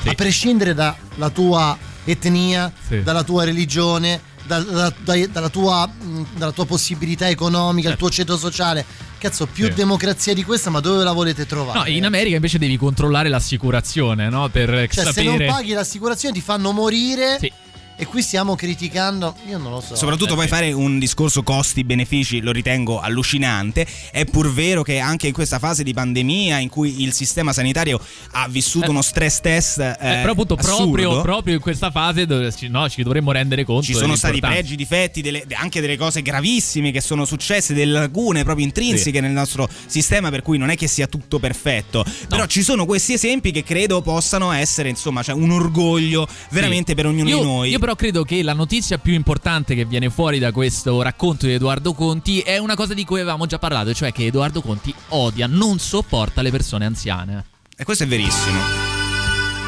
sì. 0.03 0.09
A 0.09 0.15
prescindere 0.15 0.75
dalla 0.75 1.31
tua 1.33 1.77
etnia, 2.05 2.71
Sì. 2.87 3.03
dalla 3.03 3.23
tua 3.23 3.45
religione, 3.45 4.21
da- 4.47 4.61
da- 4.61 4.93
dai- 5.03 5.31
dalla, 5.31 5.49
tua, 5.49 5.87
mh, 5.87 6.25
dalla 6.37 6.53
tua 6.53 6.67
possibilità 6.67 7.29
economica, 7.29 7.89
il 7.91 7.97
tuo 7.97 8.11
ceto 8.11 8.37
sociale. 8.37 8.85
Cazzo, 9.19 9.47
più 9.47 9.67
Sì. 9.67 9.73
democrazia 9.75 10.35
di 10.35 10.45
questa, 10.45 10.69
ma 10.71 10.81
dove 10.81 11.03
la 11.03 11.13
volete 11.13 11.47
trovare? 11.47 11.79
No, 11.79 11.87
in 11.87 12.05
America 12.05 12.35
invece 12.37 12.59
devi 12.59 12.77
controllare 12.77 13.29
l'assicurazione, 13.31 14.29
no? 14.29 14.49
Per 14.51 14.87
Cioè, 14.91 15.13
se 15.13 15.23
non 15.23 15.33
sapere. 15.33 15.47
paghi 15.51 15.73
l'assicurazione 15.73 16.35
ti 16.35 16.43
fanno 16.43 16.73
morire. 16.73 17.39
Sì. 17.41 17.51
E 17.97 18.07
qui 18.07 18.23
stiamo 18.23 18.57
criticando. 18.57 19.37
Io 19.49 19.57
non 19.59 19.71
lo 19.71 19.81
so. 19.81 19.95
Soprattutto 19.95 20.33
Eh, 20.33 20.37
poi 20.37 20.45
sì. 20.47 20.51
fare 20.51 20.73
un 20.73 20.99
discorso 20.99 21.43
costi-benefici 21.45 22.41
lo 22.41 22.51
ritengo 22.51 22.99
allucinante. 23.01 23.87
È 24.11 24.25
pur 24.25 24.53
vero 24.53 24.83
che 24.83 24.99
anche 24.99 25.29
in 25.29 25.33
questa 25.33 25.61
fase 25.61 25.85
di 25.85 25.93
pandemia 25.95 26.59
in 26.59 26.69
cui 26.69 27.03
il 27.03 27.13
sistema 27.13 27.53
sanitario 27.53 28.01
ha 28.33 28.49
vissuto 28.49 28.87
Eh, 28.87 28.91
uno 28.91 29.01
stress 29.03 29.41
test 29.41 29.79
eh, 29.79 29.91
Eh, 29.93 29.97
però 30.21 30.33
appunto 30.33 30.57
proprio, 30.57 30.75
assurdo, 31.09 31.21
proprio 31.23 31.55
in 31.55 31.61
questa 31.61 31.91
fase 31.93 32.27
dove 32.27 32.53
ci, 32.53 32.67
no, 32.69 32.89
ci 32.89 33.03
dovremmo 33.05 33.31
rendere 33.31 33.65
conto. 33.65 33.83
ci 33.85 33.95
sono 33.95 34.17
stati 34.17 34.41
pregi, 34.41 34.75
difetti, 34.75 35.21
delle- 35.21 35.45
anche 35.53 35.81
delle 35.81 35.97
cose 35.97 36.21
gravissime 36.21 36.91
che 36.91 37.01
sono 37.01 37.25
successe, 37.25 37.75
delle 37.75 37.93
lacune 37.93 38.43
proprio 38.43 38.65
intrinseche 38.67 39.21
nel 39.21 39.31
nostro 39.31 39.69
sistema, 39.87 40.31
per 40.31 40.43
cui 40.43 40.59
non 40.59 40.69
è 40.71 40.77
che 40.77 40.89
sia 40.89 41.07
tutto 41.07 41.39
perfetto. 41.39 42.05
Però 42.29 42.45
ci 42.47 42.63
sono 42.65 42.87
questi 42.87 43.13
esempi 43.13 43.53
che 43.53 43.63
credo 43.63 44.03
possano 44.03 44.51
essere, 44.51 44.89
insomma, 44.89 45.23
cioè 45.23 45.37
un 45.37 45.51
orgoglio 45.53 46.27
veramente 46.51 46.91
Sì. 46.91 46.95
per 46.97 47.07
ognuno 47.07 47.29
io, 47.29 47.39
di 47.39 47.45
noi. 47.45 47.71
Io 47.71 47.79
però 47.85 47.97
credo 47.97 48.25
che 48.25 48.43
la 48.43 48.55
notizia 48.55 48.97
più 48.97 49.13
importante 49.13 49.75
che 49.75 49.85
viene 49.85 50.09
fuori 50.09 50.39
da 50.39 50.53
questo 50.53 51.03
racconto 51.03 51.45
di 51.45 51.53
Edoardo 51.53 51.93
Conti 51.93 52.39
è 52.41 52.57
una 52.57 52.75
cosa 52.77 52.95
di 52.95 53.05
cui 53.05 53.21
avevamo 53.21 53.45
già 53.45 53.59
parlato, 53.59 53.93
cioè 53.93 54.11
che 54.11 54.25
Edoardo 54.25 54.63
Conti 54.63 54.95
odia, 55.09 55.47
non 55.47 55.79
sopporta 55.79 56.41
le 56.41 56.51
persone 56.51 56.87
anziane. 56.87 57.45
E 57.77 57.85
questo 57.85 58.05
è 58.05 58.07
verissimo. 58.07 58.59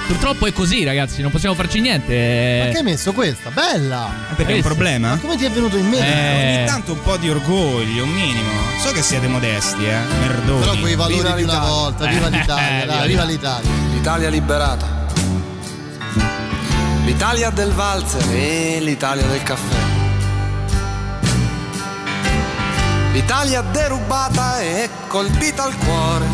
Purtroppo 0.06 0.46
è 0.46 0.52
così, 0.54 0.82
ragazzi, 0.82 1.20
non 1.20 1.30
possiamo 1.30 1.54
farci 1.54 1.78
niente. 1.80 2.62
Ma 2.64 2.70
che 2.72 2.78
hai 2.78 2.84
messo 2.84 3.12
questa? 3.12 3.50
Bella! 3.50 4.10
Perché 4.34 4.52
è 4.52 4.54
un 4.54 4.60
Eh, 4.60 4.62
problema? 4.62 5.08
Ma 5.10 5.18
come 5.18 5.36
ti 5.36 5.44
è 5.44 5.50
venuto 5.50 5.76
in 5.76 5.86
mente? 5.86 6.06
Eh. 6.06 6.56
Ogni 6.56 6.66
tanto 6.66 6.92
un 6.92 7.02
po' 7.02 7.18
di 7.18 7.28
orgoglio, 7.28 8.02
un 8.04 8.10
minimo. 8.14 8.48
So 8.82 8.92
che 8.92 9.02
siete 9.02 9.26
modesti, 9.28 9.84
eh. 9.84 9.98
Merdoni. 10.20 10.60
Però 10.60 10.76
quei 10.78 10.94
valori 10.94 11.16
Viva 11.22 11.34
di 11.34 11.42
una 11.42 11.58
volta. 11.58 12.06
Viva 12.06 12.28
Eh, 12.28 12.30
l'Italia, 12.30 12.86
dai, 12.96 13.08
viva 13.08 13.24
l'Italia. 13.24 13.70
L'Italia 13.92 14.28
liberata. 14.30 14.95
L'Italia 17.06 17.50
del 17.50 17.70
valzer 17.70 18.34
e 18.34 18.80
l'Italia 18.80 19.24
del 19.26 19.42
caffè. 19.44 19.76
L'Italia 23.12 23.62
derubata 23.62 24.60
e 24.60 24.90
colpita 25.06 25.62
al 25.62 25.76
cuore. 25.76 26.26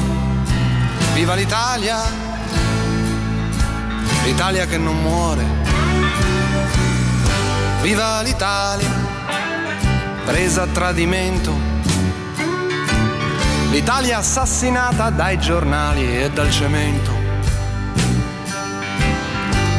Viva 1.12 1.34
l'Italia! 1.34 1.98
L'Italia 4.24 4.64
che 4.64 4.78
non 4.78 4.98
muore. 5.02 5.44
Viva 7.82 8.22
l'Italia! 8.22 8.90
Presa 10.24 10.62
a 10.62 10.66
tradimento. 10.68 11.54
L'Italia 13.70 14.18
assassinata 14.18 15.10
dai 15.10 15.38
giornali 15.38 16.22
e 16.22 16.30
dal 16.30 16.50
cemento. 16.50 17.21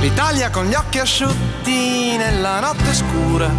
L'Italia 0.03 0.49
con 0.49 0.65
gli 0.65 0.75
occhi 0.75 0.99
asciutti 0.99 2.17
nella 2.17 2.59
notte 2.59 2.93
scura. 2.93 3.49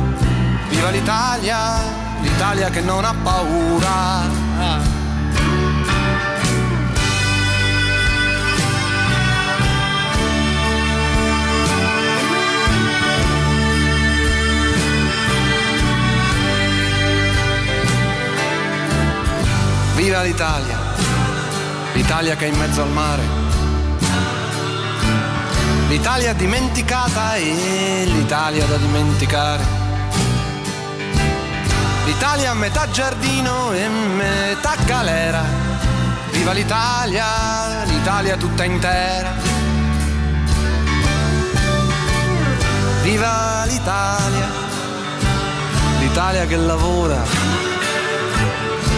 Viva 0.68 0.90
l'Italia! 0.90 2.02
l'Italia 2.24 2.70
che 2.70 2.80
non 2.80 3.04
ha 3.04 3.14
paura. 3.22 4.52
Viva 19.94 20.22
l'Italia, 20.22 20.78
l'Italia 21.92 22.36
che 22.36 22.46
è 22.46 22.48
in 22.48 22.58
mezzo 22.58 22.82
al 22.82 22.90
mare, 22.90 23.22
l'Italia 25.88 26.32
dimenticata 26.32 27.36
e 27.36 28.04
l'Italia 28.06 28.64
da 28.66 28.76
dimenticare. 28.76 29.62
L'Italia 32.06 32.54
metà 32.54 32.88
giardino 32.90 33.72
e 33.72 33.88
metà 33.88 34.74
galera. 34.84 35.42
Viva 36.30 36.52
l'Italia, 36.52 37.84
l'Italia 37.84 38.36
tutta 38.36 38.64
intera. 38.64 39.32
Viva 43.02 43.64
l'Italia, 43.66 44.48
l'Italia 46.00 46.46
che 46.46 46.56
lavora, 46.56 47.22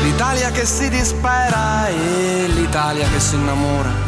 l'Italia 0.04 0.50
che 0.52 0.64
si 0.64 0.88
dispera 0.88 1.88
e 1.88 2.46
l'Italia 2.46 3.08
che 3.08 3.18
si 3.18 3.34
innamora. 3.34 4.05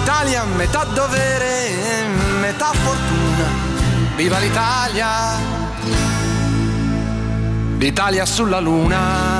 L'Italia 0.00 0.44
metà 0.44 0.84
dovere 0.84 2.06
metà 2.40 2.72
fortuna. 2.72 3.44
Viva 4.16 4.38
l'Italia, 4.38 5.08
l'Italia 7.76 8.24
sulla 8.24 8.60
luna. 8.60 9.39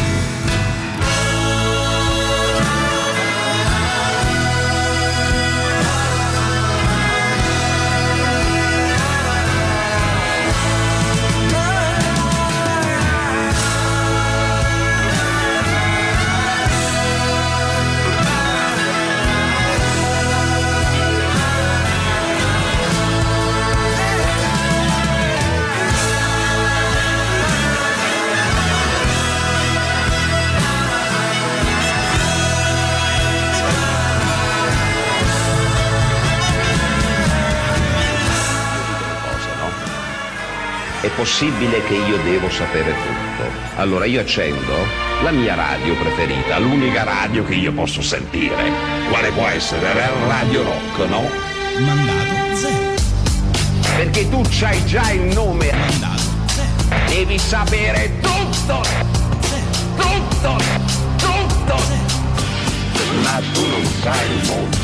Possibile 41.41 41.83
che 41.85 41.95
io 41.95 42.17
devo 42.17 42.51
sapere 42.51 42.93
tutto. 42.93 43.49
Allora 43.77 44.05
io 44.05 44.21
accendo 44.21 44.71
la 45.23 45.31
mia 45.31 45.55
radio 45.55 45.95
preferita, 45.95 46.59
l'unica 46.59 47.01
radio 47.03 47.43
che 47.43 47.55
io 47.55 47.73
posso 47.73 47.99
sentire. 47.99 48.71
Quale 49.09 49.31
può 49.31 49.47
essere? 49.47 49.91
Radio 50.27 50.61
Rock, 50.61 51.09
no? 51.09 51.27
Mandato 51.79 52.55
zero. 52.55 52.93
Perché 53.95 54.29
tu 54.29 54.43
c'hai 54.51 54.85
già 54.85 55.09
il 55.09 55.33
nome. 55.33 55.71
Mandato 55.71 56.21
zero. 56.45 57.07
Devi 57.07 57.39
sapere 57.39 58.19
tutto. 58.21 58.83
Tutto. 59.97 60.57
Tutto. 61.17 61.75
Ma 63.23 63.41
tu 63.51 63.67
non 63.67 63.85
sai 64.03 64.31
il 64.31 64.47
mondo. 64.47 64.77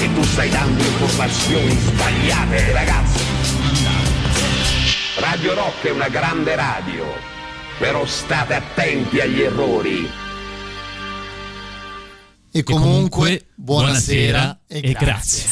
E 0.00 0.14
tu 0.14 0.22
stai 0.22 0.48
dando 0.48 0.82
informazioni 0.82 1.76
sbagliate 1.78 2.72
ragazzi. 2.72 3.25
Radio 5.36 5.52
Rock 5.52 5.84
è 5.84 5.90
una 5.90 6.08
grande 6.08 6.54
radio, 6.54 7.04
però 7.78 8.06
state 8.06 8.54
attenti 8.54 9.20
agli 9.20 9.42
errori. 9.42 10.10
E 12.50 12.62
comunque, 12.62 13.48
buonasera, 13.54 14.60
e 14.66 14.80
e 14.82 14.92
grazie. 14.92 15.46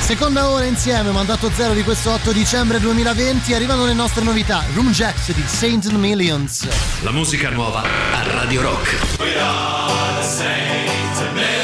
Seconda 0.00 0.48
ora 0.48 0.64
insieme, 0.64 1.10
mandato 1.10 1.50
zero 1.50 1.74
di 1.74 1.82
questo 1.82 2.10
8 2.10 2.32
dicembre 2.32 2.80
2020, 2.80 3.52
arrivano 3.52 3.84
le 3.84 3.92
nostre 3.92 4.24
novità. 4.24 4.64
Room 4.72 4.92
Jacks 4.92 5.30
di 5.34 5.44
Saint 5.46 5.90
Millions. 5.90 6.66
La 7.02 7.10
musica 7.10 7.50
nuova 7.50 7.82
a 7.82 8.22
Radio 8.22 8.62
Rock. 8.62 9.18
We 9.18 9.38
are 9.38 10.14
the 10.18 10.26
saints 10.26 11.20
of 11.20 11.32
millions 11.34 11.55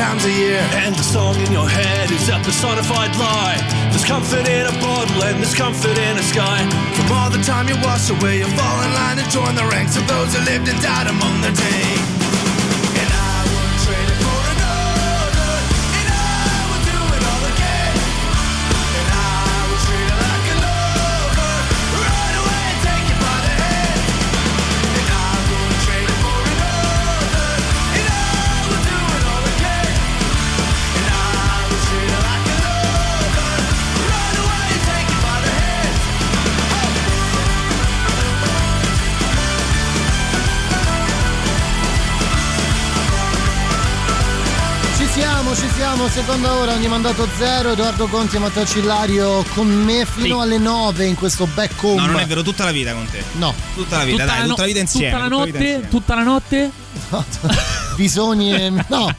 times 0.00 0.24
a 0.24 0.32
year. 0.32 0.60
And 0.80 0.94
the 0.94 1.02
song 1.02 1.36
in 1.44 1.52
your 1.52 1.68
head 1.68 2.10
is 2.10 2.30
a 2.30 2.38
personified 2.40 3.14
lie. 3.16 3.60
There's 3.90 4.04
comfort 4.04 4.48
in 4.48 4.64
a 4.64 4.72
bottle 4.80 5.22
and 5.24 5.36
there's 5.40 5.54
comfort 5.54 5.98
in 5.98 6.16
a 6.16 6.22
sky. 6.22 6.60
From 6.96 7.12
all 7.12 7.28
the 7.28 7.42
time 7.44 7.68
you 7.68 7.76
wash 7.84 8.08
away, 8.08 8.38
you 8.38 8.48
fall 8.56 8.78
in 8.86 8.92
line 8.94 9.18
and 9.18 9.30
join 9.30 9.54
the 9.54 9.66
ranks 9.68 9.98
of 9.98 10.08
those 10.08 10.34
who 10.34 10.40
lived 10.46 10.68
and 10.68 10.80
died 10.80 11.06
among 11.06 11.42
the 11.42 11.52
day. 11.52 12.19
Seconda 46.10 46.52
ora, 46.54 46.72
ogni 46.72 46.88
mandato 46.88 47.28
zero, 47.38 47.72
Edoardo 47.72 48.06
Conti 48.08 48.36
e 48.36 48.38
Matteo 48.40 48.66
Cillario 48.66 49.44
con 49.54 49.66
me 49.68 50.04
fino 50.04 50.36
Sì. 50.36 50.42
alle 50.42 50.58
9 50.58 51.04
in 51.06 51.14
questo 51.14 51.46
back 51.54 51.82
home. 51.82 52.00
No, 52.00 52.06
non 52.06 52.18
è 52.20 52.26
vero, 52.26 52.42
tutta 52.42 52.64
la 52.64 52.72
vita 52.72 52.92
con 52.92 53.06
te. 53.10 53.22
No. 53.32 53.54
Tutta 53.74 53.98
la 53.98 54.04
vita, 54.04 54.22
Tutta 54.24 54.30
dai, 54.32 54.40
la 54.40 54.42
no- 54.42 54.48
tutta 54.50 54.60
la 54.62 54.66
vita 54.66 54.80
insieme. 54.80 55.10
Tutta 55.10 55.22
la 55.22 55.28
notte? 55.28 55.86
Tutta 55.88 56.14
la 56.16 56.22
notte? 56.22 56.70
Bisogni. 57.96 58.70
No. 58.88 59.14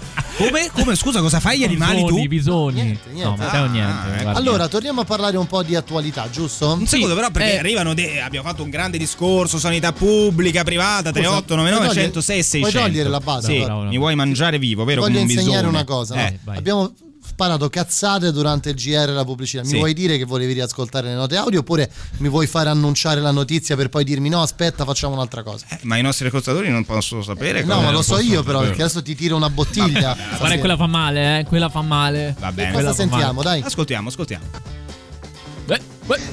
Come? 0.45 0.69
Come? 0.71 0.95
Scusa, 0.95 1.19
cosa 1.21 1.39
fai 1.39 1.59
gli 1.59 1.63
animali 1.63 2.03
tu? 2.05 2.27
bisogni. 2.27 2.81
niente. 2.81 3.09
No, 3.13 3.35
Matteo 3.37 3.65
niente. 3.67 3.91
Ah, 3.91 4.21
guarda. 4.21 4.39
Allora, 4.39 4.67
torniamo 4.67 5.01
a 5.01 5.05
parlare 5.05 5.37
un 5.37 5.47
po' 5.47 5.63
di 5.63 5.75
attualità, 5.75 6.29
giusto? 6.29 6.73
Un 6.73 6.85
secondo, 6.87 7.15
però, 7.15 7.29
perché 7.31 7.53
eh. 7.53 7.57
arrivano. 7.57 7.93
de- 7.93 8.21
abbiamo 8.21 8.47
fatto 8.47 8.63
un 8.63 8.69
grande 8.69 8.97
discorso: 8.97 9.59
sanità 9.59 9.91
pubblica, 9.93 10.63
privata, 10.63 11.11
3899 11.11 11.75
puoi 11.75 11.87
togliere- 11.87 12.05
106 12.07 12.43
600. 12.43 12.69
puoi 12.69 12.83
togliere 12.83 13.09
la 13.09 13.19
base, 13.19 13.47
Sì, 13.47 13.61
allora. 13.61 13.89
mi 13.89 13.97
vuoi 13.97 14.15
mangiare 14.15 14.57
vivo, 14.59 14.83
vero? 14.83 15.01
Voglio 15.01 15.13
come 15.19 15.25
un 15.25 15.29
insegnare 15.31 15.57
bisone. 15.61 15.67
una 15.77 15.83
cosa. 15.83 16.15
no? 16.15 16.21
Eh, 16.21 16.39
Abbiamo 16.57 16.93
sparato 17.41 17.69
cazzate 17.69 18.31
durante 18.31 18.69
il 18.69 18.75
GR 18.75 19.09
e 19.09 19.13
la 19.13 19.25
pubblicità. 19.25 19.63
Mi 19.63 19.69
Sì. 19.69 19.77
vuoi 19.77 19.93
dire 19.93 20.17
che 20.19 20.25
volevi 20.25 20.53
riascoltare 20.53 21.07
le 21.07 21.15
note 21.15 21.37
audio 21.37 21.61
oppure 21.61 21.89
mi 22.17 22.29
vuoi 22.29 22.45
fare 22.45 22.69
annunciare 22.69 23.19
la 23.19 23.31
notizia 23.31 23.75
per 23.75 23.89
poi 23.89 24.03
dirmi 24.03 24.29
no, 24.29 24.41
aspetta, 24.43 24.85
facciamo 24.85 25.13
un'altra 25.15 25.41
cosa? 25.41 25.65
Eh, 25.69 25.79
ma 25.83 25.97
i 25.97 26.03
nostri 26.03 26.27
ascoltatori 26.27 26.69
non 26.69 26.85
possono 26.85 27.23
sapere. 27.23 27.63
no, 27.63 27.73
cosa- 27.75 27.85
ma 27.85 27.91
lo 27.91 28.01
so 28.03 28.19
io 28.19 28.43
però, 28.43 28.59
sapere. 28.59 28.67
perché 28.67 28.81
adesso 28.83 29.01
ti 29.01 29.15
tiro 29.15 29.35
una 29.37 29.49
bottiglia. 29.49 30.15
Guarda, 30.37 30.59
quella 30.59 30.77
fa 30.77 30.85
male, 30.87 31.39
eh. 31.39 31.43
Quella 31.45 31.69
fa 31.69 31.81
male. 31.81 32.35
Va 32.39 32.51
bene. 32.51 32.71
Cosa 32.71 32.73
Quella 32.73 32.89
fa 32.89 32.95
sentiamo, 32.95 33.41
male. 33.41 33.43
dai? 33.43 33.61
Ascoltiamo, 33.65 34.09
ascoltiamo. 34.09 34.45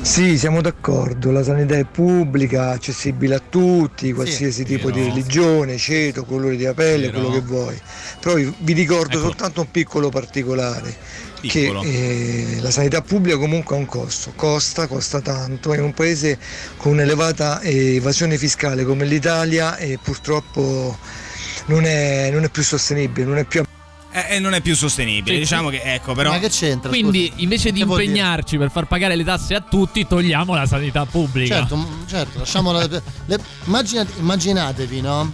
Sì, 0.01 0.39
siamo 0.39 0.61
d'accordo, 0.61 1.31
la 1.31 1.43
sanità 1.43 1.76
è 1.76 1.85
pubblica, 1.85 2.70
accessibile 2.70 3.37
a 3.37 3.43
tutti, 3.47 4.12
qualsiasi 4.12 4.64
tipo 4.64 4.91
di 4.91 5.03
religione, 5.03 5.76
ceto, 5.76 6.24
colore 6.24 6.57
di 6.57 6.68
pelle, 6.74 7.07
Vero. 7.07 7.20
quello 7.20 7.31
che 7.31 7.41
vuoi. 7.41 7.81
Però 8.20 8.35
vi 8.35 8.72
ricordo 8.72 9.18
Ecco. 9.18 9.26
soltanto 9.26 9.61
un 9.61 9.70
piccolo 9.70 10.09
particolare, 10.09 10.95
Piccolo. 11.41 11.81
che 11.81 11.89
eh, 12.57 12.61
la 12.61 12.70
sanità 12.70 13.03
pubblica 13.03 13.37
comunque 13.37 13.76
ha 13.76 13.79
un 13.79 13.87
costo, 13.87 14.33
costa, 14.35 14.87
costa 14.87 15.20
tanto, 15.20 15.72
è 15.72 15.79
un 15.79 15.93
paese 15.93 16.39
con 16.76 16.93
un'elevata 16.93 17.61
eh, 17.61 17.97
evasione 17.97 18.39
fiscale 18.39 18.85
come 18.85 19.05
l'Italia 19.05 19.76
e 19.76 19.99
purtroppo 20.03 20.97
non 21.66 21.85
è, 21.85 22.31
non 22.33 22.45
è 22.45 22.49
più 22.49 22.62
sostenibile, 22.62 23.26
non 23.26 23.39
è 23.39 23.45
più 23.45 23.61
Eh, 24.11 24.36
eh, 24.36 24.38
non 24.38 24.54
è 24.54 24.61
più 24.61 24.74
sostenibile. 24.74 25.34
Sì. 25.36 25.40
Diciamo 25.42 25.68
che, 25.68 25.82
ecco, 25.82 26.14
però. 26.14 26.30
Ma 26.30 26.38
che 26.38 26.48
c'entra? 26.48 26.88
Quindi 26.88 27.30
invece 27.36 27.72
di 27.72 27.80
impegnarci 27.80 28.56
per 28.56 28.70
far 28.70 28.86
pagare 28.86 29.14
le 29.16 29.24
tasse 29.24 29.54
a 29.54 29.61
tutti, 29.61 30.06
togliamo 30.06 30.54
la 30.54 30.66
sanità 30.66 31.04
pubblica. 31.04 31.56
Certo, 31.56 31.86
certo, 32.06 32.38
lasciamola. 32.38 32.86
le- 32.86 33.40
immaginate- 33.64 34.12
immaginatevi, 34.18 35.00
no? 35.00 35.32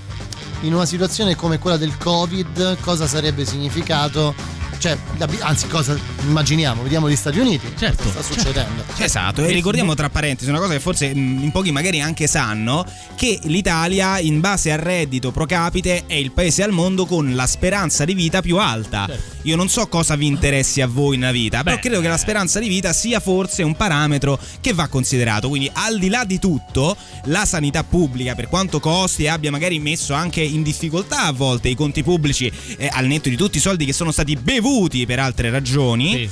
In 0.63 0.75
una 0.75 0.87
situazione 0.87 1.37
come 1.37 1.59
quella 1.59 1.77
del 1.77 1.97
Covid, 1.99 2.79
cosa 2.81 3.07
sarebbe 3.07 3.45
significato? 3.45 4.35
Cioè, 4.79 4.97
anzi, 5.41 5.67
cosa 5.69 5.97
immaginiamo? 6.23 6.83
Vediamo 6.83 7.09
gli 7.09 7.17
Stati 7.17 7.39
Uniti. 7.39 7.67
Certo, 7.77 8.03
Cosa 8.05 8.23
sta 8.23 8.35
succedendo? 8.35 8.85
Esatto, 8.97 9.45
e 9.45 9.53
ricordiamo 9.53 9.95
tra 9.95 10.11
parentesi 10.11 10.51
una 10.51 10.59
cosa 10.59 10.73
che 10.73 10.81
forse 10.81 11.15
mh, 11.15 11.43
in 11.43 11.51
pochi 11.53 11.71
magari 11.71 12.01
anche 12.01 12.27
sanno, 12.27 12.85
che 13.15 13.39
l'Italia 13.45 14.19
in 14.19 14.41
base 14.41 14.73
al 14.73 14.79
reddito 14.79 15.31
pro 15.31 15.47
capite 15.47 16.05
è 16.07 16.15
il 16.15 16.33
paese 16.33 16.63
al 16.63 16.73
mondo 16.73 17.07
con 17.07 17.35
la 17.35 17.47
speranza 17.47 18.05
di 18.05 18.15
vita 18.15 18.41
più 18.41 18.59
alta. 18.59 19.09
Io 19.43 19.57
non 19.57 19.69
so 19.69 19.87
cosa 19.89 20.17
vi 20.17 20.27
interessi 20.27 20.81
a 20.81 20.87
voi 20.87 21.17
nella 21.17 21.33
vita, 21.33 21.63
però 21.63 21.77
Beh, 21.77 21.83
credo 21.83 22.01
che 22.01 22.09
la 22.09 22.17
speranza 22.17 22.59
di 22.61 22.69
vita 22.69 22.93
sia 22.93 23.21
forse 23.21 23.63
un 23.63 23.77
parametro 23.77 24.39
che 24.61 24.73
va 24.73 24.89
considerato. 24.89 25.49
Quindi 25.49 25.71
al 25.73 25.99
di 25.99 26.09
là 26.09 26.25
di 26.25 26.39
tutto, 26.39 26.97
la 27.25 27.45
sanità 27.45 27.85
pubblica, 27.85 28.35
per 28.35 28.49
quanto 28.49 28.81
costi 28.81 29.25
e 29.25 29.29
abbia 29.29 29.51
magari 29.51 29.79
messo 29.79 30.15
anche 30.15 30.41
in 30.41 30.63
difficoltà 30.63 31.25
a 31.25 31.33
volte 31.33 31.69
i 31.69 31.75
conti 31.75 32.03
pubblici 32.03 32.51
eh, 32.77 32.89
al 32.91 33.07
netto 33.07 33.29
di 33.29 33.37
tutti 33.37 33.59
i 33.59 33.61
soldi 33.61 33.85
che 33.85 33.93
sono 33.93 34.11
stati 34.11 34.35
bevuti 34.37 34.64
per 35.05 35.19
altre 35.19 35.51
ragioni, 35.51 36.29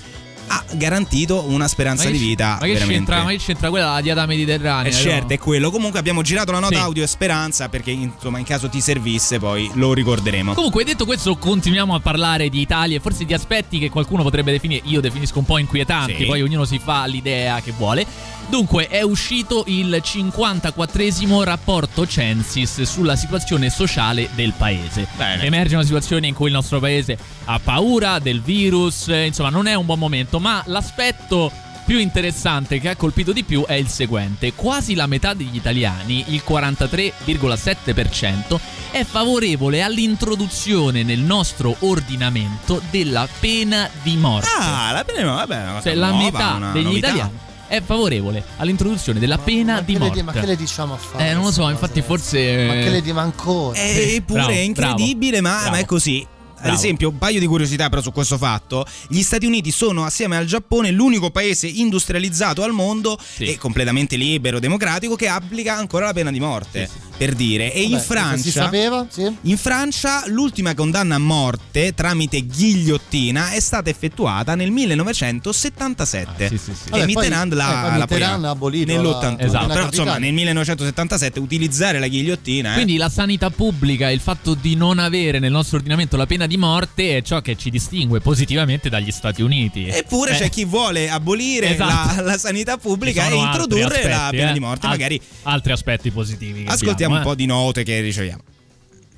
ha 0.48 0.64
garantito 0.72 1.44
una 1.48 1.68
speranza 1.68 2.08
di 2.10 2.18
vita 2.18 2.58
ma 2.60 2.66
che, 2.66 2.74
c'entra, 2.74 3.22
ma 3.22 3.30
che 3.30 3.38
c'entra 3.38 3.70
quella 3.70 3.92
la 3.94 4.00
dieta 4.00 4.26
mediterranea? 4.26 4.90
eh, 4.90 4.92
certo, 4.92 5.32
è 5.32 5.38
quello. 5.38 5.70
Comunque 5.70 5.98
abbiamo 5.98 6.22
girato 6.22 6.52
la 6.52 6.58
nota 6.58 6.76
Sì. 6.76 6.80
audio 6.80 7.02
e 7.02 7.06
speranza 7.06 7.68
perché 7.68 7.90
insomma 7.90 8.38
in 8.38 8.44
caso 8.44 8.68
ti 8.68 8.80
servisse 8.80 9.38
poi 9.38 9.70
lo 9.74 9.92
ricorderemo. 9.94 10.54
Comunque, 10.54 10.84
detto 10.84 11.04
questo, 11.06 11.36
continuiamo 11.36 11.94
a 11.94 12.00
parlare 12.00 12.48
di 12.48 12.60
Italia 12.60 12.96
e 12.96 13.00
forse 13.00 13.24
di 13.24 13.32
aspetti 13.34 13.78
che 13.78 13.88
qualcuno 13.90 14.22
potrebbe 14.22 14.52
definire, 14.52 14.82
io 14.86 15.00
definisco 15.00 15.38
un 15.38 15.44
po' 15.44 15.58
inquietanti, 15.58 16.16
Sì. 16.18 16.24
poi 16.24 16.42
ognuno 16.42 16.64
si 16.64 16.78
fa 16.78 17.04
l'idea 17.06 17.60
che 17.60 17.72
vuole. 17.76 18.04
Dunque, 18.48 18.88
è 18.88 19.02
uscito 19.02 19.64
il 19.68 20.02
54esimo 20.04 21.42
rapporto 21.44 22.06
Censis 22.06 22.82
sulla 22.82 23.16
situazione 23.16 23.70
sociale 23.70 24.28
del 24.34 24.52
paese. 24.56 25.06
Bene. 25.16 25.44
Emerge 25.44 25.74
una 25.74 25.84
situazione 25.84 26.26
in 26.26 26.34
cui 26.34 26.48
il 26.48 26.52
nostro 26.52 26.78
paese 26.80 27.16
ha 27.44 27.58
paura 27.62 28.18
del 28.18 28.40
virus, 28.42 29.08
eh, 29.08 29.26
insomma, 29.26 29.48
non 29.50 29.66
è 29.66 29.74
un 29.74 29.86
buon 29.86 29.98
momento, 29.98 30.31
ma 30.38 30.62
l'aspetto 30.66 31.50
più 31.84 31.98
interessante 31.98 32.78
che 32.78 32.90
ha 32.90 32.96
colpito 32.96 33.32
di 33.32 33.42
più 33.42 33.64
è 33.66 33.74
il 33.74 33.88
seguente. 33.88 34.52
Quasi 34.54 34.94
la 34.94 35.06
metà 35.06 35.34
degli 35.34 35.56
italiani, 35.56 36.24
il 36.28 36.42
43,7%, 36.48 38.58
è 38.92 39.04
favorevole 39.04 39.82
all'introduzione 39.82 41.02
nel 41.02 41.20
nostro 41.20 41.74
ordinamento 41.80 42.80
della 42.90 43.26
pena 43.40 43.88
di 44.02 44.16
morte. 44.16 44.48
Ah, 44.58 44.92
la 44.92 45.04
pena 45.04 45.32
vabbè, 45.32 45.56
è 45.58 45.62
una 45.62 45.70
cosa 45.72 45.82
Cioè 45.82 45.94
la 45.94 46.10
nuova, 46.10 46.24
metà 46.24 46.54
una 46.54 46.72
degli 46.72 46.84
novità. 46.84 47.06
italiani 47.08 47.38
è 47.72 47.80
favorevole 47.80 48.44
all'introduzione 48.58 49.18
della 49.18 49.38
pena 49.38 49.80
di 49.80 49.94
Che 49.94 49.98
le 49.98 50.04
morte. 50.04 50.18
di- 50.18 50.22
ma 50.26 50.32
che 50.32 50.44
le 50.46 50.56
diciamo 50.56 50.92
a 50.92 50.96
fare? 50.98 51.30
eh, 51.30 51.32
non 51.32 51.44
lo 51.44 51.50
so, 51.52 51.70
infatti 51.70 52.02
forse... 52.02 52.66
Ma 52.66 52.74
che 52.74 52.90
le 52.90 53.00
dico 53.00 53.18
ancora? 53.18 53.78
Eh, 53.78 54.16
Eppure 54.16 54.40
Bravo, 54.40 54.54
è 54.54 54.58
incredibile, 54.60 55.40
ma, 55.40 55.54
bravo. 55.56 55.70
ma 55.70 55.78
è 55.78 55.84
così. 55.86 56.26
Ad 56.62 56.68
Bravo. 56.68 56.80
esempio, 56.80 57.08
un 57.08 57.18
paio 57.18 57.40
di 57.40 57.46
curiosità 57.46 57.88
però 57.88 58.00
su 58.00 58.12
questo 58.12 58.38
fatto. 58.38 58.86
Gli 59.08 59.22
Stati 59.22 59.46
Uniti 59.46 59.72
sono, 59.72 60.04
assieme 60.04 60.36
al 60.36 60.46
Giappone, 60.46 60.92
l'unico 60.92 61.30
paese 61.30 61.66
industrializzato 61.66 62.62
al 62.62 62.70
mondo 62.70 63.18
e 63.38 63.58
completamente 63.58 64.14
libero, 64.14 64.60
democratico, 64.60 65.16
che 65.16 65.26
applica 65.26 65.74
ancora 65.76 66.06
la 66.06 66.12
pena 66.12 66.30
di 66.30 66.38
morte. 66.38 66.88
Per 67.22 67.34
dire. 67.34 67.72
E 67.72 67.82
in 67.82 67.90
Vabbè, 67.92 68.02
Francia. 68.02 68.42
Si 68.42 68.50
sapeva? 68.50 69.06
Sì. 69.08 69.32
In 69.42 69.56
Francia 69.56 70.24
l'ultima 70.26 70.74
condanna 70.74 71.14
a 71.14 71.18
morte 71.18 71.94
tramite 71.94 72.44
ghigliottina 72.44 73.50
è 73.52 73.60
stata 73.60 73.90
effettuata 73.90 74.56
nel 74.56 74.72
1977. 74.72 76.44
Ah, 76.46 76.48
E 76.48 76.58
Vabbè, 76.90 77.04
Mitterrand 77.06 77.48
poi- 77.50 77.58
l'ha, 77.58 77.68
eh, 77.68 77.80
poi 77.88 77.90
l'ha 77.90 78.06
Mitterrand 78.08 78.36
poi- 78.40 78.44
ha 78.46 78.50
abolito 78.50 78.92
nell'81. 78.92 79.36
la- 79.38 79.44
Esatto. 79.46 79.66
Però 79.68 79.80
la 79.80 79.86
insomma 79.86 80.18
nel 80.18 80.32
1977 80.32 81.38
utilizzare 81.38 81.98
la 82.00 82.08
ghigliottina 82.08 82.70
eh, 82.72 82.74
Quindi 82.74 82.96
la 82.96 83.08
sanità 83.08 83.50
pubblica 83.50 84.08
e 84.08 84.12
il 84.14 84.20
fatto 84.20 84.54
di 84.54 84.74
non 84.74 84.98
avere 84.98 85.38
nel 85.38 85.50
nostro 85.52 85.76
ordinamento 85.76 86.16
la 86.16 86.26
pena 86.26 86.46
di 86.46 86.56
morte 86.56 87.18
è 87.18 87.22
ciò 87.22 87.40
che 87.40 87.56
ci 87.56 87.70
distingue 87.70 88.20
positivamente 88.20 88.88
dagli 88.88 89.10
Stati 89.12 89.42
Uniti. 89.42 89.86
Eppure 89.86 90.32
Eh, 90.32 90.38
c'è 90.38 90.48
chi 90.50 90.64
vuole 90.64 91.08
abolire 91.10 91.70
Esatto. 91.74 92.16
la, 92.16 92.22
la 92.32 92.38
sanità 92.38 92.76
pubblica 92.78 93.28
e 93.28 93.34
introdurre 93.36 94.02
la 94.08 94.24
aspetti, 94.24 94.36
pena 94.36 94.50
eh. 94.50 94.52
di 94.52 94.60
morte. 94.60 94.86
Al- 94.86 94.92
Magari 94.92 95.20
altri 95.42 95.72
aspetti 95.72 96.10
positivi. 96.10 96.64
ascoltiamo 96.66 97.11
un 97.18 97.22
po' 97.22 97.34
di 97.34 97.46
note 97.46 97.82
che 97.82 98.00
riceviamo. 98.00 98.42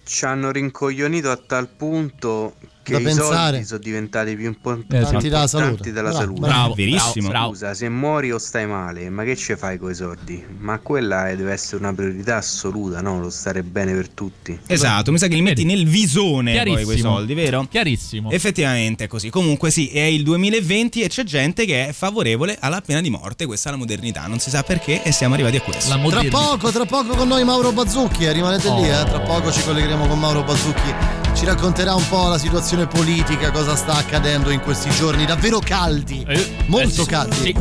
Ci 0.05 0.25
hanno 0.25 0.51
rincoglionito 0.51 1.31
a 1.31 1.37
tal 1.37 1.69
punto 1.69 2.55
che 2.85 2.93
da 2.93 2.99
i 2.99 3.03
pensare. 3.03 3.64
sono 3.64 3.80
diventati 3.80 4.37
più 4.37 4.45
eh, 4.45 4.49
importanti, 4.49 4.97
esatto. 4.97 5.18
della 5.18 5.47
salute. 5.47 5.93
Della 5.93 6.11
bravo, 6.11 6.24
salute. 6.24 6.41
Bravo, 6.41 6.74
verissimo. 6.74 7.28
Bravo. 7.28 7.49
Scusa, 7.51 7.74
se 7.74 7.89
muori 7.89 8.30
o 8.30 8.39
stai 8.39 8.66
male, 8.66 9.09
ma 9.09 9.24
che 9.24 9.35
ci 9.37 9.57
fai 9.57 9.78
con 9.78 9.91
i 9.91 9.95
soldi? 9.95 10.45
Ma 10.59 10.78
quella 10.78 11.30
è, 11.30 11.37
deve 11.37 11.53
essere 11.53 11.78
una 11.78 11.93
priorità 11.93 12.37
assoluta, 12.37 13.01
no? 13.01 13.18
Lo 13.18 13.30
stare 13.30 13.62
bene 13.62 13.95
per 13.95 14.11
tutti. 14.11 14.57
Esatto, 14.66 15.11
mi 15.11 15.18
sa 15.18 15.26
che 15.26 15.35
li 15.35 15.43
metti 15.43 15.64
nel 15.64 15.89
visone 15.89 16.62
poi 16.62 16.85
quei 16.85 16.99
soldi, 16.99 17.35
vero? 17.35 17.66
Chiarissimo. 17.68 18.30
Effettivamente 18.30 19.05
è 19.05 19.07
così. 19.09 19.30
Comunque 19.30 19.70
sì, 19.70 19.89
è 19.89 20.03
il 20.03 20.22
2020 20.22 21.01
e 21.01 21.09
c'è 21.09 21.24
gente 21.24 21.64
che 21.64 21.89
è 21.89 21.93
favorevole 21.93 22.57
alla 22.61 22.82
pena 22.82 23.01
di 23.01 23.09
morte, 23.09 23.47
questa 23.47 23.70
è 23.70 23.72
la 23.72 23.78
modernità, 23.78 24.26
non 24.26 24.39
si 24.39 24.51
sa 24.51 24.62
perché 24.62 25.03
e 25.03 25.11
siamo 25.11 25.35
arrivati 25.35 25.57
a 25.57 25.62
questo. 25.62 25.99
Tra 26.09 26.22
poco, 26.28 26.70
tra 26.70 26.85
poco 26.85 27.16
con 27.16 27.28
noi 27.28 27.45
Mauro 27.45 27.72
Bazzucchi, 27.72 28.24
eh, 28.24 28.32
rimanete 28.32 28.68
oh. 28.68 28.80
lì, 28.80 28.89
eh? 28.89 29.05
tra 29.05 29.20
poco 29.20 29.51
ci 29.51 29.62
collegheremo 29.62 30.07
con 30.07 30.18
Mauro 30.18 30.43
Bazzucchi 30.43 31.24
ci 31.35 31.45
racconterà 31.45 31.95
un 31.95 32.07
po' 32.09 32.28
la 32.28 32.39
situazione 32.39 32.87
politica, 32.87 33.51
cosa 33.51 33.74
sta 33.74 33.95
accadendo 33.95 34.51
in 34.51 34.61
questi 34.61 34.91
giorni 34.91 35.26
davvero 35.26 35.59
caldi, 35.59 36.24
eh, 36.26 36.35
eh 36.35 36.57
molto 36.66 37.03
eh, 37.03 37.07
caldi. 37.07 37.55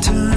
Sì. 0.00 0.27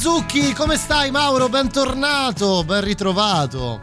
Zucchi, 0.00 0.54
come 0.54 0.76
stai 0.76 1.10
Mauro? 1.10 1.50
Bentornato, 1.50 2.64
ben 2.64 2.82
ritrovato. 2.82 3.78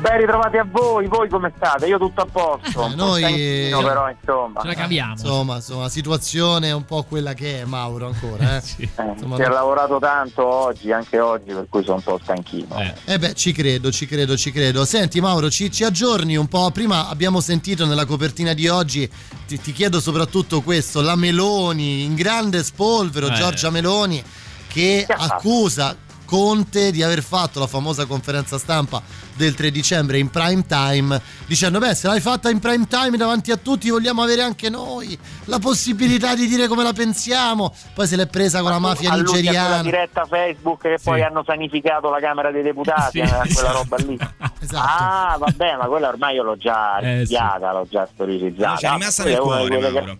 Ben 0.00 0.16
ritrovati 0.16 0.56
a 0.56 0.66
voi, 0.66 1.06
voi 1.08 1.28
come 1.28 1.52
state? 1.54 1.88
Io 1.88 1.98
tutto 1.98 2.22
a 2.22 2.26
posto. 2.26 2.86
Eh, 2.86 2.94
noi 2.94 3.68
però 3.70 4.08
insomma. 4.08 4.62
Ce 4.62 4.66
la 4.66 4.72
caviamo. 4.72 5.12
Insomma, 5.12 5.56
insomma, 5.56 5.90
situazione 5.90 6.68
è 6.68 6.72
un 6.72 6.86
po' 6.86 7.02
quella 7.02 7.34
che 7.34 7.60
è 7.60 7.64
Mauro 7.66 8.06
ancora, 8.06 8.56
eh. 8.56 8.60
sì. 8.64 8.80
eh, 8.82 9.14
si 9.18 9.42
è 9.42 9.48
lavorato 9.48 9.98
tanto 9.98 10.42
oggi, 10.42 10.90
anche 10.90 11.20
oggi, 11.20 11.52
per 11.52 11.66
cui 11.68 11.84
sono 11.84 11.96
un 11.96 12.02
po' 12.02 12.18
stanchino. 12.22 12.74
Eh. 12.80 12.94
eh 13.04 13.18
beh, 13.18 13.34
ci 13.34 13.52
credo, 13.52 13.92
ci 13.92 14.06
credo, 14.06 14.38
ci 14.38 14.52
credo. 14.52 14.86
Senti 14.86 15.20
Mauro, 15.20 15.50
ci, 15.50 15.70
ci, 15.70 15.84
aggiorni 15.84 16.34
un 16.34 16.48
po'. 16.48 16.70
Prima 16.70 17.08
abbiamo 17.10 17.42
sentito 17.42 17.84
nella 17.84 18.06
copertina 18.06 18.54
di 18.54 18.68
oggi, 18.68 19.06
ti, 19.46 19.60
ti 19.60 19.72
chiedo 19.72 20.00
soprattutto 20.00 20.62
questo, 20.62 21.02
la 21.02 21.14
Meloni, 21.14 22.04
in 22.04 22.14
grande 22.14 22.64
spolvero, 22.64 23.26
eh. 23.26 23.32
Giorgia 23.34 23.68
Meloni 23.68 24.24
che 24.72 25.04
accusa 25.08 25.96
Conte 26.24 26.90
di 26.92 27.02
aver 27.02 27.22
fatto 27.22 27.60
la 27.60 27.66
famosa 27.66 28.06
conferenza 28.06 28.56
stampa 28.56 29.02
del 29.34 29.54
3 29.54 29.70
dicembre 29.70 30.18
in 30.18 30.30
prime 30.30 30.64
time, 30.66 31.20
dicendo 31.44 31.78
beh 31.78 31.94
se 31.94 32.06
l'hai 32.06 32.20
fatta 32.20 32.48
in 32.48 32.58
prime 32.58 32.86
time 32.88 33.18
davanti 33.18 33.50
a 33.50 33.58
tutti 33.58 33.90
vogliamo 33.90 34.22
avere 34.22 34.40
anche 34.40 34.70
noi 34.70 35.18
la 35.46 35.58
possibilità 35.58 36.34
di 36.34 36.46
dire 36.46 36.68
come 36.68 36.84
la 36.84 36.94
pensiamo. 36.94 37.74
Poi 37.92 38.06
se 38.06 38.16
l'è 38.16 38.28
presa 38.28 38.62
con 38.62 38.70
la 38.70 38.78
mafia 38.78 39.12
nigeriana. 39.14 39.82
diretta 39.82 40.24
Facebook 40.24 40.80
che 40.80 40.98
poi 41.04 41.20
hanno 41.22 41.42
sanificato 41.44 42.08
la 42.08 42.18
Camera 42.20 42.50
dei 42.50 42.62
Deputati, 42.62 43.18
Sì, 43.18 43.18
eh, 43.18 43.28
quella 43.28 43.44
esatto. 43.44 43.72
roba 43.76 43.96
lì. 43.98 44.18
Esatto. 44.62 44.86
Ah, 45.02 45.36
vabbè, 45.38 45.76
ma 45.76 45.84
quella 45.86 46.08
ormai 46.08 46.36
io 46.36 46.44
l'ho 46.44 46.56
già 46.56 46.98
Eh, 47.00 47.18
sì. 47.18 47.34
studiata, 47.34 47.72
l'ho 47.72 47.86
già 47.90 48.08
storicizzata. 48.10 48.76
C'è 48.78 48.90
rimasta 48.92 49.22
Quella 49.24 49.38
nel 49.38 49.68
cuore, 49.68 49.92
che-. 49.92 50.16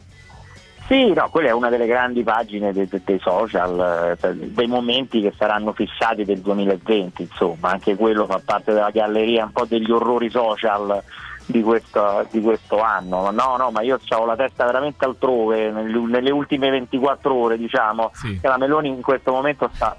Sì, 0.87 1.13
no, 1.13 1.29
quella 1.31 1.49
è 1.49 1.53
una 1.53 1.69
delle 1.69 1.87
grandi 1.87 2.23
pagine 2.23 2.73
dei, 2.73 2.89
dei- 2.89 3.21
social, 3.21 4.17
eh, 4.21 4.35
dei 4.35 4.67
momenti 4.67 5.23
che 5.23 5.33
saranno 5.37 5.73
fissati 5.73 6.25
del 6.25 6.41
2020, 6.41 7.23
insomma, 7.23 7.71
anche 7.71 7.95
quello 7.95 8.27
fa 8.27 8.41
parte 8.45 8.73
della 8.73 8.91
galleria 8.91 9.45
un 9.45 9.53
po' 9.53 9.65
degli 9.65 9.91
orrori 9.91 10.29
social 10.29 11.03
di 11.47 11.63
questo, 11.63 12.27
di 12.31 12.41
questo 12.41 12.81
anno. 12.81 13.31
No, 13.31 13.57
no, 13.57 13.71
ma 13.71 13.83
io 13.83 13.99
ho 14.09 14.25
la 14.25 14.37
testa 14.37 14.67
veramente 14.67 15.05
altrove, 15.05 15.71
nelle, 15.71 16.31
ultime 16.31 16.71
24 16.71 17.33
ore, 17.33 17.57
diciamo, 17.57 18.11
che 18.41 18.49
la 18.49 18.59
Meloni 18.59 18.89
in 18.89 19.03
questo 19.03 19.33
momento 19.33 19.71
sta 19.73 19.97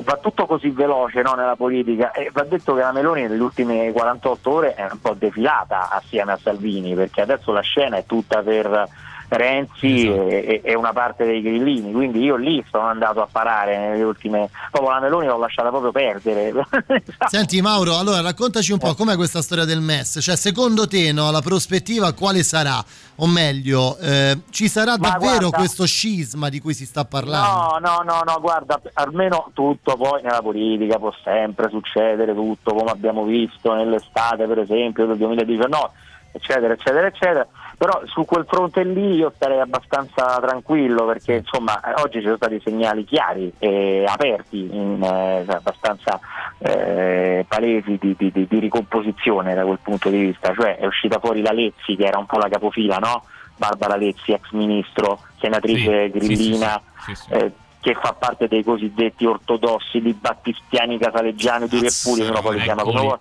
va 0.00 0.16
tutto 0.18 0.46
così 0.46 0.70
veloce 0.70 1.22
no, 1.22 1.32
nella 1.32 1.56
politica 1.56 2.12
e 2.12 2.30
va 2.32 2.44
detto 2.44 2.74
che 2.74 2.82
la 2.82 2.92
Meloni 2.92 3.22
nelle 3.22 3.42
ultime 3.42 3.90
48 3.90 4.50
ore 4.50 4.74
è 4.74 4.86
un 4.88 5.00
po' 5.00 5.14
defilata 5.14 5.90
assieme 5.90 6.32
a 6.32 6.38
Salvini 6.40 6.94
perché 6.94 7.22
adesso 7.22 7.50
la 7.50 7.62
scena 7.62 7.96
è 7.96 8.04
tutta 8.06 8.42
per 8.42 8.88
Renzi 9.30 10.06
e, 10.08 10.26
e- 10.28 10.60
e 10.64 10.74
una 10.74 10.92
parte 10.92 11.24
dei 11.24 11.42
grillini 11.42 11.92
quindi 11.92 12.22
io 12.22 12.36
lì 12.36 12.64
sono 12.70 12.86
andato 12.86 13.20
a 13.20 13.28
parare 13.30 13.76
nelle 13.76 14.02
ultime 14.02 14.48
proprio 14.70 14.92
la 14.92 15.00
Meloni 15.00 15.26
l'ho 15.26 15.36
lasciata 15.38 15.68
proprio 15.68 15.92
perdere 15.92 16.52
Senti 17.28 17.60
Mauro, 17.60 17.96
allora 17.98 18.20
raccontaci 18.22 18.70
Eh. 18.70 18.74
un 18.74 18.80
po' 18.80 18.94
com'è 18.94 19.16
questa 19.16 19.42
storia 19.42 19.64
del 19.64 19.80
MES, 19.80 20.18
cioè 20.22 20.36
secondo 20.36 20.86
te 20.86 21.12
no, 21.12 21.30
la 21.30 21.40
prospettiva 21.42 22.12
quale 22.14 22.42
sarà? 22.42 22.82
O 23.20 23.26
meglio, 23.26 23.96
eh, 23.98 24.38
ci 24.50 24.68
sarà 24.68 24.96
Ma 24.96 25.10
davvero 25.10 25.38
guarda- 25.48 25.56
questo 25.58 25.84
scisma 25.86 26.48
di 26.48 26.60
cui 26.60 26.72
si 26.72 26.86
sta 26.86 27.04
parlando? 27.04 27.78
No, 27.78 27.78
no, 27.80 28.02
no, 28.04 28.22
no, 28.24 28.40
guarda, 28.40 28.80
almeno 28.94 29.50
tutto 29.54 29.96
poi 29.96 30.22
nella 30.22 30.40
politica 30.40 30.98
può 30.98 31.12
sempre 31.24 31.68
succedere 31.68 32.32
tutto, 32.32 32.72
come 32.74 32.90
abbiamo 32.90 33.24
visto 33.24 33.74
nell'estate 33.74 34.46
per 34.46 34.60
esempio 34.60 35.06
del 35.06 35.16
2019, 35.16 35.90
eccetera, 36.32 36.72
eccetera, 36.74 37.06
eccetera. 37.08 37.46
Però 37.78 38.02
su 38.06 38.24
quel 38.24 38.44
fronte 38.48 38.82
lì 38.82 39.14
io 39.14 39.32
starei 39.36 39.60
abbastanza 39.60 40.40
tranquillo 40.40 41.06
perché 41.06 41.34
insomma 41.34 41.80
oggi 42.02 42.18
ci 42.18 42.24
sono 42.24 42.34
stati 42.34 42.60
segnali 42.64 43.04
chiari 43.04 43.52
e 43.56 44.04
aperti, 44.04 44.68
in, 44.74 45.00
eh, 45.00 45.44
abbastanza 45.46 46.18
eh, 46.58 47.46
palesi 47.46 47.96
di, 48.00 48.16
di- 48.18 48.32
di- 48.32 48.58
ricomposizione 48.58 49.54
da 49.54 49.64
quel 49.64 49.78
punto 49.80 50.08
di 50.10 50.18
vista, 50.18 50.52
cioè 50.54 50.76
è 50.76 50.86
uscita 50.86 51.20
fuori 51.20 51.40
la 51.40 51.52
Lezzi 51.52 51.94
che 51.94 52.04
era 52.04 52.18
un 52.18 52.26
po' 52.26 52.38
la 52.38 52.48
capofila, 52.48 52.96
no? 52.96 53.22
Barbara 53.56 53.94
Lezzi, 53.96 54.32
ex 54.32 54.50
ministro, 54.50 55.20
senatrice 55.40 56.10
Sì, 56.10 56.18
grillina, 56.18 56.82
sì, 57.04 57.14
sì, 57.14 57.30
eh, 57.32 57.52
che 57.80 57.94
fa 57.94 58.12
parte 58.12 58.48
dei 58.48 58.64
cosiddetti 58.64 59.24
ortodossi, 59.24 60.00
di 60.00 60.12
battistiani, 60.14 60.98
casaleggiani, 60.98 61.68
di 61.68 61.80
Repuli, 61.80 62.26
uno 62.28 62.40
poi 62.40 62.56
li 62.56 62.62
chiama 62.62 62.82
come 62.82 63.00
vuole, 63.00 63.18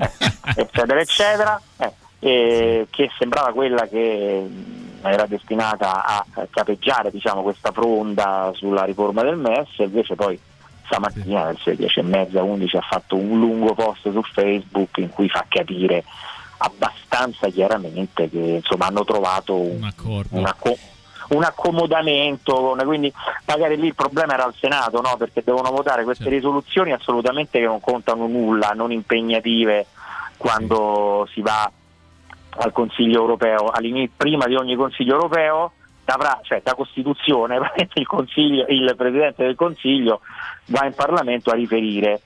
eh, 0.00 0.60
eccetera, 0.60 1.00
eccetera, 1.00 1.60
eh, 1.78 1.92
e 2.24 2.86
che 2.88 3.10
sembrava 3.18 3.50
quella 3.50 3.88
che 3.88 4.46
mh, 4.48 5.06
era 5.08 5.26
destinata 5.26 6.04
a 6.04 6.24
eh, 6.36 6.48
capeggiare 6.50 7.10
diciamo, 7.10 7.42
questa 7.42 7.72
fronda 7.72 8.52
sulla 8.54 8.84
riforma 8.84 9.22
del 9.22 9.36
MES, 9.36 9.70
e 9.78 9.84
invece 9.84 10.14
poi 10.14 10.38
stamattina 10.84 11.46
verso 11.46 11.70
le 11.70 11.76
10 11.76 11.98
e 11.98 12.02
mezza, 12.02 12.42
11 12.44 12.76
ha 12.76 12.80
fatto 12.80 13.16
un 13.16 13.40
lungo 13.40 13.74
post 13.74 14.08
su 14.12 14.22
Facebook 14.22 14.98
in 14.98 15.08
cui 15.08 15.28
fa 15.28 15.44
capire 15.48 16.04
abbastanza 16.58 17.48
chiaramente 17.48 18.30
che 18.30 18.38
insomma 18.38 18.86
hanno 18.86 19.04
trovato 19.04 19.56
un, 19.56 19.90
un 20.30 20.46
acco- 20.46 20.78
un 21.30 21.42
accomodamento, 21.42 22.76
quindi 22.84 23.12
magari 23.46 23.76
lì 23.78 23.88
il 23.88 23.96
problema 23.96 24.34
era 24.34 24.44
al 24.44 24.54
Senato, 24.54 25.00
no? 25.00 25.16
perché 25.16 25.42
devono 25.44 25.72
votare 25.72 26.04
queste 26.04 26.28
risoluzioni 26.28 26.92
assolutamente 26.92 27.58
che 27.58 27.64
non 27.64 27.80
contano 27.80 28.28
nulla, 28.28 28.74
non 28.76 28.92
impegnative 28.92 29.86
quando 30.36 31.26
si 31.32 31.40
va 31.40 31.68
al 32.58 32.72
Consiglio 32.72 33.20
europeo, 33.20 33.70
prima 34.16 34.46
di 34.46 34.54
ogni 34.54 34.76
Consiglio 34.76 35.14
europeo, 35.14 35.72
avrà, 36.04 36.40
cioè 36.42 36.60
da 36.62 36.74
Costituzione, 36.74 37.58
il, 37.94 38.06
Consiglio- 38.06 38.66
il 38.68 38.94
Presidente 38.96 39.44
del 39.44 39.54
Consiglio 39.54 40.20
va 40.66 40.84
in 40.84 40.94
Parlamento 40.94 41.50
a 41.50 41.54
riferire 41.54 42.22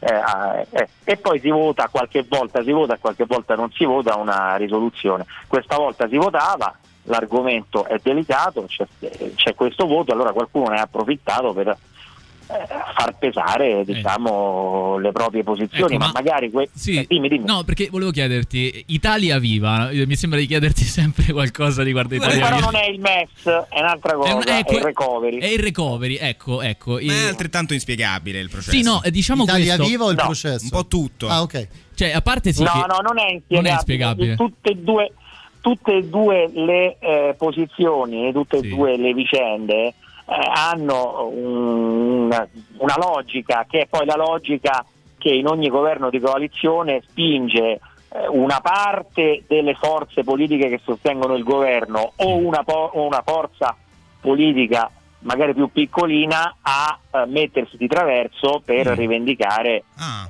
eh, 0.00 0.12
a- 0.12 0.64
eh, 0.70 0.88
e 1.04 1.16
poi 1.16 1.38
si 1.40 1.48
vota 1.48 1.88
qualche 1.88 2.24
volta, 2.28 2.62
si 2.62 2.72
vota, 2.72 2.98
qualche 2.98 3.24
volta 3.26 3.54
non 3.54 3.70
si 3.72 3.84
vota 3.84 4.16
una 4.16 4.56
risoluzione. 4.56 5.26
Questa 5.46 5.76
volta 5.76 6.08
si 6.08 6.16
votava, 6.16 6.76
l'argomento 7.04 7.84
è 7.86 7.98
delicato, 8.02 8.66
c'è, 8.66 8.86
c'è 9.34 9.54
questo 9.54 9.86
voto, 9.86 10.12
allora 10.12 10.32
qualcuno 10.32 10.68
ne 10.68 10.78
ha 10.78 10.82
approfittato 10.82 11.52
per 11.52 11.76
far 12.94 13.16
pesare 13.18 13.84
diciamo, 13.84 14.98
le 14.98 15.12
proprie 15.12 15.42
posizioni, 15.42 15.94
Ecco, 15.94 16.04
ma, 16.04 16.06
ma- 16.06 16.12
magari 16.22 16.50
que- 16.50 16.68
Sì, 16.74 16.96
eh, 16.96 17.06
dimmi, 17.08 17.28
dimmi. 17.28 17.44
no, 17.46 17.62
perché 17.64 17.88
volevo 17.90 18.10
chiederti, 18.10 18.84
Italia 18.88 19.38
Viva, 19.38 19.90
eh, 19.90 20.06
mi 20.06 20.16
sembra 20.16 20.38
di 20.38 20.46
chiederti 20.46 20.82
sempre 20.84 21.32
qualcosa 21.32 21.82
riguardo 21.82 22.14
Italia 22.14 22.44
però 22.44 22.56
Viva. 22.56 22.70
non 22.70 22.76
è 22.80 22.86
il 22.88 23.00
MES, 23.00 23.66
è 23.68 23.80
un'altra 23.80 24.14
cosa, 24.14 24.28
è, 24.30 24.32
un- 24.32 24.42
ecco, 24.46 24.76
il 24.76 24.82
recovery. 24.82 25.38
È 25.38 25.46
il 25.46 25.58
recovery, 25.58 26.16
ecco, 26.16 26.62
ecco. 26.62 26.92
Ma 26.92 27.12
è 27.12 27.28
altrettanto 27.28 27.72
inspiegabile 27.74 28.40
il 28.40 28.48
processo. 28.50 28.76
Sì, 28.76 28.82
no, 28.82 29.02
eh, 29.02 29.10
diciamo 29.10 29.44
Italia 29.44 29.74
questo. 29.76 29.84
Viva 29.92 30.04
o 30.04 30.10
il 30.10 30.16
No. 30.16 30.24
processo? 30.24 30.64
Un 30.64 30.70
po' 30.70 30.86
tutto. 30.86 31.28
Ah, 31.28 31.42
ok. 31.42 31.68
Cioè, 31.94 32.10
a 32.12 32.20
parte 32.22 32.52
sì 32.52 32.62
no, 32.62 32.70
che- 32.72 32.78
no, 32.88 32.98
non 33.02 33.18
è 33.18 33.32
inspiegabile. 33.32 33.60
non 33.60 33.66
è 33.66 33.70
inspiegabile. 33.72 34.34
Tutte 34.36 34.70
e 34.70 34.74
due, 34.76 35.12
tutte 35.60 35.96
e 35.96 36.02
due 36.08 36.50
le 36.54 36.96
eh, 36.98 37.34
posizioni, 37.36 38.32
tutte 38.32 38.56
e 38.58 38.62
due 38.62 38.96
le 38.96 39.12
vicende 39.12 39.86
eh, 39.86 39.94
hanno 40.34 41.28
un- 41.32 42.46
una 42.78 42.96
logica 42.98 43.66
che 43.68 43.82
è 43.82 43.86
poi 43.86 44.06
la 44.06 44.16
logica 44.16 44.84
che 45.18 45.30
in 45.30 45.46
ogni 45.46 45.68
governo 45.68 46.08
di 46.10 46.18
coalizione 46.20 47.02
spinge 47.08 47.60
eh, 48.12 48.26
una 48.28 48.60
parte 48.60 49.44
delle 49.46 49.74
forze 49.74 50.24
politiche 50.24 50.68
che 50.68 50.80
sostengono 50.84 51.34
il 51.36 51.44
governo 51.44 52.12
o 52.16 52.36
una, 52.36 52.62
po- 52.64 52.90
o 52.94 53.06
una 53.06 53.22
forza 53.24 53.76
politica 54.20 54.90
magari 55.22 55.52
più 55.52 55.70
piccolina 55.70 56.56
a 56.62 56.98
eh, 57.10 57.26
mettersi 57.26 57.76
di 57.76 57.86
traverso 57.86 58.62
per 58.64 58.86
rivendicare 58.86 59.84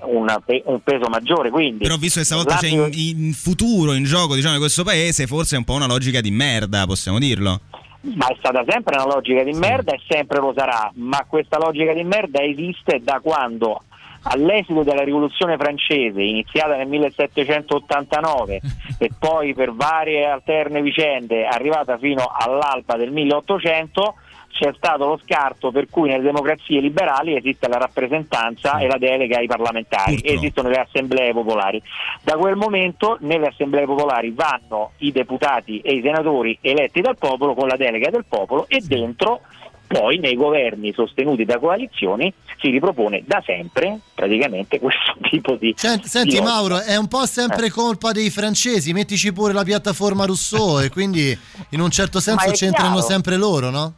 una 0.07 0.41
pe- 0.41 0.63
un 0.67 0.83
peso 0.83 1.09
maggiore. 1.09 1.51
Quindi, 1.51 1.85
Però 1.85 1.97
visto 1.97 2.19
che 2.19 2.25
stavolta 2.27 2.57
c'è 2.57 2.67
in, 2.67 2.89
in 2.93 3.33
futuro 3.33 3.93
in 3.93 4.03
gioco 4.03 4.35
diciamo, 4.35 4.55
in 4.55 4.61
questo 4.61 4.83
paese, 4.83 5.27
forse 5.29 5.55
è 5.55 5.59
un 5.59 5.65
po' 5.65 5.75
una 5.75 5.87
logica 5.87 6.21
di 6.21 6.33
merda, 6.33 6.87
possiamo 6.87 7.19
dirlo. 7.21 7.61
Ma 8.03 8.29
è 8.29 8.37
stata 8.39 8.65
sempre 8.67 8.97
una 8.97 9.13
logica 9.13 9.43
di 9.43 9.53
merda 9.53 9.93
e 9.93 10.01
sempre 10.09 10.39
lo 10.39 10.55
sarà, 10.57 10.91
ma 10.95 11.25
questa 11.29 11.59
logica 11.59 11.93
di 11.93 12.05
merda 12.05 12.43
esiste 12.43 13.01
da 13.03 13.21
quando 13.23 13.83
all'esito 14.23 14.83
della 14.83 15.03
rivoluzione 15.03 15.57
francese 15.57 16.23
iniziata 16.23 16.77
nel 16.77 16.89
1789 16.89 18.61
e 18.99 19.11
poi 19.19 19.55
per 19.55 19.73
varie 19.73 20.27
alterne 20.27 20.83
vicende 20.83 21.47
arrivata 21.47 21.97
fino 21.99 22.31
all'alba 22.33 22.97
del 22.97 23.11
1800 23.11 24.15
c'è 24.61 24.75
stato 24.77 25.07
lo 25.07 25.21
scarto 25.25 25.71
per 25.71 25.87
cui 25.89 26.11
nelle 26.11 26.23
democrazie 26.23 26.81
liberali 26.81 27.35
esiste 27.35 27.67
la 27.67 27.79
rappresentanza 27.79 28.77
e 28.77 28.87
la 28.87 28.99
delega 28.99 29.39
ai 29.39 29.47
parlamentari, 29.47 30.21
esistono 30.23 30.69
le 30.69 30.81
assemblee 30.81 31.33
popolari. 31.33 31.83
Da 32.23 32.37
quel 32.37 32.57
momento 32.57 33.17
nelle 33.21 33.47
assemblee 33.47 33.87
popolari 33.87 34.33
vanno 34.33 34.93
i 34.99 35.13
deputati 35.13 35.81
e 35.81 35.95
i 35.95 36.03
senatori 36.03 36.59
eletti 36.61 37.01
dal 37.01 37.17
popolo 37.17 37.55
con 37.55 37.69
la 37.69 37.77
delega 37.77 38.11
del 38.11 38.27
popolo 38.29 38.67
e 38.69 38.81
dentro 38.81 39.41
poi 39.87 40.19
nei 40.19 40.37
governi 40.37 40.93
sostenuti 40.93 41.45
da 41.45 41.59
coalizioni 41.59 42.33
si 42.61 42.69
ripropone 42.69 43.25
da 43.27 43.43
sempre 43.45 43.99
praticamente 44.15 44.79
questo 44.79 45.17
tipo 45.29 45.57
di... 45.57 45.75
Senti, 45.77 46.07
senti, 46.07 46.37
di. 46.37 46.43
Mauro, 46.43 46.81
è 46.81 46.97
un 46.97 47.09
po' 47.09 47.25
sempre 47.27 47.67
Eh. 47.67 47.71
colpa 47.71 48.13
dei 48.13 48.31
francesi, 48.31 48.93
mettici 48.93 49.33
pure 49.33 49.53
la 49.53 49.65
piattaforma 49.65 50.27
Rousseau 50.27 50.81
e 50.81 50.91
quindi 50.91 51.37
in 51.71 51.81
un 51.81 51.91
certo 51.91 52.21
senso 52.21 52.51
c'entrano 52.53 52.97
chiaro. 52.97 53.07
sempre 53.07 53.37
loro, 53.37 53.71
no? 53.71 53.95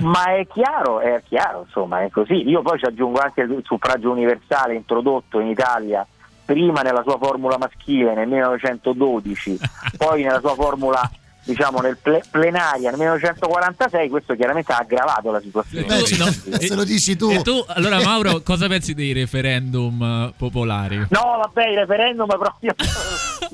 Ma 0.00 0.36
è 0.36 0.46
chiaro, 0.46 1.00
è 1.00 1.22
chiaro, 1.26 1.64
insomma, 1.66 2.02
è 2.04 2.10
così. 2.10 2.48
Io 2.48 2.62
poi 2.62 2.78
ci 2.78 2.84
aggiungo 2.84 3.18
anche 3.18 3.42
il 3.42 3.62
suffragio 3.64 4.10
universale 4.10 4.74
introdotto 4.74 5.40
in 5.40 5.48
Italia 5.48 6.06
prima 6.44 6.80
nella 6.82 7.02
sua 7.02 7.18
formula 7.18 7.58
maschile 7.58 8.14
nel 8.14 8.28
1912, 8.28 9.58
poi 9.98 10.22
nella 10.22 10.40
sua 10.40 10.54
formula 10.54 11.10
diciamo 11.44 11.80
nel 11.80 11.96
ple- 11.96 12.22
plenaria 12.30 12.90
nel 12.90 12.98
1946, 12.98 14.08
questo 14.10 14.34
chiaramente 14.34 14.72
ha 14.72 14.78
aggravato 14.78 15.30
la 15.30 15.40
situazione. 15.40 15.86
Beh, 15.86 16.02
Tu- 16.02 16.16
no, 16.16 16.26
se 16.58 16.74
lo 16.74 16.84
dici 16.84 17.16
tu. 17.16 17.30
E 17.30 17.42
tu, 17.42 17.64
allora 17.68 18.00
Mauro, 18.02 18.42
cosa 18.42 18.68
pensi 18.68 18.94
dei 18.94 19.12
referendum 19.12 20.02
eh, 20.02 20.32
popolari? 20.36 20.96
No, 21.08 21.38
vabbè, 21.42 21.68
i 21.68 21.74
referendum 21.74 22.26
proprio, 22.26 22.74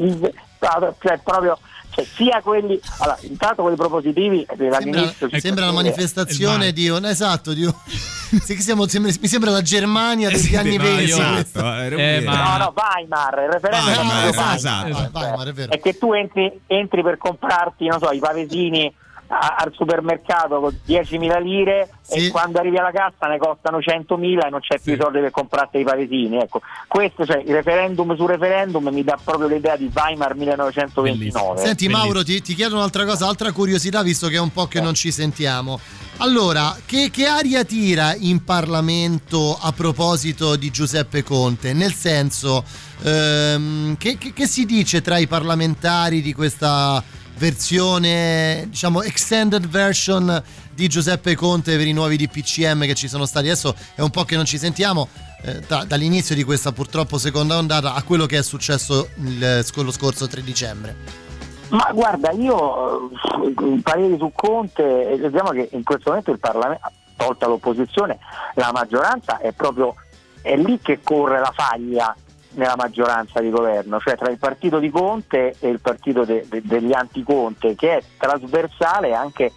cioè, 1.01 1.19
proprio 1.23 1.59
cioè, 1.95 2.05
sia 2.05 2.41
quelli, 2.43 2.79
allora, 2.99 3.17
intanto 3.23 3.63
quelli 3.63 3.77
propositivi 3.77 4.41
eh, 4.43 4.47
Sembra, 4.57 4.79
dall'inizio 4.79 5.29
ci 5.29 5.41
sembra 5.41 5.65
una 5.65 5.73
sono- 5.73 5.83
manifestazione 5.85 6.73
di 6.73 6.89
un 6.89 7.05
esatto 7.05 7.53
di 7.53 7.65
un- 7.65 7.75
siamo- 8.43 8.89
sembra- 8.89 9.13
mi 9.21 9.29
sembra 9.29 9.51
la 9.51 9.63
Germania 9.63 10.29
degli 10.29 10.39
sì, 10.39 10.57
anni 10.57 10.77
ma 10.77 10.83
20 10.85 11.03
io- 11.05 11.33
questo. 11.33 11.59
Eh, 11.75 12.21
No, 12.25 12.57
no, 12.59 12.75
Weimar, 12.77 13.39
il 13.45 13.51
referendum 13.53 13.95
Weimar, 13.95 14.25
è 14.25 14.29
esatto, 14.29 14.85
Weimar. 14.85 14.89
esatto. 14.91 15.19
Weimar, 15.19 15.47
è 15.49 15.53
vero. 15.53 15.73
è 15.73 15.81
che 15.81 15.99
tu 15.99 16.13
entri, 16.13 16.61
entri 16.67 17.03
per 17.03 17.17
comprarti, 17.17 17.87
non 17.87 18.01
so, 18.01 18.11
i 18.11 18.19
pavesini 18.19 18.93
a- 19.27 19.57
al 19.59 19.73
supermercato 19.75 20.61
con 20.61 20.79
10.000 20.87 21.39
lire 21.41 21.89
e 22.09 22.29
quando 22.29 22.59
arrivi 22.59 22.77
alla 22.77 22.91
cassa 22.93 23.27
ne 23.27 23.39
costano 23.39 23.79
100.000 23.79 24.47
e 24.47 24.51
non 24.51 24.61
c'è 24.61 24.79
più 24.79 24.93
i 24.95 24.99
soldi 25.01 25.21
per 25.21 25.31
comprarti 25.31 25.79
i 25.79 25.85
pavesini. 25.85 26.39
Ecco, 26.39 26.61
questo, 26.87 27.25
cioè, 27.25 27.43
il 27.45 27.55
referendum 27.55 28.15
su 28.17 28.27
referendum 28.27 28.89
mi 28.93 29.03
dà 29.03 29.19
proprio 29.23 29.49
l'idea 29.49 29.77
di 29.77 29.91
Weimar 29.95 30.35
1929. 30.35 31.61
Senti 31.61 31.89
Mauro, 31.89 32.23
ti, 32.23 32.43
ti 32.43 32.55
chiedo 32.55 32.77
un'altra 32.77 33.05
cosa, 33.05 33.27
altra 33.27 33.53
curiosità, 33.53 34.03
visto 34.03 34.29
che 34.29 34.37
è 34.37 34.41
un 34.41 34.53
po' 34.53 34.67
che 34.67 34.81
non 34.81 34.95
ci 34.95 35.11
sentiamo. 35.11 35.79
Allora, 36.19 36.77
che, 36.87 37.11
che 37.11 37.27
aria 37.27 37.65
tira 37.65 38.15
in 38.17 38.45
Parlamento 38.45 39.59
a 39.61 39.73
proposito 39.73 40.55
di 40.55 40.71
Giuseppe 40.71 41.25
Conte? 41.25 41.73
Nel 41.73 41.93
senso, 41.93 42.63
ehm, 43.03 43.97
che, 43.97 44.17
che- 44.19 44.33
che 44.33 44.47
si 44.47 44.65
dice 44.65 45.01
tra 45.03 45.19
i 45.19 45.27
parlamentari 45.27 46.21
di 46.23 46.33
questa 46.33 47.03
versione, 47.37 48.67
diciamo, 48.69 49.03
extended 49.03 49.67
version 49.67 50.43
di 50.73 50.89
Giuseppe 50.89 51.35
Conte 51.35 51.77
per 51.77 51.87
i 51.87 51.93
nuovi 51.93 52.17
DPCM 52.17 52.85
che 52.85 52.95
ci 52.95 53.09
sono 53.09 53.27
stati? 53.27 53.47
Adesso 53.47 53.75
è 53.95 54.01
un 54.01 54.11
po' 54.11 54.25
che 54.25 54.37
non 54.37 54.45
ci 54.45 54.59
sentiamo. 54.59 55.09
eh, 55.47 55.61
da- 55.67 55.85
dall'inizio 55.85 56.35
di 56.35 56.43
questa 56.43 56.73
purtroppo 56.73 57.19
seconda 57.19 57.59
ondata 57.59 57.93
a 57.93 58.03
quello 58.03 58.25
che 58.25 58.39
è 58.39 58.43
successo 58.43 59.11
il, 59.17 59.65
lo 59.75 59.91
scorso 59.91 60.27
3 60.27 60.43
dicembre. 60.43 60.97
Ma 61.69 61.91
guarda, 61.93 62.31
io 62.31 63.11
eh, 63.11 63.81
pareri 63.83 64.17
su 64.17 64.33
Conte, 64.35 65.11
eh, 65.11 65.17
vediamo 65.19 65.51
che 65.51 65.69
in 65.73 65.83
questo 65.83 66.09
momento 66.09 66.31
il 66.31 66.39
Parlamento, 66.39 66.91
tolta 67.17 67.47
l'opposizione, 67.47 68.19
la 68.55 68.71
maggioranza 68.73 69.39
è 69.39 69.53
proprio 69.53 69.95
è 70.41 70.57
lì 70.57 70.79
che 70.81 71.01
corre 71.03 71.41
la 71.41 71.53
faglia 71.55 72.15
nella 72.55 72.77
maggioranza 72.77 73.41
di 73.41 73.51
governo, 73.51 73.99
cioè 74.01 74.17
tra 74.17 74.31
il 74.31 74.39
partito 74.39 74.79
di 74.79 74.91
Conte 74.91 75.57
e 75.59 75.69
il 75.69 75.81
partito 75.81 76.25
de- 76.25 76.47
de- 76.49 76.63
degli 76.63 76.93
anticonte, 76.93 77.75
che 77.75 77.99
è 77.99 78.03
trasversale 78.19 79.15
anche 79.15 79.53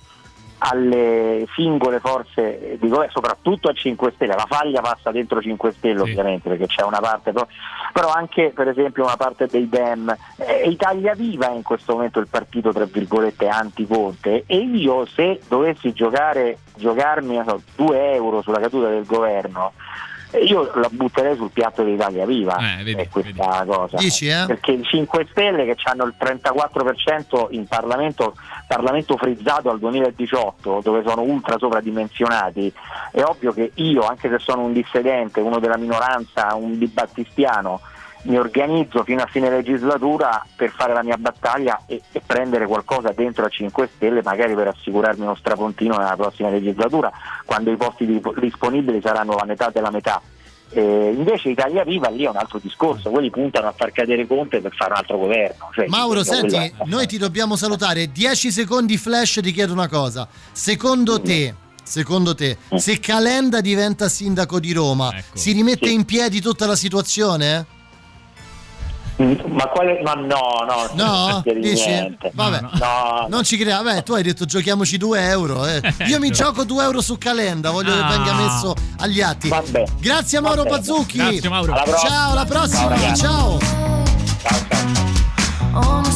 alle 0.60 1.46
singole 1.54 2.00
forze 2.00 2.78
di 2.80 2.88
governo, 2.88 3.12
soprattutto 3.12 3.70
a 3.70 3.74
5 3.74 4.14
Stelle. 4.16 4.34
La 4.34 4.48
faglia 4.48 4.82
passa 4.82 5.12
dentro 5.12 5.42
5 5.42 5.72
Stelle 5.72 6.02
ovviamente 6.02 6.50
perché 6.50 6.66
c'è 6.66 6.84
una 6.84 7.00
parte, 7.00 7.32
però, 7.32 7.46
però 7.94 8.12
anche 8.12 8.52
per 8.56 8.68
esempio 8.68 9.04
una 9.04 9.18
parte 9.18 9.46
dei 9.46 9.70
Dem. 9.70 10.16
Eh, 10.38 10.68
Italia 10.70 11.14
Viva 11.14 11.50
è 11.50 11.56
in 11.56 11.62
questo 11.62 11.94
momento 11.94 12.20
il 12.20 12.28
partito 12.28 12.72
tra 12.72 12.86
virgolette 12.86 13.48
anti-Conte 13.48 14.44
e 14.48 14.58
io 14.58 15.06
se 15.06 15.40
dovessi 15.48 15.94
giocare, 15.94 16.58
giocarmi 16.76 17.40
so, 17.46 17.62
2 17.76 18.14
euro 18.14 18.42
sulla 18.42 18.60
caduta 18.60 18.90
del 18.90 19.06
governo 19.06 19.74
io 20.40 20.72
la 20.76 20.90
butterei 20.92 21.36
sul 21.36 21.52
piatto 21.52 21.84
di 21.84 21.94
Italia 21.94 22.26
Viva 22.26 22.58
è 22.84 23.08
questa 23.10 23.64
cosa 23.66 23.98
Dici, 23.98 24.28
eh? 24.28 24.46
perché 24.46 24.72
i 24.72 24.84
5 24.84 25.28
Stelle 25.32 25.66
che 25.66 25.76
hanno 25.84 26.06
il 26.06 26.16
34% 26.18 27.48
in 27.52 27.66
Parlamento 27.68 28.34
Parlamento 28.68 29.18
frizzato 29.18 29.70
al 29.70 29.80
2018 29.80 30.82
dove 30.84 31.04
sono 31.06 31.22
ultra 31.22 31.58
sovradimensionati 31.58 32.72
è 33.12 33.22
ovvio 33.24 33.54
che 33.54 33.72
io 33.76 34.02
anche 34.02 34.30
se 34.30 34.40
sono 34.40 34.64
un 34.64 34.74
dissidente 34.74 35.40
uno 35.40 35.60
della 35.60 35.78
minoranza 35.78 36.54
un 36.56 36.78
dibattistiano 36.78 37.82
mi 38.24 38.38
organizzo 38.38 39.04
fino 39.04 39.22
a 39.22 39.26
fine 39.28 39.50
legislatura 39.50 40.46
per 40.56 40.72
fare 40.72 40.94
la 40.94 41.04
mia 41.04 41.18
battaglia 41.18 41.82
e, 41.86 42.02
e 42.12 42.22
prendere 42.26 42.66
qualcosa 42.66 43.12
dentro 43.16 43.46
a 43.46 43.50
5 43.50 43.90
Stelle 43.96 44.22
magari 44.24 44.54
per 44.54 44.68
assicurarmi 44.68 45.24
uno 45.24 45.36
strapontino 45.36 45.96
nella 45.98 46.16
prossima 46.16 46.50
legislatura 46.50 47.12
quando 47.46 47.72
i 47.72 47.78
posti 47.78 48.06
di- 48.06 48.22
disponibili 48.40 49.00
saranno 49.02 49.36
la 49.36 49.46
metà 49.46 49.70
della 49.70 49.92
metà 49.92 50.22
Eh, 50.70 51.14
invece 51.16 51.48
Italia 51.50 51.86
Viva 51.86 52.10
lì 52.10 52.26
è 52.26 52.30
un 52.30 52.36
altro 52.36 52.60
discorso, 52.62 53.10
quelli 53.10 53.30
puntano 53.30 53.68
a 53.70 53.72
far 53.72 53.94
cadere 53.94 54.28
Conte 54.28 54.60
per 54.60 54.74
fare 54.76 54.92
un 54.92 54.98
altro 54.98 55.18
governo. 55.18 55.70
Cioè, 55.74 55.88
Mauro, 55.88 56.24
quello 56.24 56.50
senti, 56.50 56.56
è- 56.56 56.72
noi 56.88 57.08
ti 57.08 57.18
dobbiamo 57.18 57.56
salutare. 57.56 58.12
10 58.12 58.52
secondi 58.52 58.98
flash, 58.98 59.40
ti 59.42 59.54
chiedo 59.54 59.72
una 59.72 59.88
cosa. 59.88 60.28
Secondo 60.52 61.22
te, 61.22 61.56
secondo 61.84 62.36
te, 62.36 62.58
se 62.76 63.00
Calenda 63.00 63.62
diventa 63.62 64.10
sindaco 64.10 64.60
di 64.60 64.74
Roma, 64.74 65.10
si 65.32 65.54
rimette 65.54 65.88
in 65.90 66.04
piedi 66.04 66.42
tutta 66.42 66.66
la 66.66 66.76
situazione? 66.76 67.66
Ma 69.18 69.66
quale. 69.68 70.00
Ma 70.04 70.14
no, 70.14 70.64
no, 70.68 70.90
No? 70.94 71.44
Dici? 71.60 71.88
niente. 71.88 72.32
Vabbè. 72.34 72.60
No, 72.62 73.26
Non 73.30 73.44
ci 73.44 73.58
crea, 73.58 73.82
beh, 73.82 74.04
tu 74.04 74.14
hai 74.14 74.22
detto 74.24 74.46
giochiamoci 74.46 74.98
2 74.98 75.28
euro. 75.30 75.66
eh. 75.66 75.82
Io 76.08 76.20
mi 76.20 76.30
gioco 76.30 76.64
2 76.64 76.84
euro 76.84 77.02
su 77.02 77.18
Calenda, 77.18 77.72
voglio 77.72 77.94
che 77.94 78.00
Ah. 78.02 78.08
venga 78.10 78.34
messo 78.34 78.76
agli 79.00 79.22
atti. 79.22 79.52
Grazie 80.00 80.38
a 80.38 80.42
Mauro 80.42 80.64
Vabbè. 80.64 80.76
Bazzucchi. 80.78 81.18
Grazie, 81.18 81.50
Mauro. 81.50 81.74
Alla 81.74 81.84
prossima. 81.84 82.10
Ciao, 82.10 82.32
alla 82.32 82.46
Ciao, 82.46 82.58
prossima. 82.60 82.88
ragazzi. 82.90 83.22
Ciao. 83.22 83.58
On 85.74 86.04
the 86.04 86.12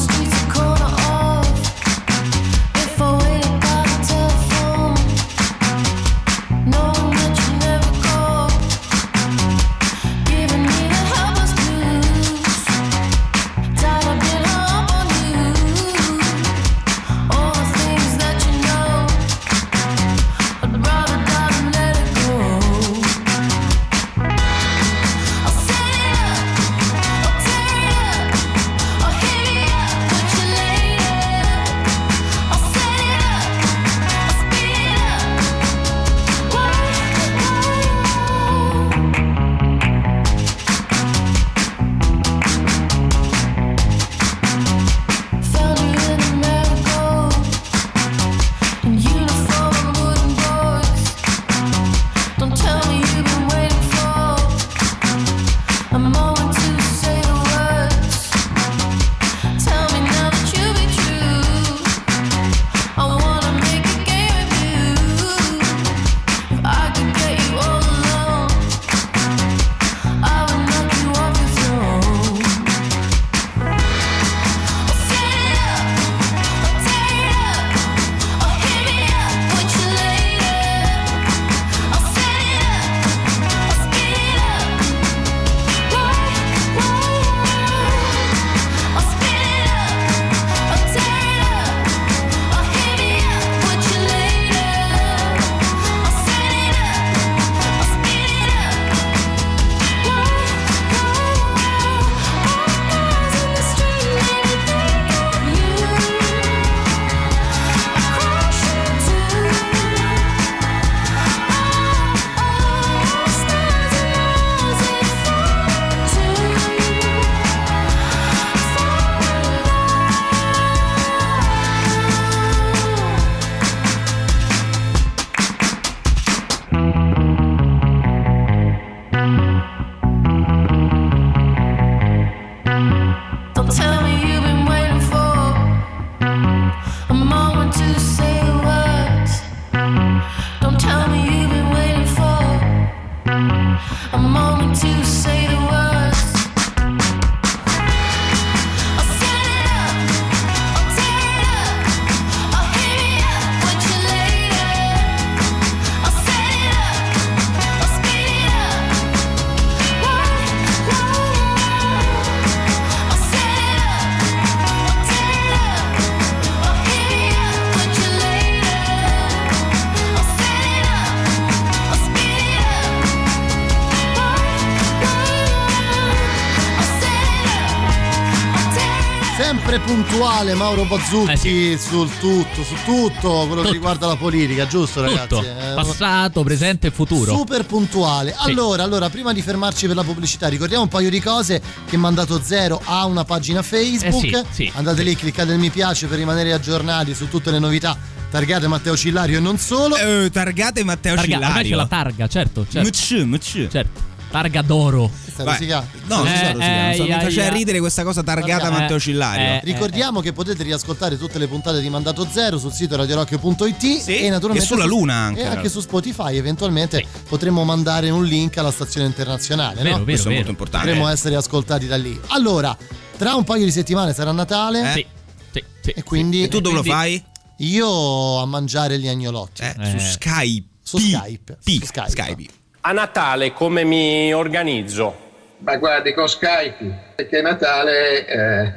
puntuale 180.22 180.54
Mauro 180.54 180.86
Bazzucchi 180.86 181.76
sul 181.80 182.08
tutto, 182.20 182.64
su 182.64 182.76
tutto 182.86 183.46
quello 183.48 183.64
che 183.64 183.72
riguarda 183.72 184.06
la 184.06 184.16
politica, 184.16 184.68
giusto 184.68 185.02
ragazzi? 185.02 185.28
Tutto. 185.30 185.42
Eh, 185.42 185.74
Passato, 185.74 186.44
presente 186.44 186.88
e 186.88 186.92
futuro. 186.92 187.36
Super 187.36 187.66
puntuale. 187.66 188.36
Allora, 188.38 188.84
allora, 188.84 189.10
prima 189.10 189.34
di 189.34 189.42
fermarci 189.42 189.88
per 189.88 189.96
la 189.96 190.04
pubblicità, 190.04 190.48
ricordiamo 190.48 190.84
un 190.84 190.90
paio 190.90 191.10
di 191.10 191.20
cose 191.20 191.60
che 191.90 191.98
Mandato 191.98 192.40
Zero 192.40 192.80
ha 192.86 193.04
una 193.06 193.24
pagina 193.24 193.64
Facebook. 193.64 194.26
Eh 194.26 194.46
sì, 194.52 194.66
sì, 194.66 194.72
Andate 194.76 195.02
lì, 195.02 195.16
cliccate 195.16 195.54
il 195.54 195.58
mi 195.58 195.72
piace 195.72 196.06
per 196.06 196.20
rimanere 196.20 196.54
aggiornati 196.54 197.16
su 197.16 197.28
tutte 197.28 197.50
le 197.50 197.58
novità. 197.58 197.98
Targate 198.30 198.68
Matteo 198.68 198.96
Cillario 198.96 199.40
e 199.40 199.42
non 199.42 199.58
solo. 199.58 199.96
Eh, 199.96 200.30
targate 200.32 200.84
Matteo 200.84 201.16
Targa, 201.16 201.34
Cillario. 201.34 201.76
la 201.76 201.88
targa, 201.88 202.28
certo. 202.28 202.68
certo. 202.70 202.88
Muc, 202.88 203.26
muc. 203.26 203.68
Certo. 203.70 204.11
Targa 204.32 204.62
d'oro. 204.62 205.12
Vai. 205.44 205.68
No, 205.68 206.24
so, 206.24 206.26
Eh, 206.26 206.54
non 206.54 206.62
so, 206.96 207.04
eh, 207.04 207.08
mi 207.08 207.10
eh, 207.10 207.20
faceva 207.22 207.48
eh. 207.48 207.50
ridere 207.50 207.80
questa 207.80 208.04
cosa 208.04 208.24
targata 208.24 208.68
Eh, 208.68 208.70
Matteo 208.72 209.00
Cillario. 209.00 209.46
eh. 209.56 209.62
Ricordiamo 209.64 210.22
che 210.22 210.32
potete 210.34 210.64
riascoltare 210.64 211.18
tutte 211.18 211.38
le 211.38 211.48
puntate 211.48 211.82
di 211.82 211.90
Mandato 211.90 212.26
Zero 212.32 212.58
sul 212.58 212.72
sito 212.72 212.96
radiorock.it 212.96 214.04
e 214.08 214.30
naturalmente 214.30 214.64
e 214.64 214.68
sulla 214.68 214.84
su- 214.84 214.90
Luna 214.90 215.14
anche. 215.16 215.42
E 215.42 215.46
anche 215.46 215.68
su 215.70 215.82
Spotify 215.82 216.38
eventualmente 216.38 217.04
potremo 217.28 217.64
mandare 217.64 218.10
un 218.10 218.24
link 218.24 218.58
alla 218.58 218.72
stazione 218.72 219.06
internazionale. 219.08 219.76
Vero, 219.82 219.90
no? 219.90 219.94
vero, 219.96 220.04
Questo 220.06 220.28
è 220.28 220.32
vero. 220.32 220.36
molto 220.36 220.52
importante. 220.52 220.88
Potremo 220.88 221.08
essere 221.10 221.36
ascoltati 221.36 221.88
da 221.88 221.98
lì. 221.98 222.18
Allora, 222.28 222.78
tra 223.18 223.36
un 223.36 223.44
paio 223.44 223.66
di 223.66 223.72
settimane 223.72 224.14
sarà 224.14 224.32
Natale 224.32 224.92
Sì, 224.94 225.06
sì, 225.52 225.64
sì. 225.82 225.90
e 225.92 226.04
quindi 226.04 226.44
E 226.44 226.48
tu 226.48 226.62
dove 226.62 226.76
lo 226.78 226.84
fai? 226.84 227.22
io 227.58 228.40
a 228.40 228.46
mangiare 228.46 228.98
gli 228.98 229.08
agnolotti. 229.08 229.64
Eh, 229.64 229.76
Eh. 229.78 230.00
Su 230.00 230.06
Skype. 230.12 230.68
Su 230.84 230.98
Skype. 231.00 231.58
P. 231.64 231.80
Su 231.80 231.86
Skype. 231.86 232.10
Skype. 232.10 232.46
A 232.84 232.94
Natale 232.94 233.54
come 233.54 233.84
mi 233.84 234.34
organizzo? 234.34 235.16
Ma 235.60 235.78
guardi, 235.78 236.16
con 236.16 236.28
Skype, 236.28 237.14
perché 237.16 237.40
Natale 237.40 238.26
è 238.26 238.74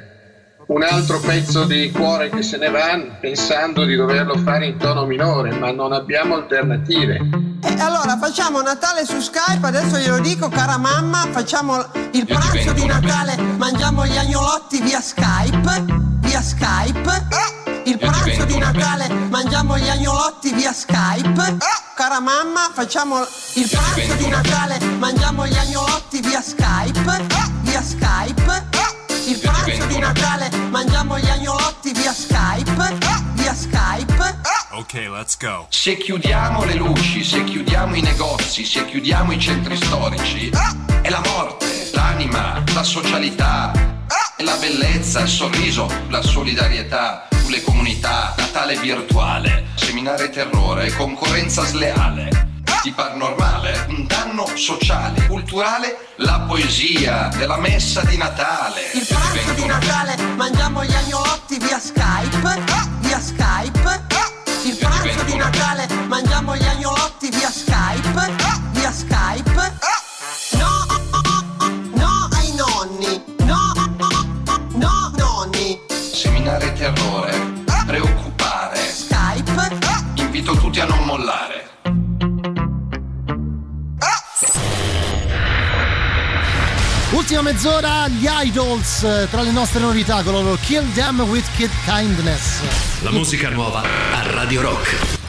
un 0.67 0.83
altro 0.83 1.21
pezzo 1.21 1.65
di 1.65 1.91
cuore 1.91 2.29
che 2.29 2.43
se 2.43 2.59
ne 2.59 2.69
va 2.69 3.01
pensando 3.19 3.85
di 3.85 3.97
doverlo 3.97 4.37
fare 4.37 4.67
in 4.67 4.77
tono 4.77 5.07
minore, 5.07 5.53
ma 5.53 5.73
non 5.73 5.95
abbiamo 5.95 6.35
alternative. 6.35 7.19
E 7.63 7.81
allora 7.81 8.19
facciamo 8.19 8.61
Natale 8.61 9.07
su 9.07 9.21
Skype, 9.21 9.67
adesso 9.67 9.97
glielo 9.97 10.21
dico, 10.21 10.51
cara 10.51 10.77
mamma, 10.77 11.27
facciamo 11.31 11.79
il 12.13 12.27
pranzo 12.27 12.73
di 12.73 12.85
Natale, 12.85 13.37
mangiamo 13.57 14.05
gli 14.05 14.19
agnolotti 14.19 14.83
via 14.83 15.01
Skype, 15.01 15.85
via 16.21 16.43
Skype. 16.43 17.64
Il 17.87 17.99
pranzo 17.99 18.45
di 18.45 18.57
Natale 18.57 19.09
mangiamo 19.29 19.77
gli 19.77 19.89
agnolotti 19.89 20.55
via 20.55 20.73
Skype. 20.73 21.59
Cara 21.95 22.19
mamma, 22.19 22.71
facciamo 22.73 23.21
il 23.55 23.69
pranzo 23.69 24.15
di 24.15 24.29
Natale, 24.29 24.79
mangiamo 24.99 25.47
gli 25.47 25.57
agnolotti 25.57 26.21
via 26.21 26.41
Skype, 26.41 27.27
via 27.61 27.83
Skype. 27.83 28.69
Il 29.27 29.39
pranzo 29.39 29.85
di 29.87 29.99
Natale 29.99 30.51
mangiamo 30.71 31.19
gli 31.19 31.29
agnolotti 31.29 31.93
via 31.93 32.13
Skype, 32.13 32.99
via 33.35 33.55
Skype. 33.55 34.39
Ok, 34.71 34.95
let's 34.95 35.37
go. 35.39 35.67
Se 35.69 35.99
chiudiamo 35.99 36.65
le 36.65 36.75
luci, 36.75 37.23
se 37.23 37.45
chiudiamo 37.45 37.97
i 37.97 38.01
negozi, 38.01 38.65
se 38.65 38.87
chiudiamo 38.87 39.31
i 39.33 39.39
centri 39.39 39.77
storici, 39.77 40.51
è 41.03 41.11
la 41.11 41.21
morte, 41.27 41.91
l'anima, 41.93 42.63
la 42.73 42.83
socialità, 42.83 43.94
è 44.37 44.43
la 44.43 44.57
bellezza, 44.57 45.21
il 45.21 45.29
sorriso, 45.29 45.89
la 46.09 46.23
solidarietà, 46.23 47.29
le 47.49 47.63
comunità, 47.63 48.35
Natale 48.37 48.77
virtuale, 48.79 49.67
seminare 49.75 50.31
terrore, 50.31 50.93
concorrenza 50.95 51.65
sleale. 51.65 52.63
Ti 52.83 52.91
par 52.93 53.15
normale? 53.15 53.87
Un 53.89 54.07
danno 54.07 54.47
sociale, 54.57 55.27
culturale, 55.27 56.15
la 56.17 56.45
poesia 56.47 57.29
della 57.37 57.57
messa 57.57 58.03
di 58.03 58.17
Natale. 58.17 58.91
Il 58.93 59.07
pranzo 59.07 59.53
di 59.55 59.65
Natale 59.65 60.17
mangiamo 60.37 60.85
gli 60.85 60.95
agnolotti 60.95 61.59
via 61.59 61.79
Skype, 61.79 62.63
via 63.01 63.21
Skype. 63.21 64.07
Il 64.65 64.77
pranzo 64.77 65.23
di 65.25 65.37
Natale 65.37 65.87
mangiamo 66.09 66.57
gli 66.57 66.65
agnolotti 66.65 67.31
via 67.31 67.51
Skype, 67.51 68.35
via 68.73 68.93
Skype. 68.93 70.04
Ultima 87.25 87.41
mezz'ora, 87.41 88.07
gli 88.07 88.27
Idols 88.29 89.03
eh, 89.03 89.27
tra 89.31 89.41
le 89.41 89.51
nostre 89.51 89.81
novità 89.81 90.23
con 90.23 90.35
loro 90.35 90.59
Kill 90.61 90.93
Them 90.93 91.21
with 91.23 91.47
Kid 91.57 91.71
Kindness. 91.87 92.61
La 93.01 93.13
musica 93.13 93.49
nuova 93.49 93.81
a 93.81 94.31
Radio 94.31 94.61
Rock. 94.61 95.24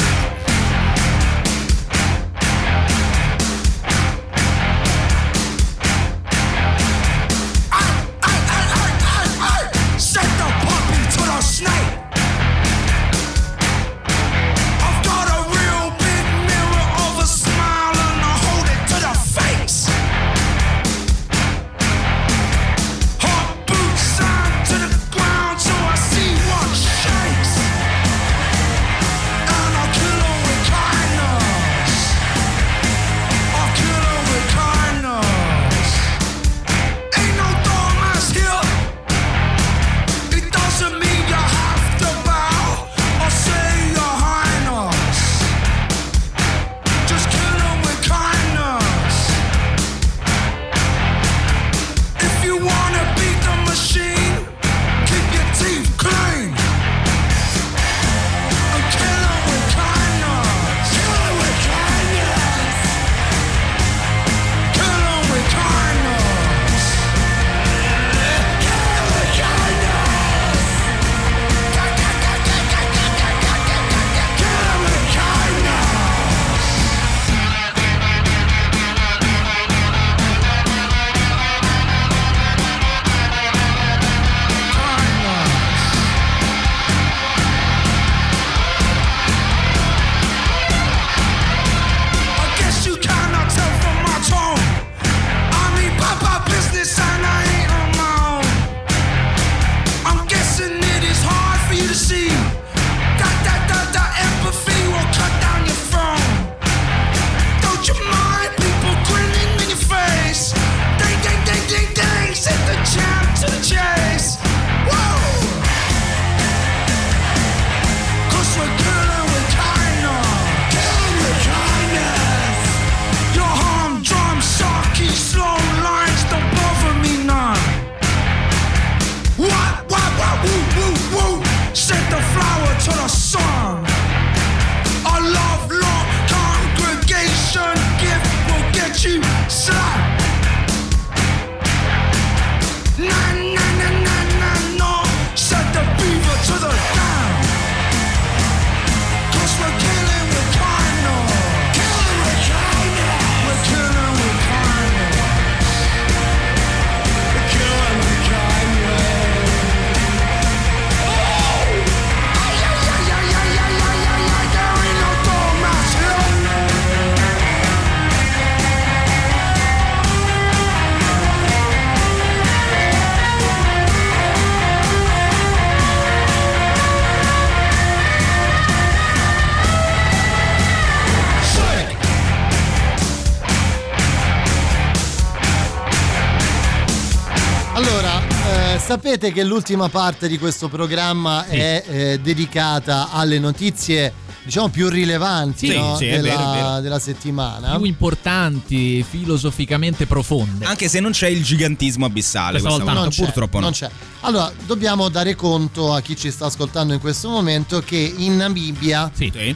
Sapete 188.96 189.34
che 189.34 189.44
l'ultima 189.44 189.90
parte 189.90 190.30
di 190.30 190.38
questo 190.38 190.70
programma 190.70 191.46
è 191.48 191.84
eh, 191.86 192.20
dedicata 192.22 193.10
alle 193.12 193.40
notizie 193.40 194.14
diciamo 194.42 194.70
più 194.70 194.88
rilevanti 194.88 195.68
Sì, 195.68 195.76
no? 195.76 195.98
sì, 195.98 196.06
della, 196.06 196.22
vero, 196.22 196.52
vero. 196.52 196.80
della 196.80 197.00
settimana. 197.00 197.76
Più 197.76 197.84
importanti, 197.84 199.04
filosoficamente 199.04 200.06
profonde. 200.06 200.64
Anche 200.64 200.88
se 200.88 201.02
non 201.02 201.12
c'è 201.12 201.28
il 201.28 201.44
gigantismo 201.44 202.06
abissale 202.06 202.62
Questa 202.62 202.70
questa, 202.70 202.84
volta 202.86 203.00
volta, 203.02 203.16
c'è, 203.16 203.24
purtroppo 203.24 203.58
no. 203.58 203.64
non 203.66 203.74
c'è. 203.74 203.90
Allora, 204.22 204.50
dobbiamo 204.66 205.10
dare 205.10 205.36
conto 205.36 205.94
a 205.94 206.00
chi 206.00 206.16
ci 206.16 206.32
sta 206.32 206.46
ascoltando 206.46 206.94
in 206.94 207.02
questo 207.02 207.28
momento 207.28 207.82
che 207.82 208.14
in 208.16 208.38
Namibia 208.38 209.12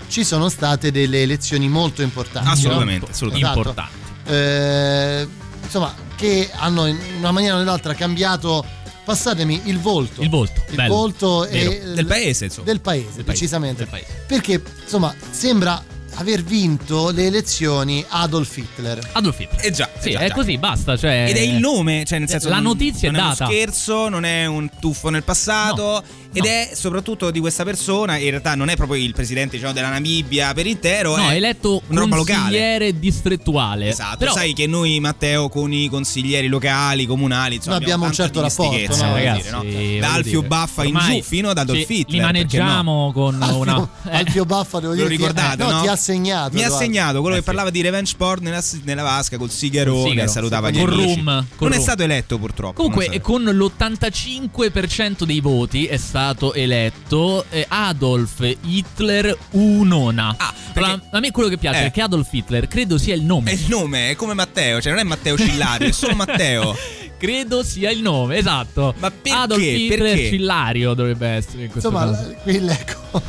ci 0.10 0.26
sono 0.26 0.50
state 0.50 0.92
delle 0.92 1.22
elezioni 1.22 1.70
molto 1.70 2.02
importanti. 2.02 2.50
Assolutamente, 2.50 3.06
no? 3.06 3.12
assolutamente. 3.12 3.60
Esatto. 3.70 4.34
Eh, 4.34 5.28
insomma, 5.64 5.94
che 6.20 6.50
hanno 6.54 6.86
in 6.88 6.98
una 7.20 7.32
maniera 7.32 7.56
o 7.56 7.60
nell'altra 7.60 7.94
cambiato, 7.94 8.66
passatemi, 9.04 9.62
il 9.66 9.80
volto. 9.80 10.22
Il 10.22 10.30
volto, 10.30 10.64
Il 10.70 10.76
bello. 10.76 10.94
volto 10.94 11.48
Vero. 11.50 11.94
Del 11.94 12.06
paese, 12.06 12.46
insomma. 12.46 12.66
Del 12.66 12.80
paese, 12.82 13.04
Del 13.04 13.12
paese, 13.14 13.24
precisamente. 13.24 13.78
del 13.84 13.88
paese. 13.90 14.24
Perché, 14.28 14.62
insomma, 14.84 15.14
sembra 15.32 15.84
aver 16.16 16.44
vinto 16.44 17.12
le 17.12 17.28
elezioni 17.28 18.04
Adolf 18.10 18.58
Hitler. 18.58 19.00
Adolf 19.14 19.40
Hitler. 19.40 19.66
Eh 19.66 19.72
già, 19.72 19.90
Sì, 20.00 20.10
eh 20.10 20.12
già, 20.14 20.20
è 20.20 20.28
già. 20.28 20.34
così, 20.34 20.58
basta. 20.58 20.98
Cioè... 20.98 21.28
Ed 21.30 21.38
è 21.38 21.42
il 21.42 21.56
nome, 21.60 22.04
cioè 22.06 22.20
nel 22.20 22.28
senso 22.28 22.50
La 22.50 22.56
non- 22.56 22.64
notizia 22.64 23.10
non 23.12 23.20
è 23.22 23.24
è 23.24 23.28
data. 23.30 23.44
uno 23.46 23.54
scherzo, 23.54 24.10
non 24.10 24.26
è 24.26 24.46
un 24.46 24.70
tuffo 24.80 25.10
nel 25.10 25.24
passato 25.24 26.04
ed 26.32 26.46
è 26.46 26.72
soprattutto 26.74 27.32
di 27.32 27.40
questa 27.40 27.64
persona, 27.64 28.18
in 28.18 28.30
realtà 28.30 28.54
non 28.56 28.70
è 28.70 28.76
proprio 28.76 29.04
il 29.04 29.14
presidente 29.14 29.56
diciamo, 29.56 29.74
della 29.74 29.90
Namibia 29.90 30.54
per 30.54 30.68
intero, 30.68 31.16
No, 31.16 31.30
è 31.30 31.36
eletto 31.36 31.82
una 31.88 32.02
roba 32.02 32.16
locale. 32.18 32.40
consigliere 32.42 33.00
distrettuale. 33.00 33.88
Esatto, 33.90 34.18
Però, 34.20 34.34
sai 34.34 34.54
che 34.54 34.68
noi 34.68 35.00
Matteo 35.00 35.50
con 35.50 35.74
i 35.74 35.88
consiglieri 35.90 36.48
locali, 36.48 37.06
comunali, 37.06 37.56
insomma, 37.56 37.76
Noi 37.76 37.84
abbiamo 37.84 38.06
un 38.06 38.12
tanta 38.12 38.24
certo 38.24 38.42
rapporto, 38.42 38.72
dimestichezza, 38.76 39.08
no, 39.08 39.14
ragazzi, 39.16 39.42
dire, 39.70 39.96
no? 39.96 40.00
Da 40.02 40.14
Alfio 40.14 40.40
dire, 40.40 40.48
Baffa 40.48 40.84
in 40.84 40.98
giù 41.00 41.22
fino 41.24 41.50
ad 41.50 41.58
Adolf 41.58 41.86
sì, 41.86 42.00
Hitler. 42.00 42.16
Li 42.16 42.22
maneggiamo 42.22 43.12
con 43.12 43.42
Alfio, 43.42 43.58
una. 43.60 43.90
Alfio 44.12 44.46
Baffa, 44.46 44.80
devo 44.80 44.94
Lo 44.94 44.98
dire, 44.98 45.10
ti- 45.10 45.16
ricordate, 45.16 45.64
no, 45.64 45.72
no? 45.72 45.82
ti 45.82 45.88
ha 45.88 45.96
segnato. 45.96 46.54
Mi 46.56 46.64
ha 46.64 46.70
segnato 46.70 47.22
quello 47.22 47.36
Eh 47.36 47.40
che 47.40 47.46
parlava 47.46 47.70
di 47.72 47.82
revenge 47.82 48.14
porn 48.18 48.44
nella, 48.44 48.64
nella 48.84 49.04
vasca 49.04 49.38
col 49.38 49.50
sigaro. 49.50 50.06
salutava 50.28 50.70
gli 50.70 50.78
Con 50.80 50.94
amici. 50.94 51.24
con 51.24 51.70
non 51.70 51.74
è 51.74 51.80
stato 51.80 52.04
eletto 52.04 52.38
purtroppo. 52.38 52.74
Comunque, 52.84 53.20
con 53.22 53.42
l'85% 53.44 55.24
dei 55.24 55.40
voti 55.40 55.86
è 55.86 55.98
stato 55.98 56.18
eletto 56.54 57.46
eh, 57.50 57.66
Adolf 57.68 58.56
Hitler 58.62 59.38
Unona. 59.52 60.36
Ah, 60.38 60.54
Allora, 60.76 61.00
a 61.12 61.20
me 61.20 61.32
quello 61.32 61.50
che 61.50 61.58
piace 61.58 61.84
Eh. 61.84 61.86
è 61.88 61.92
che 61.92 62.02
Adolf 62.02 62.32
Hitler 62.32 62.68
credo 62.68 62.98
sia 62.98 63.16
il 63.16 63.24
nome. 63.24 63.52
È 63.52 63.54
il 63.54 63.66
nome, 63.68 64.12
è 64.12 64.16
come 64.16 64.34
Matteo, 64.34 64.82
cioè 64.82 64.92
non 64.92 65.02
è 65.02 65.04
Matteo 65.04 65.38
Cillario, 65.38 65.88
è 65.88 65.92
solo 65.92 66.16
Matteo. 66.16 66.76
Credo 67.20 67.64
sia 67.64 67.92
il 67.92 68.02
nome, 68.02 68.38
esatto. 68.38 68.94
Ma 68.98 69.12
perché? 69.12 69.38
Adolf 69.38 69.62
Hitler 69.62 70.00
Perché? 70.14 70.30
Cillario 70.30 70.94
dovrebbe 70.94 71.28
essere 71.28 71.64
in 71.64 71.70
questo 71.70 71.90
Insomma, 71.90 72.10
caso. 72.12 72.34
qui 72.44 72.60
leggo 72.62 73.22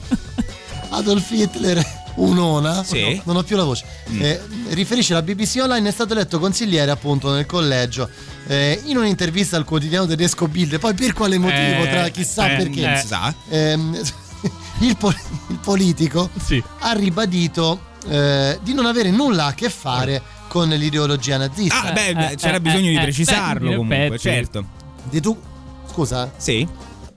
Adolf 0.90 1.30
Hitler 1.30 1.84
un'ona, 2.22 2.82
Sì. 2.84 3.00
no, 3.16 3.22
non 3.24 3.36
ho 3.36 3.42
più 3.42 3.56
la 3.56 3.64
voce. 3.64 3.84
Mm. 4.10 4.22
Eh, 4.22 4.40
riferisce 4.70 5.12
la 5.14 5.22
BBC 5.22 5.58
Online, 5.62 5.88
è 5.88 5.92
stato 5.92 6.12
eletto 6.12 6.38
consigliere 6.38 6.90
appunto 6.90 7.32
nel 7.32 7.46
collegio. 7.46 8.08
Eh, 8.46 8.80
in 8.86 8.96
un'intervista 8.96 9.56
al 9.56 9.64
quotidiano 9.64 10.06
tedesco 10.06 10.48
Bild, 10.48 10.78
poi 10.78 10.94
per 10.94 11.12
quale 11.12 11.38
motivo, 11.38 11.84
Eh, 11.84 11.88
tra 11.90 12.08
chissà 12.08 12.52
eh, 12.52 12.56
perché, 12.56 12.80
Non 12.86 12.96
si 12.96 13.06
sa. 13.06 13.34
ehm, 13.48 14.00
il, 14.80 14.96
po- 14.96 15.12
il 15.48 15.58
politico 15.62 16.30
Sì. 16.42 16.62
ha 16.80 16.92
ribadito 16.92 17.80
eh, 18.08 18.58
di 18.62 18.72
non 18.74 18.86
avere 18.86 19.10
nulla 19.10 19.46
a 19.46 19.54
che 19.54 19.68
fare 19.68 20.22
con 20.48 20.68
l'ideologia 20.68 21.36
nazista. 21.36 21.82
Ah, 21.82 21.92
beh, 21.92 22.06
eh, 22.08 22.14
beh, 22.14 22.34
c'era 22.36 22.56
eh, 22.56 22.60
bisogno 22.60 22.86
eh, 22.88 22.92
di 22.92 22.96
eh, 22.96 23.02
precisarlo 23.02 23.68
beh, 23.70 23.76
comunque, 23.76 24.18
certo. 24.18 24.64
Dedu- 25.10 25.36
Scusa, 25.92 26.32
Sì. 26.36 26.66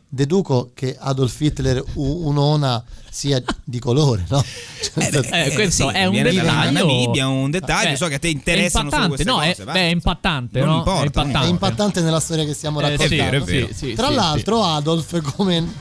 deduco 0.09 0.71
che 0.73 0.97
Adolf 0.99 1.39
Hitler 1.39 1.81
u- 1.93 2.27
un'ona 2.27 2.83
sia 3.13 3.43
di 3.63 3.77
colore, 3.79 4.23
no? 4.29 4.41
Cioè, 4.41 4.91
nel 4.95 5.11
senso- 5.11 5.33
Eh, 5.33 5.51
questo 5.53 5.89
sì, 5.89 5.95
è 5.95 6.05
un 6.05 6.13
dettaglio. 6.23 6.71
Namibia, 6.71 7.27
un 7.27 7.51
dettaglio, 7.51 7.89
Eh, 7.91 7.95
so 7.97 8.07
che 8.07 8.15
a 8.15 8.19
te 8.19 8.29
è 8.29 8.31
interessano 8.31 8.89
solo 8.89 9.03
impattante, 9.03 9.23
queste 9.23 9.31
no, 9.31 9.37
cose, 9.37 9.69
è, 9.69 9.73
beh, 9.73 9.79
è 9.87 9.91
impattante, 9.91 10.59
Non 10.59 10.67
no? 10.69 10.77
importa, 10.77 11.01
è 11.01 11.05
impattante. 11.05 11.47
è 11.47 11.49
impattante 11.49 12.01
nella 12.01 12.19
storia 12.21 12.45
che 12.45 12.53
stiamo 12.53 12.79
Eh, 12.79 12.83
sì, 12.85 12.89
raccontando. 12.91 13.15
è 13.15 13.29
vero, 13.29 13.43
è 13.43 13.45
vero. 13.47 13.67
Sì, 13.67 13.73
sì, 13.73 13.93
Tra 13.95 14.07
sì, 14.07 14.13
l'altro, 14.15 14.63
Adolf 14.63 15.21
come. 15.35 15.73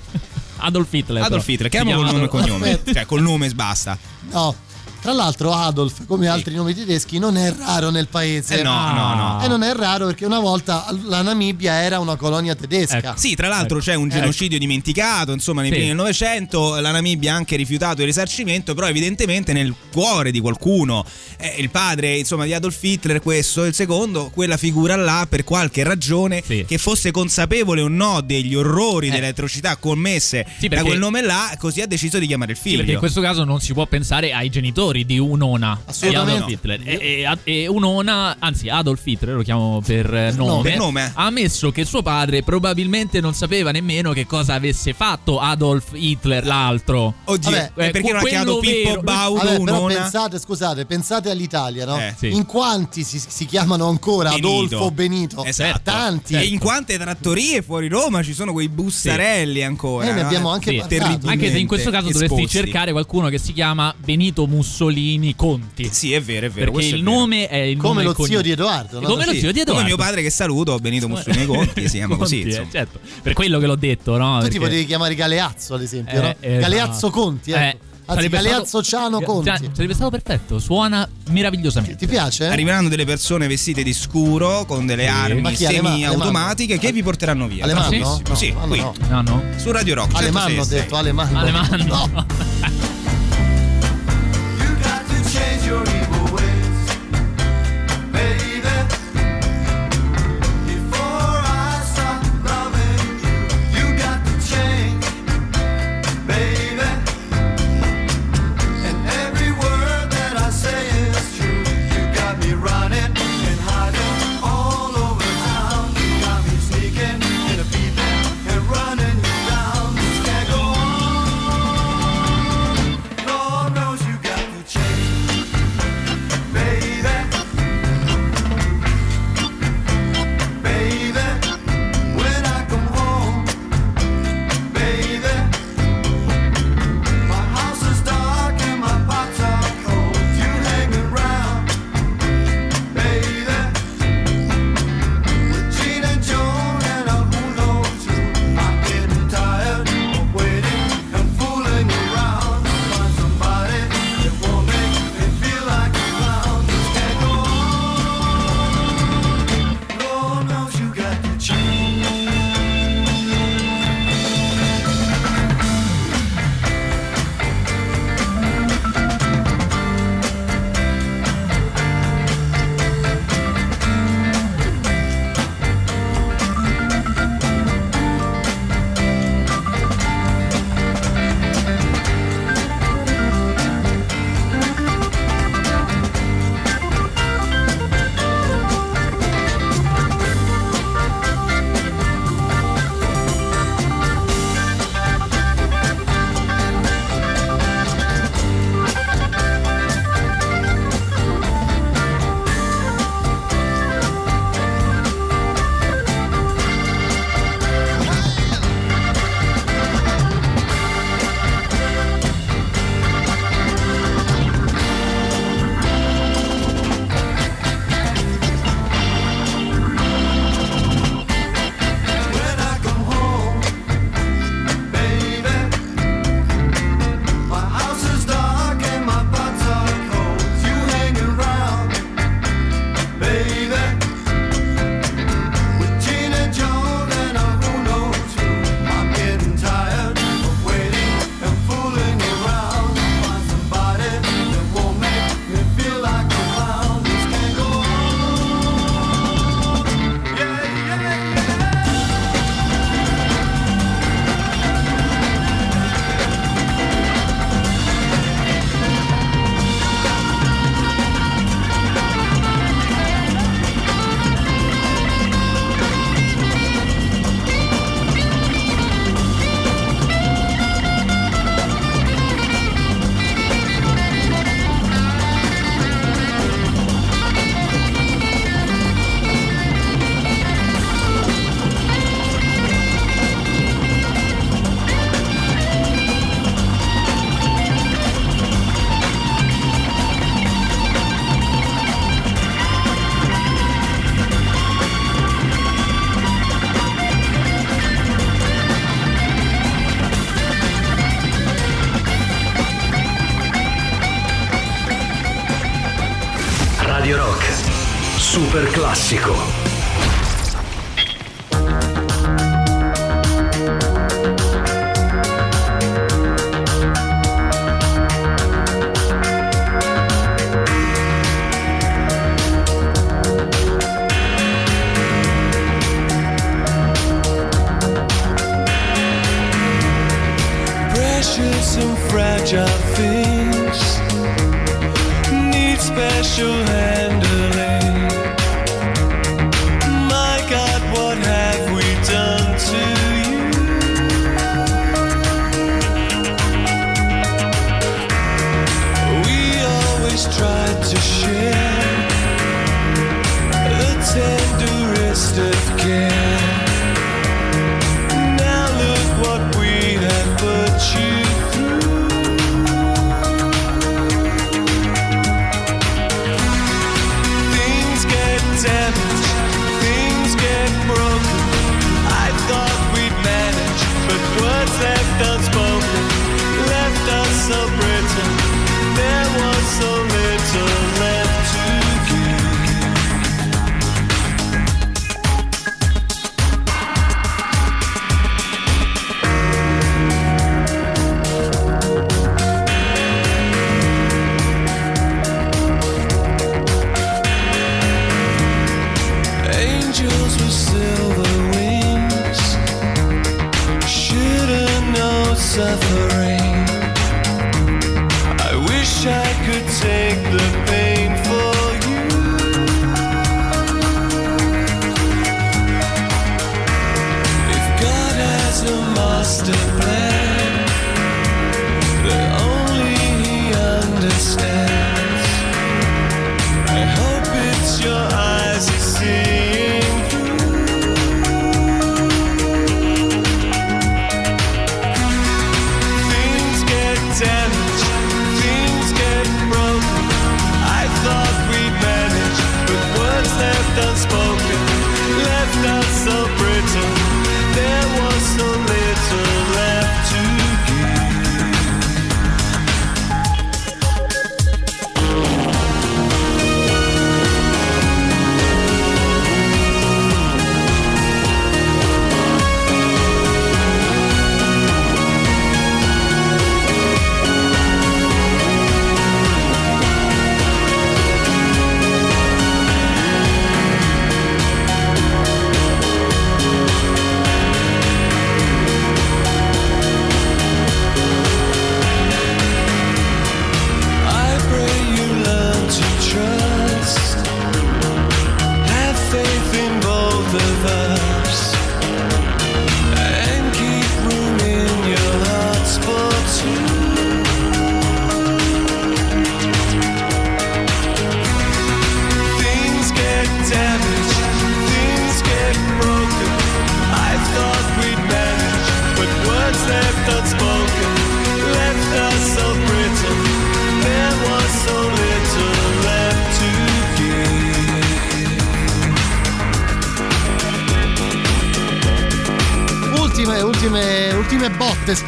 Adolf 0.62 0.92
Hitler. 0.92 1.22
Adolf. 1.22 1.48
Hitler, 1.48 1.70
col 1.70 1.86
nome 1.86 2.24
e 2.24 2.28
cognome. 2.28 2.80
Cioè, 2.84 3.06
col 3.06 3.22
nome 3.22 3.48
basta. 3.50 3.96
No. 4.32 4.54
Tra 5.00 5.12
l'altro, 5.12 5.52
Adolf, 5.54 6.04
come 6.06 6.28
altri 6.28 6.54
nomi 6.54 6.74
tedeschi, 6.74 7.18
non 7.18 7.38
è 7.38 7.50
raro 7.56 7.88
nel 7.88 8.06
paese. 8.08 8.58
Eh, 8.60 8.62
no, 8.62 8.92
no, 8.92 9.14
no. 9.14 9.42
E 9.42 9.48
non 9.48 9.62
è 9.62 9.72
raro 9.74 10.04
perché 10.06 10.26
una 10.26 10.40
volta 10.40 10.84
la 11.04 11.22
Namibia 11.22 11.80
era 11.82 11.98
una 12.00 12.16
colonia 12.16 12.54
tedesca. 12.54 12.98
Ecco. 12.98 13.12
Sì, 13.16 13.34
tra 13.34 13.48
l'altro 13.48 13.78
c'è 13.78 13.94
un 13.94 14.10
genocidio 14.10 14.58
dimenticato, 14.58 15.32
insomma, 15.32 15.62
nei 15.62 15.70
Sì. 15.70 15.76
primi 15.76 15.88
del 15.88 15.96
Novecento, 15.96 16.78
la 16.80 16.90
Namibia 16.90 17.32
ha 17.32 17.36
anche 17.36 17.56
rifiutato 17.56 18.02
il 18.02 18.08
risarcimento, 18.08 18.74
però 18.74 18.88
evidentemente 18.88 19.54
nel 19.54 19.74
cuore 19.90 20.30
di 20.30 20.38
qualcuno, 20.40 21.02
eh, 21.38 21.54
il 21.58 21.70
padre, 21.70 22.18
insomma, 22.18 22.44
di 22.44 22.52
Adolf 22.52 22.78
Hitler, 22.82 23.20
questo, 23.22 23.64
il 23.64 23.72
secondo, 23.74 24.30
quella 24.34 24.58
figura 24.58 24.96
là, 24.96 25.26
per 25.26 25.44
qualche 25.44 25.82
ragione, 25.82 26.42
Sì. 26.44 26.66
che 26.68 26.76
fosse 26.76 27.10
consapevole 27.10 27.80
o 27.80 27.88
no 27.88 28.20
degli 28.20 28.54
orrori, 28.54 29.08
Eh. 29.08 29.12
delle 29.12 29.28
atrocità 29.28 29.76
commesse 29.76 30.44
Sì, 30.58 30.68
da 30.68 30.74
perché- 30.76 30.84
quel 30.84 30.98
nome 30.98 31.22
là, 31.22 31.54
così 31.58 31.80
ha 31.80 31.86
deciso 31.86 32.18
di 32.18 32.26
chiamare 32.26 32.50
il 32.52 32.58
Sì, 32.58 32.64
figlio. 32.64 32.76
perché 32.78 32.92
in 32.92 32.98
questo 32.98 33.22
caso 33.22 33.44
non 33.44 33.60
si 33.60 33.72
può 33.72 33.86
pensare 33.86 34.32
ai 34.34 34.50
genitori 34.50 34.88
di 34.98 35.18
Unona 35.18 35.78
di 35.82 35.90
Assolutamente 35.90 36.32
Adolf 36.42 36.50
Hitler. 36.52 36.80
E, 36.84 36.98
e- 37.44 37.62
e 37.62 37.66
Unona, 37.68 38.36
anzi 38.38 38.68
Adolf 38.68 39.06
Hitler, 39.06 39.34
lo 39.36 39.42
chiamo 39.42 39.80
per 39.84 40.12
eh, 40.14 40.32
nome, 40.32 40.70
Per 40.70 40.78
nome. 40.78 41.12
ha 41.14 41.24
ammesso 41.26 41.70
che 41.70 41.84
suo 41.84 42.02
padre 42.02 42.42
probabilmente 42.42 43.20
non 43.20 43.32
sapeva 43.34 43.70
nemmeno 43.70 44.12
che 44.12 44.26
cosa 44.26 44.54
avesse 44.54 44.92
fatto 44.92 45.38
Adolf 45.40 45.90
Hitler, 45.92 46.44
l'altro. 46.46 47.14
Oddio, 47.24 47.50
Vabbè, 47.50 47.70
e 47.76 47.90
perché 47.90 48.08
non 48.08 48.16
ha 48.16 48.20
quello 48.20 48.58
chiamato 48.58 48.58
Pippo 48.60 49.00
Baudo 49.02 49.38
Vabbè, 49.44 49.56
Unona? 49.58 49.94
pensate, 49.94 50.38
scusate, 50.38 50.86
pensate 50.86 51.30
all'Italia, 51.30 51.84
no? 51.86 51.98
Eh, 51.98 52.14
sì. 52.18 52.32
In 52.34 52.44
quanti 52.46 53.04
si, 53.04 53.18
si 53.26 53.46
chiamano 53.46 53.88
ancora 53.88 54.30
Benito. 54.30 54.48
Adolfo 54.48 54.90
Benito? 54.90 55.44
Esatto. 55.44 55.80
Tanti. 55.84 56.34
E 56.34 56.44
in 56.44 56.58
quante 56.58 56.98
trattorie 56.98 57.62
fuori 57.62 57.88
Roma 57.88 58.22
ci 58.22 58.32
sono 58.34 58.52
quei 58.52 58.68
bussarelli 58.68 59.62
ancora? 59.62 60.08
Eh, 60.08 60.12
ne 60.12 60.22
abbiamo 60.22 60.50
anche 60.50 60.70
Sì, 60.88 60.98
Anche 61.24 61.50
se 61.50 61.58
in 61.58 61.66
questo 61.66 61.90
caso 61.90 62.10
dovresti 62.10 62.34
esposti. 62.42 62.56
cercare 62.56 62.92
qualcuno 62.92 63.28
che 63.28 63.38
si 63.38 63.52
chiama 63.52 63.94
Benito 63.96 64.46
Mussolini 64.46 64.78
Conti. 65.36 65.88
Sì, 65.92 66.12
è 66.12 66.20
vero, 66.22 66.46
è 66.46 66.50
vero. 66.50 66.72
perché 66.72 66.86
il 66.88 67.02
vero. 67.02 67.10
nome 67.18 67.48
è 67.48 67.56
il 67.56 67.76
Come 67.76 68.02
nome 68.02 68.14
lo 68.16 68.24
zio 68.24 68.40
di 68.40 68.50
Edoardo, 68.50 69.00
no? 69.00 69.06
Come 69.08 69.24
lo 69.26 69.32
Sì, 69.32 69.40
zio 69.40 69.52
di 69.52 69.60
Edoardo. 69.60 69.82
Come 69.82 69.84
mio 69.94 69.96
padre 69.96 70.22
che 70.22 70.30
saluto, 70.30 70.78
Benito 70.78 71.08
Mussolini 71.08 71.44
Conti, 71.46 71.88
si 71.88 71.96
chiama 71.98 72.16
così. 72.16 72.36
Conti, 72.42 72.48
eh, 72.48 72.50
insomma. 72.58 72.70
certo. 72.70 73.00
Per 73.22 73.32
quello 73.32 73.58
che 73.58 73.66
l'ho 73.66 73.76
detto, 73.76 74.16
no? 74.16 74.36
Tu 74.38 74.44
ti 74.44 74.50
Perché- 74.52 74.58
potevi 74.58 74.86
chiamare 74.86 75.14
Galeazzo, 75.14 75.74
ad 75.74 75.82
esempio, 75.82 76.16
Eh, 76.18 76.20
no? 76.22 76.34
esatto. 76.40 76.60
Galeazzo 76.60 77.10
Conti, 77.10 77.50
ecco. 77.52 77.60
Eh, 77.62 77.88
Anzi, 78.06 78.28
Galeazzo 78.28 78.64
stato- 78.64 78.82
Ciano 78.84 79.20
Conti. 79.20 79.52
Sarebbe 79.72 79.94
stato 79.94 80.10
perfetto, 80.10 80.58
suona 80.58 81.08
meravigliosamente. 81.28 81.94
Ti 81.94 82.06
piace? 82.08 82.46
Arriveranno 82.48 82.88
delle 82.88 83.04
persone 83.04 83.46
vestite 83.46 83.84
di 83.84 83.92
scuro 83.92 84.64
con 84.66 84.84
delle 84.84 85.04
Sì. 85.04 85.08
Armi 85.08 85.54
semi-automatiche 85.54 86.76
che 86.78 86.90
vi 86.90 87.04
porteranno 87.04 87.46
via. 87.46 87.62
Alemanno? 87.64 88.20
No, 88.26 88.34
sì, 88.34 88.46
Alemanno 88.46 88.66
qui, 88.66 88.78
no. 88.80 88.94
No, 89.08 89.22
no. 89.22 89.42
su 89.58 89.70
Radio 89.70 89.94
Rock. 89.94 90.16
Alemanno 90.16 90.46
ho 90.46 90.64
106. 90.64 90.80
detto, 90.80 90.96
Alemanno. 90.96 91.38
Alemanno. 91.38 91.84
No. 91.84 92.26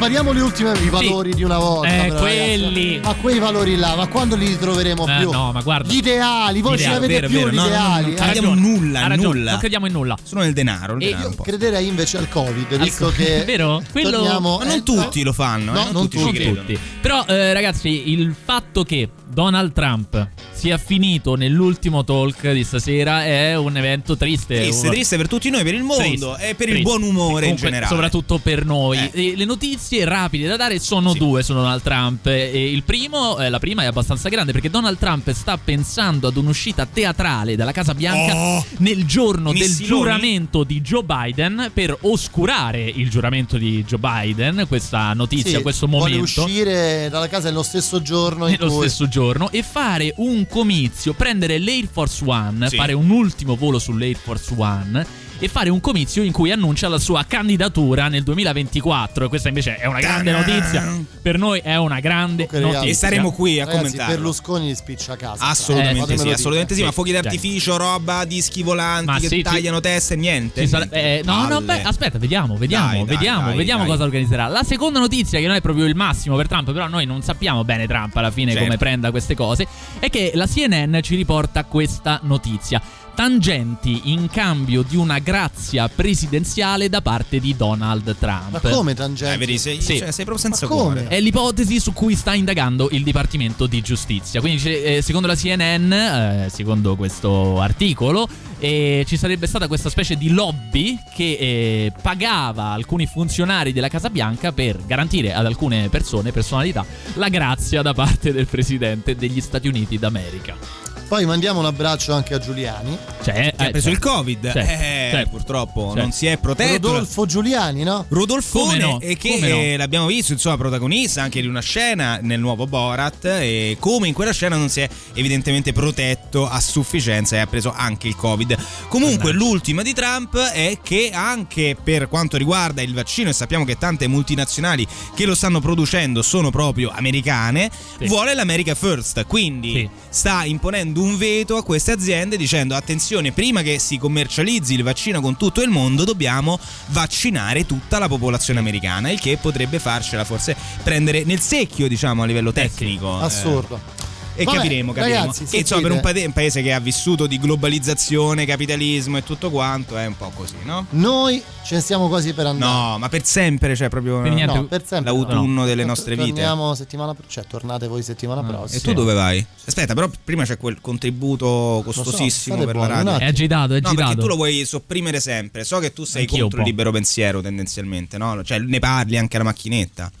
spariamo 0.03 0.33
le 0.33 0.41
ultime 0.41 0.73
i 0.79 0.89
valori 0.89 1.33
di 1.33 1.43
una 1.43 1.57
volta. 1.57 1.87
Eh, 1.87 2.07
però, 2.09 2.19
quelli. 2.19 2.95
ragazzi. 2.95 2.99
Ma 3.03 3.13
quei 3.21 3.39
valori 3.39 3.75
là, 3.77 3.95
ma 3.95 4.07
quando 4.07 4.35
li 4.35 4.47
ritroveremo 4.47 5.07
Eh, 5.07 5.17
più? 5.19 5.31
no, 5.31 5.51
ma 5.53 5.61
guarda. 5.61 5.89
Gli 5.93 5.95
ideali, 5.97 6.59
voi 6.61 6.77
ce 6.77 6.83
Ideali, 6.83 6.99
l'avete 6.99 7.13
vero, 7.13 7.27
più 7.27 7.37
vero, 7.37 7.49
gli 7.51 7.55
no, 7.55 7.61
no, 7.61 7.67
no, 7.69 7.73
ideali? 8.09 8.15
non 8.41 8.57
eh? 8.57 8.61
nulla, 8.61 9.15
nulla. 9.15 9.51
Non 9.51 9.59
crediamo 9.59 9.85
in 9.85 9.93
nulla. 9.93 10.17
Solo 10.21 10.41
nel 10.41 10.51
denaro. 10.51 10.95
il 10.97 11.03
E 11.03 11.05
denaro 11.11 11.29
io. 11.29 11.35
Crederei 11.41 11.87
invece 11.87 12.17
al 12.17 12.27
Covid, 12.27 12.77
visto 12.77 13.11
che 13.15 13.43
È 13.43 13.45
vero? 13.47 13.81
Quello- 13.91 14.09
torniamo, 14.11 14.57
Ma 14.57 14.65
non 14.65 14.75
eh, 14.75 14.83
tutti 14.83 15.23
lo 15.23 15.31
fanno, 15.31 15.71
eh, 15.71 15.75
No, 15.75 15.83
non 15.83 15.93
non 15.93 16.09
tutti. 16.09 16.77
Però, 16.99 17.23
eh, 17.25 17.53
ragazzi, 17.53 18.11
il 18.11 18.35
fatto 18.43 18.83
che 18.83 19.09
Donald 19.25 19.71
Trump 19.71 20.27
sia 20.63 20.77
finito 20.77 21.35
nell'ultimo 21.35 22.05
talk 22.05 22.49
di 22.53 22.63
stasera 22.63 23.25
è 23.25 23.57
un 23.57 23.75
evento 23.75 24.15
triste. 24.15 24.61
Triste, 24.61 24.87
Un- 24.87 24.93
triste 24.93 25.17
per 25.17 25.27
tutti 25.27 25.49
noi, 25.49 25.61
per 25.61 25.73
il 25.73 25.83
mondo 25.83 26.01
Triste, 26.35 26.47
e 26.47 26.55
per 26.55 26.69
il 26.69 26.75
triste. 26.75 26.81
buon 26.83 27.01
umore 27.03 27.31
in 27.47 27.55
Comunque, 27.55 27.55
generale. 27.67 27.87
Soprattutto 27.87 28.37
per 28.37 28.63
noi. 28.65 29.09
Eh. 29.11 29.33
Le 29.35 29.43
notizie 29.43 30.05
rapide 30.05 30.47
da 30.47 30.55
dare 30.55 30.79
sono 30.79 31.13
due 31.15 31.43
su 31.43 31.51
Donald 31.53 31.81
Trump. 31.81 32.27
E 32.27 32.71
il 32.71 32.83
primo, 32.83 33.39
eh, 33.39 33.49
la 33.49 33.59
prima 33.59 33.83
è 33.83 33.87
abbastanza 33.87 34.29
grande 34.29 34.53
perché 34.53 34.69
Donald 34.69 34.97
Trump 34.97 35.29
sta 35.33 35.57
pensando 35.57 36.29
ad 36.29 36.37
un'uscita 36.37 36.85
teatrale 36.85 37.57
dalla 37.57 37.73
Casa 37.73 37.93
Bianca 37.93 38.33
Oh! 38.33 38.65
nel 38.77 39.03
giorno 39.05 39.51
del 39.51 39.59
Missiloni? 39.67 39.85
giuramento 40.01 40.63
di 40.63 40.79
Joe 40.79 41.03
Biden 41.03 41.71
per 41.73 41.97
oscurare 42.03 42.81
il 42.83 43.09
giuramento 43.09 43.57
di 43.57 43.83
Joe 43.85 43.99
Biden. 43.99 44.63
Questa 44.69 45.11
notizia, 45.11 45.57
Sì, 45.57 45.61
questo 45.61 45.87
vuole 45.87 46.11
momento 46.11 46.43
uscire 46.45 47.09
dalla 47.09 47.27
casa 47.27 47.49
nello 47.49 47.63
stesso 47.63 48.01
giorno 48.01 48.47
in 48.47 48.55
nello 48.57 48.71
cui 48.71 48.87
stesso 48.87 49.09
giorno 49.09 49.49
e 49.51 49.61
fare 49.61 50.13
un 50.19 50.47
comizio, 50.53 51.13
prendere 51.13 51.57
l'Air 51.57 51.87
Force 51.91 52.23
One, 52.23 52.69
Sì. 52.69 52.75
fare 52.75 52.93
un 52.93 53.09
ultimo 53.09 53.55
volo 53.55 53.79
sull'Air 53.79 54.15
Force 54.15 54.53
One 54.55 55.03
e 55.43 55.49
fare 55.49 55.69
un 55.69 55.81
comizio 55.81 56.23
in 56.23 56.31
cui 56.31 56.51
annuncia 56.51 56.87
la 56.87 56.97
sua 56.99 57.25
candidatura 57.27 58.07
nel 58.07 58.23
2024. 58.23 59.25
E 59.25 59.27
questa 59.27 59.49
invece 59.49 59.75
è 59.75 59.85
una 59.87 59.99
grande 59.99 60.31
notizia. 60.31 61.01
Per 61.21 61.37
noi 61.37 61.59
è 61.59 61.75
una 61.75 61.99
grande 61.99 62.47
notizia. 62.49 62.81
E 62.81 62.93
saremo 62.93 63.31
qui 63.33 63.59
a 63.59 63.65
Ragazzi, 63.65 63.77
commentarlo. 63.83 64.13
Berlusconi 64.15 64.67
li 64.67 64.75
spiccia 64.75 65.13
a 65.13 65.15
casa. 65.17 65.43
Assolutamente 65.45 66.13
Eh, 66.13 66.17
sì, 66.17 66.29
assolutamente 66.29 66.69
sì, 66.69 66.75
dire. 66.75 66.85
ma 66.87 66.91
fuochi 66.93 67.11
d'artificio, 67.11 67.75
roba, 67.75 68.23
dischi 68.23 68.63
volanti 68.63 69.05
Ma 69.05 69.19
che 69.19 69.27
sì, 69.27 69.35
ci- 69.37 69.41
tagliano 69.41 69.79
teste, 69.81 70.15
niente. 70.15 70.61
Ci 70.61 70.67
sarà- 70.67 70.87
eh, 70.89 71.21
no, 71.25 71.47
no, 71.49 71.61
beh, 71.61 71.81
aspetta, 71.81 72.17
vediamo, 72.17 72.55
vediamo, 72.55 72.87
Dai, 72.87 72.97
dai, 73.05 73.15
vediamo, 73.15 73.47
dai, 73.47 73.57
vediamo 73.57 73.81
dai. 73.81 73.89
cosa 73.91 74.03
organizzerà. 74.05 74.47
La 74.47 74.63
seconda 74.63 74.99
notizia, 74.99 75.39
che 75.39 75.47
non 75.47 75.55
è 75.57 75.61
proprio 75.61 75.85
il 75.85 75.95
massimo 75.95 76.37
per 76.37 76.47
Trump, 76.47 76.71
però 76.71 76.87
noi 76.87 77.05
non 77.05 77.21
sappiamo 77.21 77.65
bene 77.65 77.85
Trump 77.85 78.15
alla 78.15 78.31
fine 78.31 78.51
Certo. 78.51 78.65
come 78.65 78.77
prenda 78.77 79.11
queste 79.11 79.35
cose, 79.35 79.67
è 79.99 80.09
che 80.09 80.31
la 80.35 80.47
CNN 80.47 80.99
ci 81.01 81.15
riporta 81.15 81.65
questa 81.65 82.19
notizia. 82.23 82.81
Tangenti 83.15 84.11
in 84.11 84.27
cambio 84.29 84.81
di 84.81 84.95
una 84.95 85.19
grazia 85.19 85.87
presidenziale 85.87 86.89
da 86.89 87.01
parte 87.01 87.39
di 87.39 87.55
Donald 87.55 88.15
Trump. 88.17 88.59
Ma 88.61 88.69
come 88.71 88.93
tangenti? 88.95 89.33
Eh, 89.35 89.37
vedi, 89.37 89.57
sei, 89.57 89.79
Sì. 89.81 89.97
cioè, 89.99 90.11
sei 90.11 90.25
proprio 90.25 90.37
senza 90.37 90.65
come? 90.67 90.81
cuore. 91.01 91.07
È 91.07 91.19
l'ipotesi 91.19 91.79
su 91.79 91.93
cui 91.93 92.15
sta 92.15 92.33
indagando 92.33 92.89
il 92.91 93.03
Dipartimento 93.03 93.67
di 93.67 93.81
Giustizia. 93.81 94.39
Quindi, 94.41 94.63
eh, 94.83 95.01
secondo 95.01 95.27
la 95.27 95.35
CNN, 95.35 95.91
eh, 95.91 96.47
secondo 96.51 96.95
questo 96.95 97.61
articolo, 97.61 98.27
eh, 98.59 99.03
ci 99.07 99.17
sarebbe 99.17 99.45
stata 99.45 99.67
questa 99.67 99.89
specie 99.89 100.15
di 100.15 100.29
lobby 100.29 100.97
che 101.13 101.37
eh, 101.39 101.93
pagava 102.01 102.69
alcuni 102.71 103.05
funzionari 103.05 103.73
della 103.73 103.89
Casa 103.89 104.09
Bianca 104.09 104.51
per 104.51 104.83
garantire 104.85 105.33
ad 105.33 105.45
alcune 105.45 105.89
persone, 105.89 106.31
personalità, 106.31 106.85
la 107.15 107.29
grazia 107.29 107.81
da 107.81 107.93
parte 107.93 108.31
del 108.31 108.47
presidente 108.47 109.15
degli 109.15 109.39
Stati 109.41 109.67
Uniti 109.67 109.99
d'America. 109.99 110.82
Poi 111.07 111.25
mandiamo 111.25 111.59
un 111.59 111.65
abbraccio 111.65 112.13
anche 112.13 112.33
a 112.33 112.39
Giuliani. 112.39 112.97
Cioè, 113.23 113.53
Che 113.55 113.63
ha 113.65 113.69
preso 113.69 113.89
il 113.89 113.99
Covid. 113.99 114.51
Cioè, 114.51 114.61
eh, 114.63 115.09
cioè, 115.11 115.27
purtroppo 115.27 115.91
cioè. 115.93 116.01
non 116.01 116.11
si 116.11 116.25
è 116.25 116.37
protetto. 116.37 116.87
Rodolfo 116.87 117.25
Giuliani, 117.25 117.83
no? 117.83 118.05
Rodolfone 118.09 118.77
no? 118.77 118.99
e 118.99 119.15
che 119.15 119.37
no? 119.39 119.45
eh, 119.47 119.77
l'abbiamo 119.77 120.07
visto 120.07 120.31
insomma 120.33 120.57
protagonista 120.57 121.21
anche 121.21 121.39
di 121.41 121.47
una 121.47 121.61
scena 121.61 122.17
nel 122.21 122.39
nuovo 122.39 122.65
Borat 122.65 123.25
e 123.25 123.77
come 123.79 124.07
in 124.07 124.13
quella 124.13 124.31
scena 124.33 124.55
non 124.57 124.69
si 124.69 124.81
è 124.81 124.89
evidentemente 125.13 125.71
protetto 125.71 126.47
a 126.47 126.59
sufficienza 126.59 127.35
e 127.35 127.39
ha 127.39 127.47
preso 127.47 127.71
anche 127.75 128.07
il 128.07 128.15
covid 128.15 128.57
comunque 128.87 129.31
l'ultima 129.31 129.81
di 129.83 129.93
Trump 129.93 130.37
è 130.37 130.77
che 130.81 131.11
anche 131.13 131.75
per 131.81 132.07
quanto 132.09 132.37
riguarda 132.37 132.81
il 132.81 132.93
vaccino 132.93 133.29
e 133.29 133.33
sappiamo 133.33 133.65
che 133.65 133.77
tante 133.77 134.07
multinazionali 134.07 134.85
che 135.15 135.25
lo 135.25 135.35
stanno 135.35 135.59
producendo 135.59 136.21
sono 136.21 136.49
proprio 136.49 136.91
americane 136.93 137.69
Sì. 137.99 138.07
vuole 138.07 138.33
l'America 138.33 138.75
First 138.75 139.25
quindi 139.27 139.71
Sì. 139.73 139.89
sta 140.09 140.43
imponendo 140.45 141.01
un 141.03 141.17
veto 141.17 141.57
a 141.57 141.63
queste 141.63 141.91
aziende 141.91 142.37
dicendo 142.37 142.75
attenzione 142.75 143.33
prima 143.33 143.61
che 143.61 143.77
si 143.77 143.97
commercializzi 143.97 144.73
il 144.73 144.83
vaccino 144.83 145.19
con 145.19 145.35
tutto 145.35 145.61
il 145.61 145.69
mondo 145.69 146.05
dobbiamo 146.05 146.57
vaccinare 146.87 147.65
tutta 147.65 147.99
la 147.99 148.07
popolazione 148.07 148.59
americana 148.59 149.11
il 149.11 149.19
che 149.19 149.37
potrebbe 149.37 149.79
farcela 149.79 150.23
forse 150.23 150.55
prendere 150.81 151.23
nel 151.25 151.39
secchio 151.39 151.87
diciamo 151.87 152.23
a 152.23 152.25
livello 152.25 152.51
tecnico 152.53 153.19
eh, 153.19 153.23
Assurdo. 153.23 154.12
E 154.35 154.43
Vabbè, 154.43 154.57
capiremo, 154.57 154.91
capiremo. 154.93 155.19
ragazzi, 155.21 155.45
e 155.55 155.59
insomma, 155.59 155.81
per 155.81 155.91
un, 155.91 155.99
pate- 155.99 156.25
un 156.25 156.33
paese 156.33 156.61
che 156.61 156.73
ha 156.73 156.79
vissuto 156.79 157.27
di 157.27 157.39
globalizzazione, 157.39 158.45
capitalismo 158.45 159.17
e 159.17 159.23
tutto 159.23 159.49
quanto, 159.51 159.97
è 159.97 160.05
un 160.05 160.17
po' 160.17 160.31
così, 160.33 160.55
no? 160.63 160.85
Noi 160.91 161.41
ce 161.63 161.75
ne 161.75 161.81
stiamo 161.81 162.07
quasi 162.07 162.33
per 162.33 162.47
andare. 162.47 162.71
No, 162.71 162.97
ma 162.97 163.09
per 163.09 163.23
sempre, 163.25 163.75
cioè 163.75 163.89
proprio 163.89 164.21
Per 164.21 164.31
niente. 164.31 164.55
No, 164.55 164.65
per 164.65 164.85
sempre. 164.85 165.11
l'autunno 165.11 165.61
no. 165.61 165.65
delle 165.65 165.85
nostre 165.85 166.15
vite. 166.15 166.29
Torniamo 166.29 166.73
settimana 166.75 167.13
pro- 167.13 167.25
cioè 167.27 167.45
tornate 167.47 167.87
voi 167.87 168.01
settimana 168.03 168.43
prossima. 168.43 168.79
E 168.79 168.81
tu 168.81 168.93
dove 168.93 169.13
vai? 169.13 169.45
Aspetta, 169.65 169.93
però 169.93 170.09
prima 170.23 170.43
c'è 170.43 170.57
quel 170.57 170.79
contributo 170.81 171.81
costosissimo 171.85 172.55
state 172.55 172.65
per 172.65 172.75
buoni, 172.75 172.89
la 172.89 172.95
radio. 173.03 173.17
È 173.19 173.25
agitato, 173.25 173.73
è 173.75 173.79
No, 173.81 173.89
perché 173.89 174.01
agitato. 174.01 174.21
tu 174.21 174.27
lo 174.27 174.35
vuoi 174.35 174.65
sopprimere 174.65 175.19
sempre. 175.19 175.63
So 175.63 175.79
che 175.79 175.93
tu 175.93 176.03
sei 176.05 176.21
Anch'io 176.21 176.41
contro 176.41 176.59
il 176.61 176.65
libero 176.65 176.91
pensiero 176.91 177.41
tendenzialmente, 177.41 178.17
no? 178.17 178.43
Cioè 178.43 178.59
ne 178.59 178.79
parli 178.79 179.17
anche 179.17 179.35
alla 179.35 179.45
macchinetta. 179.45 180.11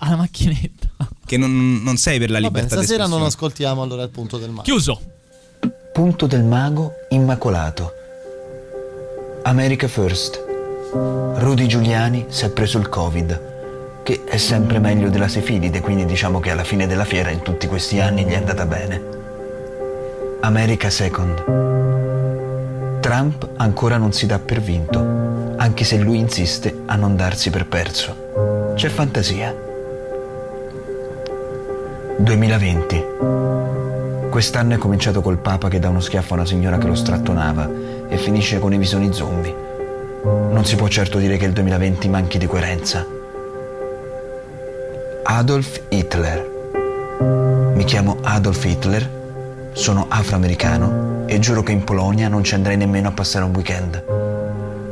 Alla 0.00 0.16
macchinetta. 0.16 0.88
Che 1.24 1.36
non, 1.36 1.80
non 1.82 1.96
sei 1.96 2.18
per 2.18 2.30
la 2.30 2.40
Va 2.40 2.50
bene, 2.50 2.62
libertà 2.62 2.82
stasera 2.82 3.06
non 3.06 3.22
ascoltiamo 3.22 3.82
allora 3.82 4.02
il 4.02 4.10
punto 4.10 4.36
del 4.38 4.50
mare. 4.50 4.64
Chiuso. 4.64 5.00
Punto 5.92 6.26
del 6.26 6.42
mago 6.42 6.92
immacolato. 7.10 7.92
America 9.44 9.88
First. 9.88 10.42
Rudy 11.36 11.66
Giuliani 11.66 12.26
si 12.28 12.44
è 12.44 12.50
preso 12.50 12.78
il 12.78 12.88
Covid, 12.88 14.02
che 14.02 14.24
è 14.24 14.36
sempre 14.36 14.78
meglio 14.78 15.10
della 15.10 15.28
sefilide, 15.28 15.80
quindi 15.80 16.04
diciamo 16.04 16.40
che 16.40 16.50
alla 16.50 16.64
fine 16.64 16.86
della 16.86 17.04
fiera 17.04 17.30
in 17.30 17.42
tutti 17.42 17.66
questi 17.66 18.00
anni 18.00 18.24
gli 18.24 18.32
è 18.32 18.36
andata 18.36 18.66
bene. 18.66 19.02
America 20.40 20.90
Second. 20.90 21.42
Trump 23.00 23.48
ancora 23.56 23.96
non 23.96 24.12
si 24.12 24.26
dà 24.26 24.38
per 24.38 24.60
vinto, 24.60 25.54
anche 25.56 25.84
se 25.84 25.98
lui 25.98 26.18
insiste 26.18 26.82
a 26.86 26.96
non 26.96 27.16
darsi 27.16 27.50
per 27.50 27.66
perso. 27.66 28.72
C'è 28.74 28.88
fantasia. 28.88 29.63
2020. 32.18 33.04
Quest'anno 34.30 34.74
è 34.74 34.78
cominciato 34.78 35.20
col 35.20 35.38
Papa 35.38 35.68
che 35.68 35.78
dà 35.78 35.88
uno 35.88 36.00
schiaffo 36.00 36.34
a 36.34 36.36
una 36.36 36.46
signora 36.46 36.78
che 36.78 36.86
lo 36.86 36.94
strattonava 36.94 37.68
e 38.08 38.16
finisce 38.16 38.58
con 38.58 38.72
i 38.72 38.78
visoni 38.78 39.12
zombie. 39.12 39.54
Non 40.22 40.64
si 40.64 40.76
può 40.76 40.88
certo 40.88 41.18
dire 41.18 41.36
che 41.36 41.46
il 41.46 41.52
2020 41.52 42.08
manchi 42.08 42.38
di 42.38 42.46
coerenza. 42.46 43.04
Adolf 45.24 45.80
Hitler. 45.88 46.52
Mi 47.74 47.84
chiamo 47.84 48.18
Adolf 48.22 48.64
Hitler, 48.64 49.10
sono 49.72 50.06
afroamericano 50.08 51.24
e 51.26 51.38
giuro 51.40 51.62
che 51.62 51.72
in 51.72 51.82
Polonia 51.84 52.28
non 52.28 52.44
ci 52.44 52.54
andrei 52.54 52.76
nemmeno 52.76 53.08
a 53.08 53.12
passare 53.12 53.44
un 53.44 53.52
weekend. 53.54 54.02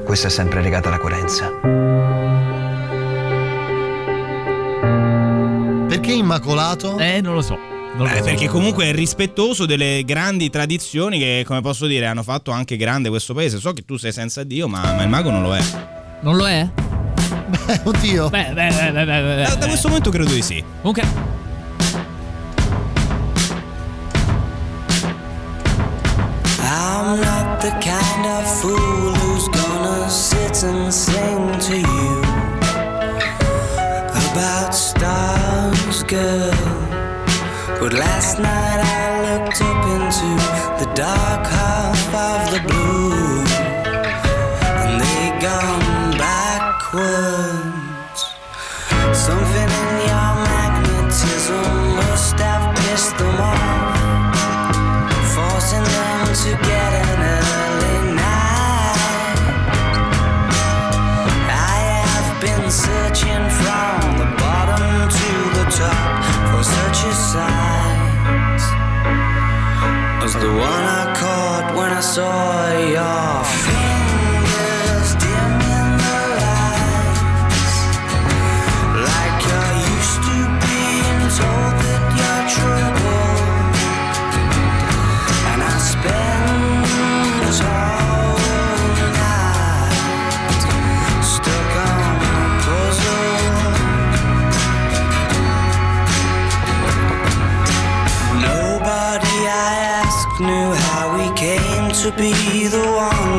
Questa 0.04 0.26
è 0.26 0.30
sempre 0.30 0.60
legata 0.60 0.88
alla 0.88 0.98
coerenza. 0.98 1.91
Perché 6.02 6.16
immacolato? 6.18 6.98
Eh, 6.98 7.20
non 7.20 7.34
lo 7.34 7.42
so. 7.42 7.56
Non 7.94 8.08
lo 8.08 8.12
Eh, 8.12 8.16
so. 8.18 8.24
perché 8.24 8.48
comunque 8.48 8.86
è 8.86 8.92
rispettoso 8.92 9.66
delle 9.66 10.02
grandi 10.04 10.50
tradizioni 10.50 11.16
che, 11.20 11.44
come 11.46 11.60
posso 11.60 11.86
dire, 11.86 12.06
hanno 12.06 12.24
fatto 12.24 12.50
anche 12.50 12.76
grande 12.76 13.08
questo 13.08 13.34
paese. 13.34 13.60
So 13.60 13.72
che 13.72 13.84
tu 13.84 13.96
sei 13.98 14.10
senza 14.10 14.42
Dio, 14.42 14.66
ma, 14.66 14.80
ma 14.94 15.04
il 15.04 15.08
mago 15.08 15.30
non 15.30 15.42
lo 15.42 15.54
è. 15.54 15.60
Non 16.22 16.34
lo 16.36 16.48
è? 16.48 16.68
Beh, 17.46 17.80
oddio. 17.84 18.28
Beh, 18.30 18.50
beh, 18.52 18.68
beh, 18.68 18.90
beh, 18.90 19.04
beh, 19.04 19.04
beh. 19.04 19.44
Da, 19.46 19.54
da 19.54 19.66
questo 19.68 19.86
momento 19.86 20.10
credo 20.10 20.32
di 20.32 20.42
sì. 20.42 20.64
Comunque, 20.80 21.04
I'm 26.60 27.20
not 27.20 27.60
the 27.60 27.70
kind 27.80 28.26
of 28.26 28.60
fool 28.60 29.14
who's 29.14 29.48
gonna 29.48 30.08
sit 30.08 30.62
and 30.64 30.92
sing 30.92 31.58
to 31.60 31.76
you 31.78 32.22
about 34.30 34.74
girl. 36.12 36.52
But 37.80 37.92
last 37.94 38.38
night 38.38 38.80
I 38.84 39.08
looked 39.26 39.60
up 39.70 39.82
into 39.96 40.30
the 40.80 40.88
dark 40.94 41.44
half 41.46 42.04
of 42.28 42.40
the 42.52 42.60
blue, 42.68 42.91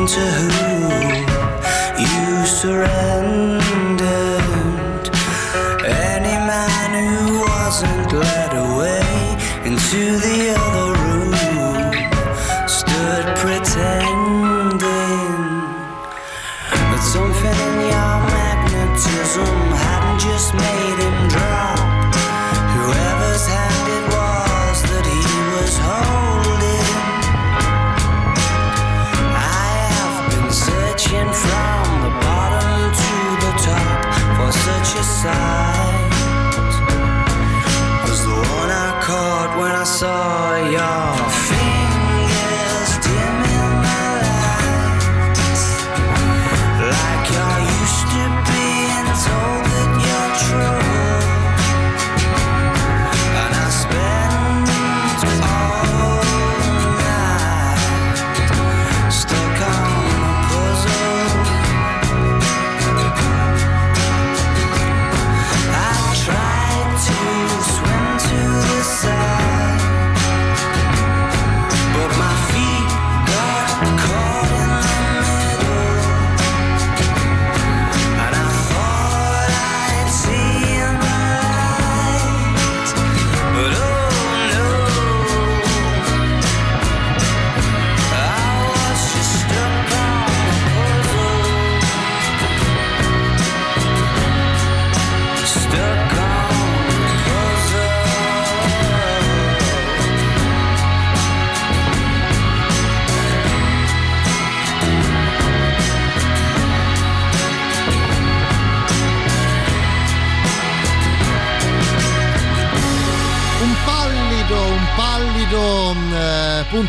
to 0.06 0.20
whom 0.20 1.98
you 1.98 2.46
surrendered. 2.46 3.03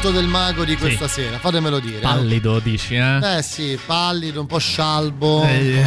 Eh, 0.05 0.11
punto 0.11 0.11
del 0.11 0.27
mago 0.27 0.63
di 0.65 0.75
questa 0.75 1.07
Sì. 1.07 1.21
sera, 1.21 1.39
fatemelo 1.39 1.79
dire. 1.79 1.97
eh. 1.97 2.01
Pallido, 2.01 2.59
dici, 2.59 2.95
eh? 2.95 3.37
Eh 3.37 3.41
sì, 3.41 3.77
pallido, 3.85 4.41
un 4.41 4.47
po' 4.47 4.59
scialbo. 4.59 5.43
Eh, 5.43 5.83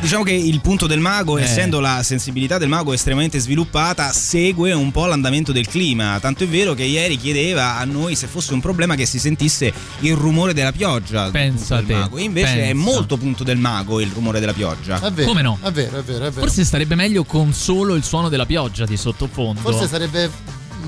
Diciamo 0.00 0.22
che 0.22 0.32
il 0.32 0.60
punto 0.60 0.86
del 0.86 1.00
mago, 1.00 1.38
Eh. 1.38 1.42
essendo 1.42 1.80
la 1.80 2.04
sensibilità 2.04 2.56
del 2.56 2.68
mago 2.68 2.92
estremamente 2.92 3.36
sviluppata, 3.40 4.12
segue 4.12 4.72
un 4.72 4.92
po' 4.92 5.06
l'andamento 5.06 5.50
del 5.50 5.66
clima. 5.66 6.18
Tanto 6.20 6.44
è 6.44 6.46
vero 6.46 6.72
che 6.74 6.84
ieri 6.84 7.16
chiedeva 7.16 7.78
a 7.78 7.84
noi 7.84 8.14
se 8.14 8.28
fosse 8.28 8.52
un 8.54 8.60
problema 8.60 8.94
che 8.94 9.06
si 9.06 9.18
sentisse 9.18 9.72
il 10.00 10.14
rumore 10.14 10.54
della 10.54 10.70
pioggia. 10.70 11.30
Pensa 11.30 11.82
te, 11.82 11.94
mago. 11.94 12.16
E 12.16 12.22
invece 12.22 12.62
è 12.62 12.66
pensa. 12.72 12.90
molto 12.92 13.16
punto 13.16 13.42
del 13.42 13.58
mago 13.58 14.00
il 14.00 14.10
rumore 14.14 14.38
della 14.38 14.52
pioggia. 14.52 15.00
È 15.00 15.10
vero, 15.10 15.26
Come 15.28 15.42
no? 15.42 15.58
È 15.60 15.72
vero, 15.72 15.98
è 15.98 16.02
vero, 16.04 16.26
è 16.26 16.30
vero. 16.30 16.46
Forse 16.46 16.64
starebbe 16.64 16.94
meglio 16.94 17.24
con 17.24 17.52
solo 17.52 17.96
il 17.96 18.04
suono 18.04 18.28
della 18.28 18.46
pioggia 18.46 18.84
di 18.86 18.96
sottofondo. 18.96 19.60
Forse 19.60 19.88
sarebbe 19.88 20.30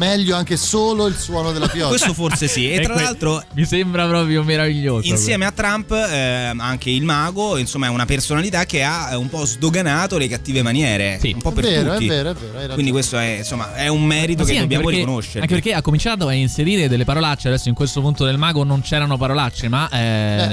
meglio 0.01 0.35
anche 0.35 0.57
solo 0.57 1.07
il 1.07 1.15
suono 1.17 1.53
della 1.53 1.69
pioggia. 1.69 1.89
Questo 1.89 2.15
forse 2.15 2.49
sì. 2.49 2.71
E 2.71 2.81
tra 2.81 2.95
que- 2.95 3.03
l'altro 3.03 3.43
mi 3.55 3.65
sembra 3.67 4.07
proprio 4.09 4.43
meraviglioso. 4.43 5.07
Insieme 5.09 5.45
a 5.45 5.53
Trump, 5.53 5.91
eh, 5.93 6.53
anche 6.57 6.91
il 6.91 7.03
mago, 7.05 7.57
insomma, 7.59 7.87
è 7.87 7.91
una 7.91 8.07
personalità 8.07 8.65
che 8.65 8.83
ha 8.83 9.11
eh, 9.13 9.17
un 9.17 9.29
po' 9.29 9.45
sdoganato 9.45 10.17
le 10.19 10.27
cattive 10.29 10.63
maniere. 10.63 11.19
Un 11.23 11.41
po' 11.43 11.51
È 11.51 11.53
per 11.53 11.65
vero, 11.65 11.93
tutti. 11.93 12.05
è 12.05 12.09
vero, 12.09 12.31
è 12.31 12.35
vero. 12.35 12.47
hai 12.47 12.53
ragione. 12.55 12.75
Quindi 12.75 12.91
questo 12.93 13.19
è, 13.19 13.37
insomma, 13.39 13.75
è 13.75 13.89
un 13.89 14.03
merito 14.05 14.45
sì, 14.45 14.55
che 14.55 14.61
dobbiamo 14.61 14.85
perché- 14.85 15.01
riconoscere. 15.01 15.41
Anche 15.41 15.55
perché 15.55 15.75
ha 15.75 15.83
cominciato 15.83 16.27
a 16.27 16.33
inserire 16.33 16.89
delle 16.89 17.05
parolacce. 17.05 17.49
Adesso 17.49 17.69
in 17.69 17.75
questo 17.75 18.01
punto 18.01 18.25
del 18.25 18.39
mago 18.39 18.65
non 18.65 18.81
c'erano 18.81 19.17
parolacce, 19.19 19.69
ma. 19.69 19.89
eh, 19.91 19.99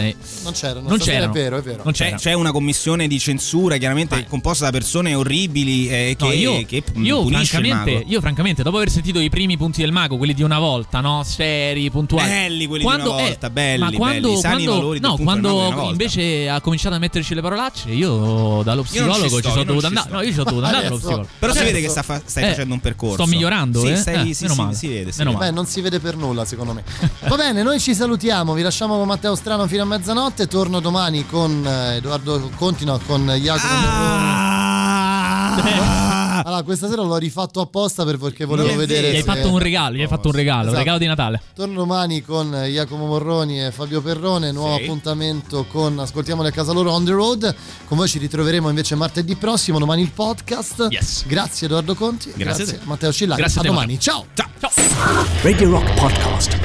Eh, 0.08 0.16
non 0.44 0.54
c'erano, 0.54 0.90
Non 0.90 0.98
c'erano. 1.00 1.32
È 1.32 1.36
vero, 1.36 1.58
è 1.58 1.62
vero. 1.62 1.82
Non 1.84 1.94
C'è, 1.94 2.04
c'erano. 2.04 2.22
c'è 2.22 2.34
una 2.34 2.52
commissione 2.52 3.08
di 3.08 3.18
censura 3.20 3.78
chiaramente 3.78 4.26
composta 4.28 4.66
da 4.66 4.72
persone 4.72 5.14
orribili 5.14 5.88
eh, 5.90 6.16
che, 6.18 6.26
No, 6.26 6.32
io, 6.32 6.66
che 6.66 6.84
io 6.96 7.22
punisce 7.24 7.42
il 7.42 7.48
francamente, 7.64 7.94
mago. 7.94 8.06
io 8.12 8.20
francamente, 8.22 8.64
dopo 8.64 8.78
aver 8.78 8.90
sentito 8.90 9.20
i 9.20 9.30
primi 9.38 9.56
punti 9.56 9.82
del 9.82 9.92
mago, 9.92 10.18
quelli 10.18 10.34
di 10.34 10.42
una 10.42 10.58
volta, 10.58 11.00
no? 11.00 11.22
Seri, 11.24 11.92
puntuali. 11.92 12.28
Belli 12.28 12.66
quelli 12.66 12.84
di 12.84 12.92
una 12.92 13.04
volta, 13.04 13.52
belli, 13.52 13.80
ma 13.84 13.92
quando, 13.92 14.30
belli, 14.30 14.40
sani 14.40 14.64
quando- 14.64 14.76
valori 14.82 15.00
no, 15.00 15.16
quando 15.18 15.88
invece 15.92 16.50
ha 16.50 16.60
cominciato 16.60 16.96
a 16.96 16.98
metterci 16.98 17.36
le 17.36 17.42
parolacce, 17.42 17.92
io 17.92 18.64
dallo 18.64 18.84
Io 18.92 19.06
non 19.06 19.14
ci 19.14 19.28
psicologo 19.28 19.28
sto, 19.28 19.42
ci 19.42 19.48
sono 19.50 19.60
io 19.60 19.66
dovuto 19.66 19.86
andare. 19.86 20.10
No, 20.10 20.22
io 20.22 20.28
ci 20.28 20.34
sono 20.34 20.44
dovuto 20.46 20.66
andare 20.66 20.84
dallo 20.90 20.98
psicologo. 20.98 21.28
Però 21.38 21.52
si 21.52 21.58
Certo. 21.60 21.72
vede 21.74 21.86
che 21.86 21.92
sta 21.92 22.02
fa- 22.02 22.22
stai 22.26 22.44
Eh, 22.46 22.48
facendo 22.48 22.74
un 22.74 22.80
percorso. 22.80 23.14
Sto 23.24 23.28
migliorando, 23.28 23.80
sì, 23.82 23.88
eh? 23.90 23.96
Stai, 23.96 24.16
Eh, 24.16 24.34
sì, 24.34 24.48
sì, 24.48 24.56
si 24.72 24.88
vede. 24.88 25.12
Si 25.12 25.24
vede. 25.24 25.36
Beh, 25.38 25.52
non 25.52 25.68
si 25.68 25.82
vede 25.82 26.00
per 26.00 26.16
nulla, 26.16 26.44
secondo 26.44 26.74
me. 26.74 26.84
Va 27.30 27.36
bene, 27.36 27.62
noi 27.62 27.80
ci 27.80 27.94
salutiamo, 27.94 28.54
vi 28.56 28.64
lasciamo 28.64 28.98
con 28.98 29.06
Matteo 29.06 29.36
Strano 29.36 29.68
fino 29.68 29.84
a 29.84 29.86
mezzanotte. 29.86 30.48
Torno 30.48 30.80
domani 30.80 31.28
con 31.28 31.64
eh, 31.64 31.98
Edoardo 31.98 32.50
Conti, 32.56 32.86
no, 32.86 33.00
con 33.06 33.24
Jacopo 33.40 33.68
Morroni. 33.68 34.26
Allora, 36.48 36.64
questa 36.64 36.88
sera 36.88 37.02
l'ho 37.02 37.18
rifatto 37.18 37.60
apposta 37.60 38.06
per- 38.06 38.18
perché 38.18 38.46
volevo 38.46 38.70
Gli 38.70 38.76
vedere. 38.78 39.08
hai 39.10 39.16
se- 39.18 39.24
fatto 39.24 39.52
un 39.52 39.60
regalo, 39.60 39.98
gli 39.98 40.02
hai 40.02 40.08
fatto 40.08 40.30
un 40.30 40.34
regalo, 40.34 40.60
un 40.62 40.68
Esatto. 40.68 40.78
regalo 40.78 40.98
di 40.98 41.06
Natale. 41.06 41.42
Torno 41.54 41.74
domani 41.74 42.22
con 42.22 42.50
Jacopo 42.52 43.04
Morroni 43.06 43.66
e 43.66 43.72
Fabio 43.72 44.02
Perrone, 44.02 44.54
nuovo 44.54 44.78
Sì. 44.78 44.84
appuntamento 44.84 45.66
con 45.70 46.00
Ascoltiamole 46.00 46.48
a 46.48 46.52
casa 46.54 46.72
loro 46.72 46.94
on 46.94 47.04
the 47.04 47.12
road. 47.12 47.54
Con 47.86 47.98
voi 47.98 48.08
ci 48.08 48.18
ritroveremo 48.18 48.70
invece 48.70 48.96
martedì 48.96 49.36
prossimo, 49.36 49.78
domani 49.78 50.04
il 50.04 50.12
podcast. 50.12 50.88
Grazie 51.28 51.68
Edoardo 51.68 51.96
Conti, 51.96 52.32
Grazie 52.34 52.44
grazie, 52.64 52.64
a 52.64 52.80
te. 52.80 52.86
Matteo 52.86 53.12
Scillari. 53.12 53.42
Grazie 53.42 53.58
a 53.58 53.64
a 53.64 53.66
te, 53.66 53.70
domani, 53.70 54.00
ciao. 54.00 54.26
Radio 55.42 55.70
Rock 55.70 55.94
Podcast. 56.00 56.58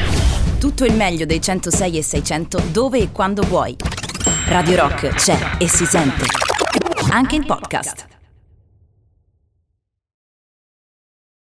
Tutto 0.61 0.85
il 0.85 0.95
meglio 0.95 1.27
dei 1.27 1.41
106 1.43 1.99
e 1.99 2.03
600 2.05 2.63
dove 2.71 3.01
e 3.01 3.11
quando 3.11 3.43
vuoi. 3.43 3.77
Radio 4.47 4.77
Rock 4.77 5.09
c'è 5.17 5.57
e 5.59 5.69
si 5.69 5.85
sente. 5.87 6.25
Anche 7.11 7.35
in 7.35 7.45
podcast. 7.45 8.11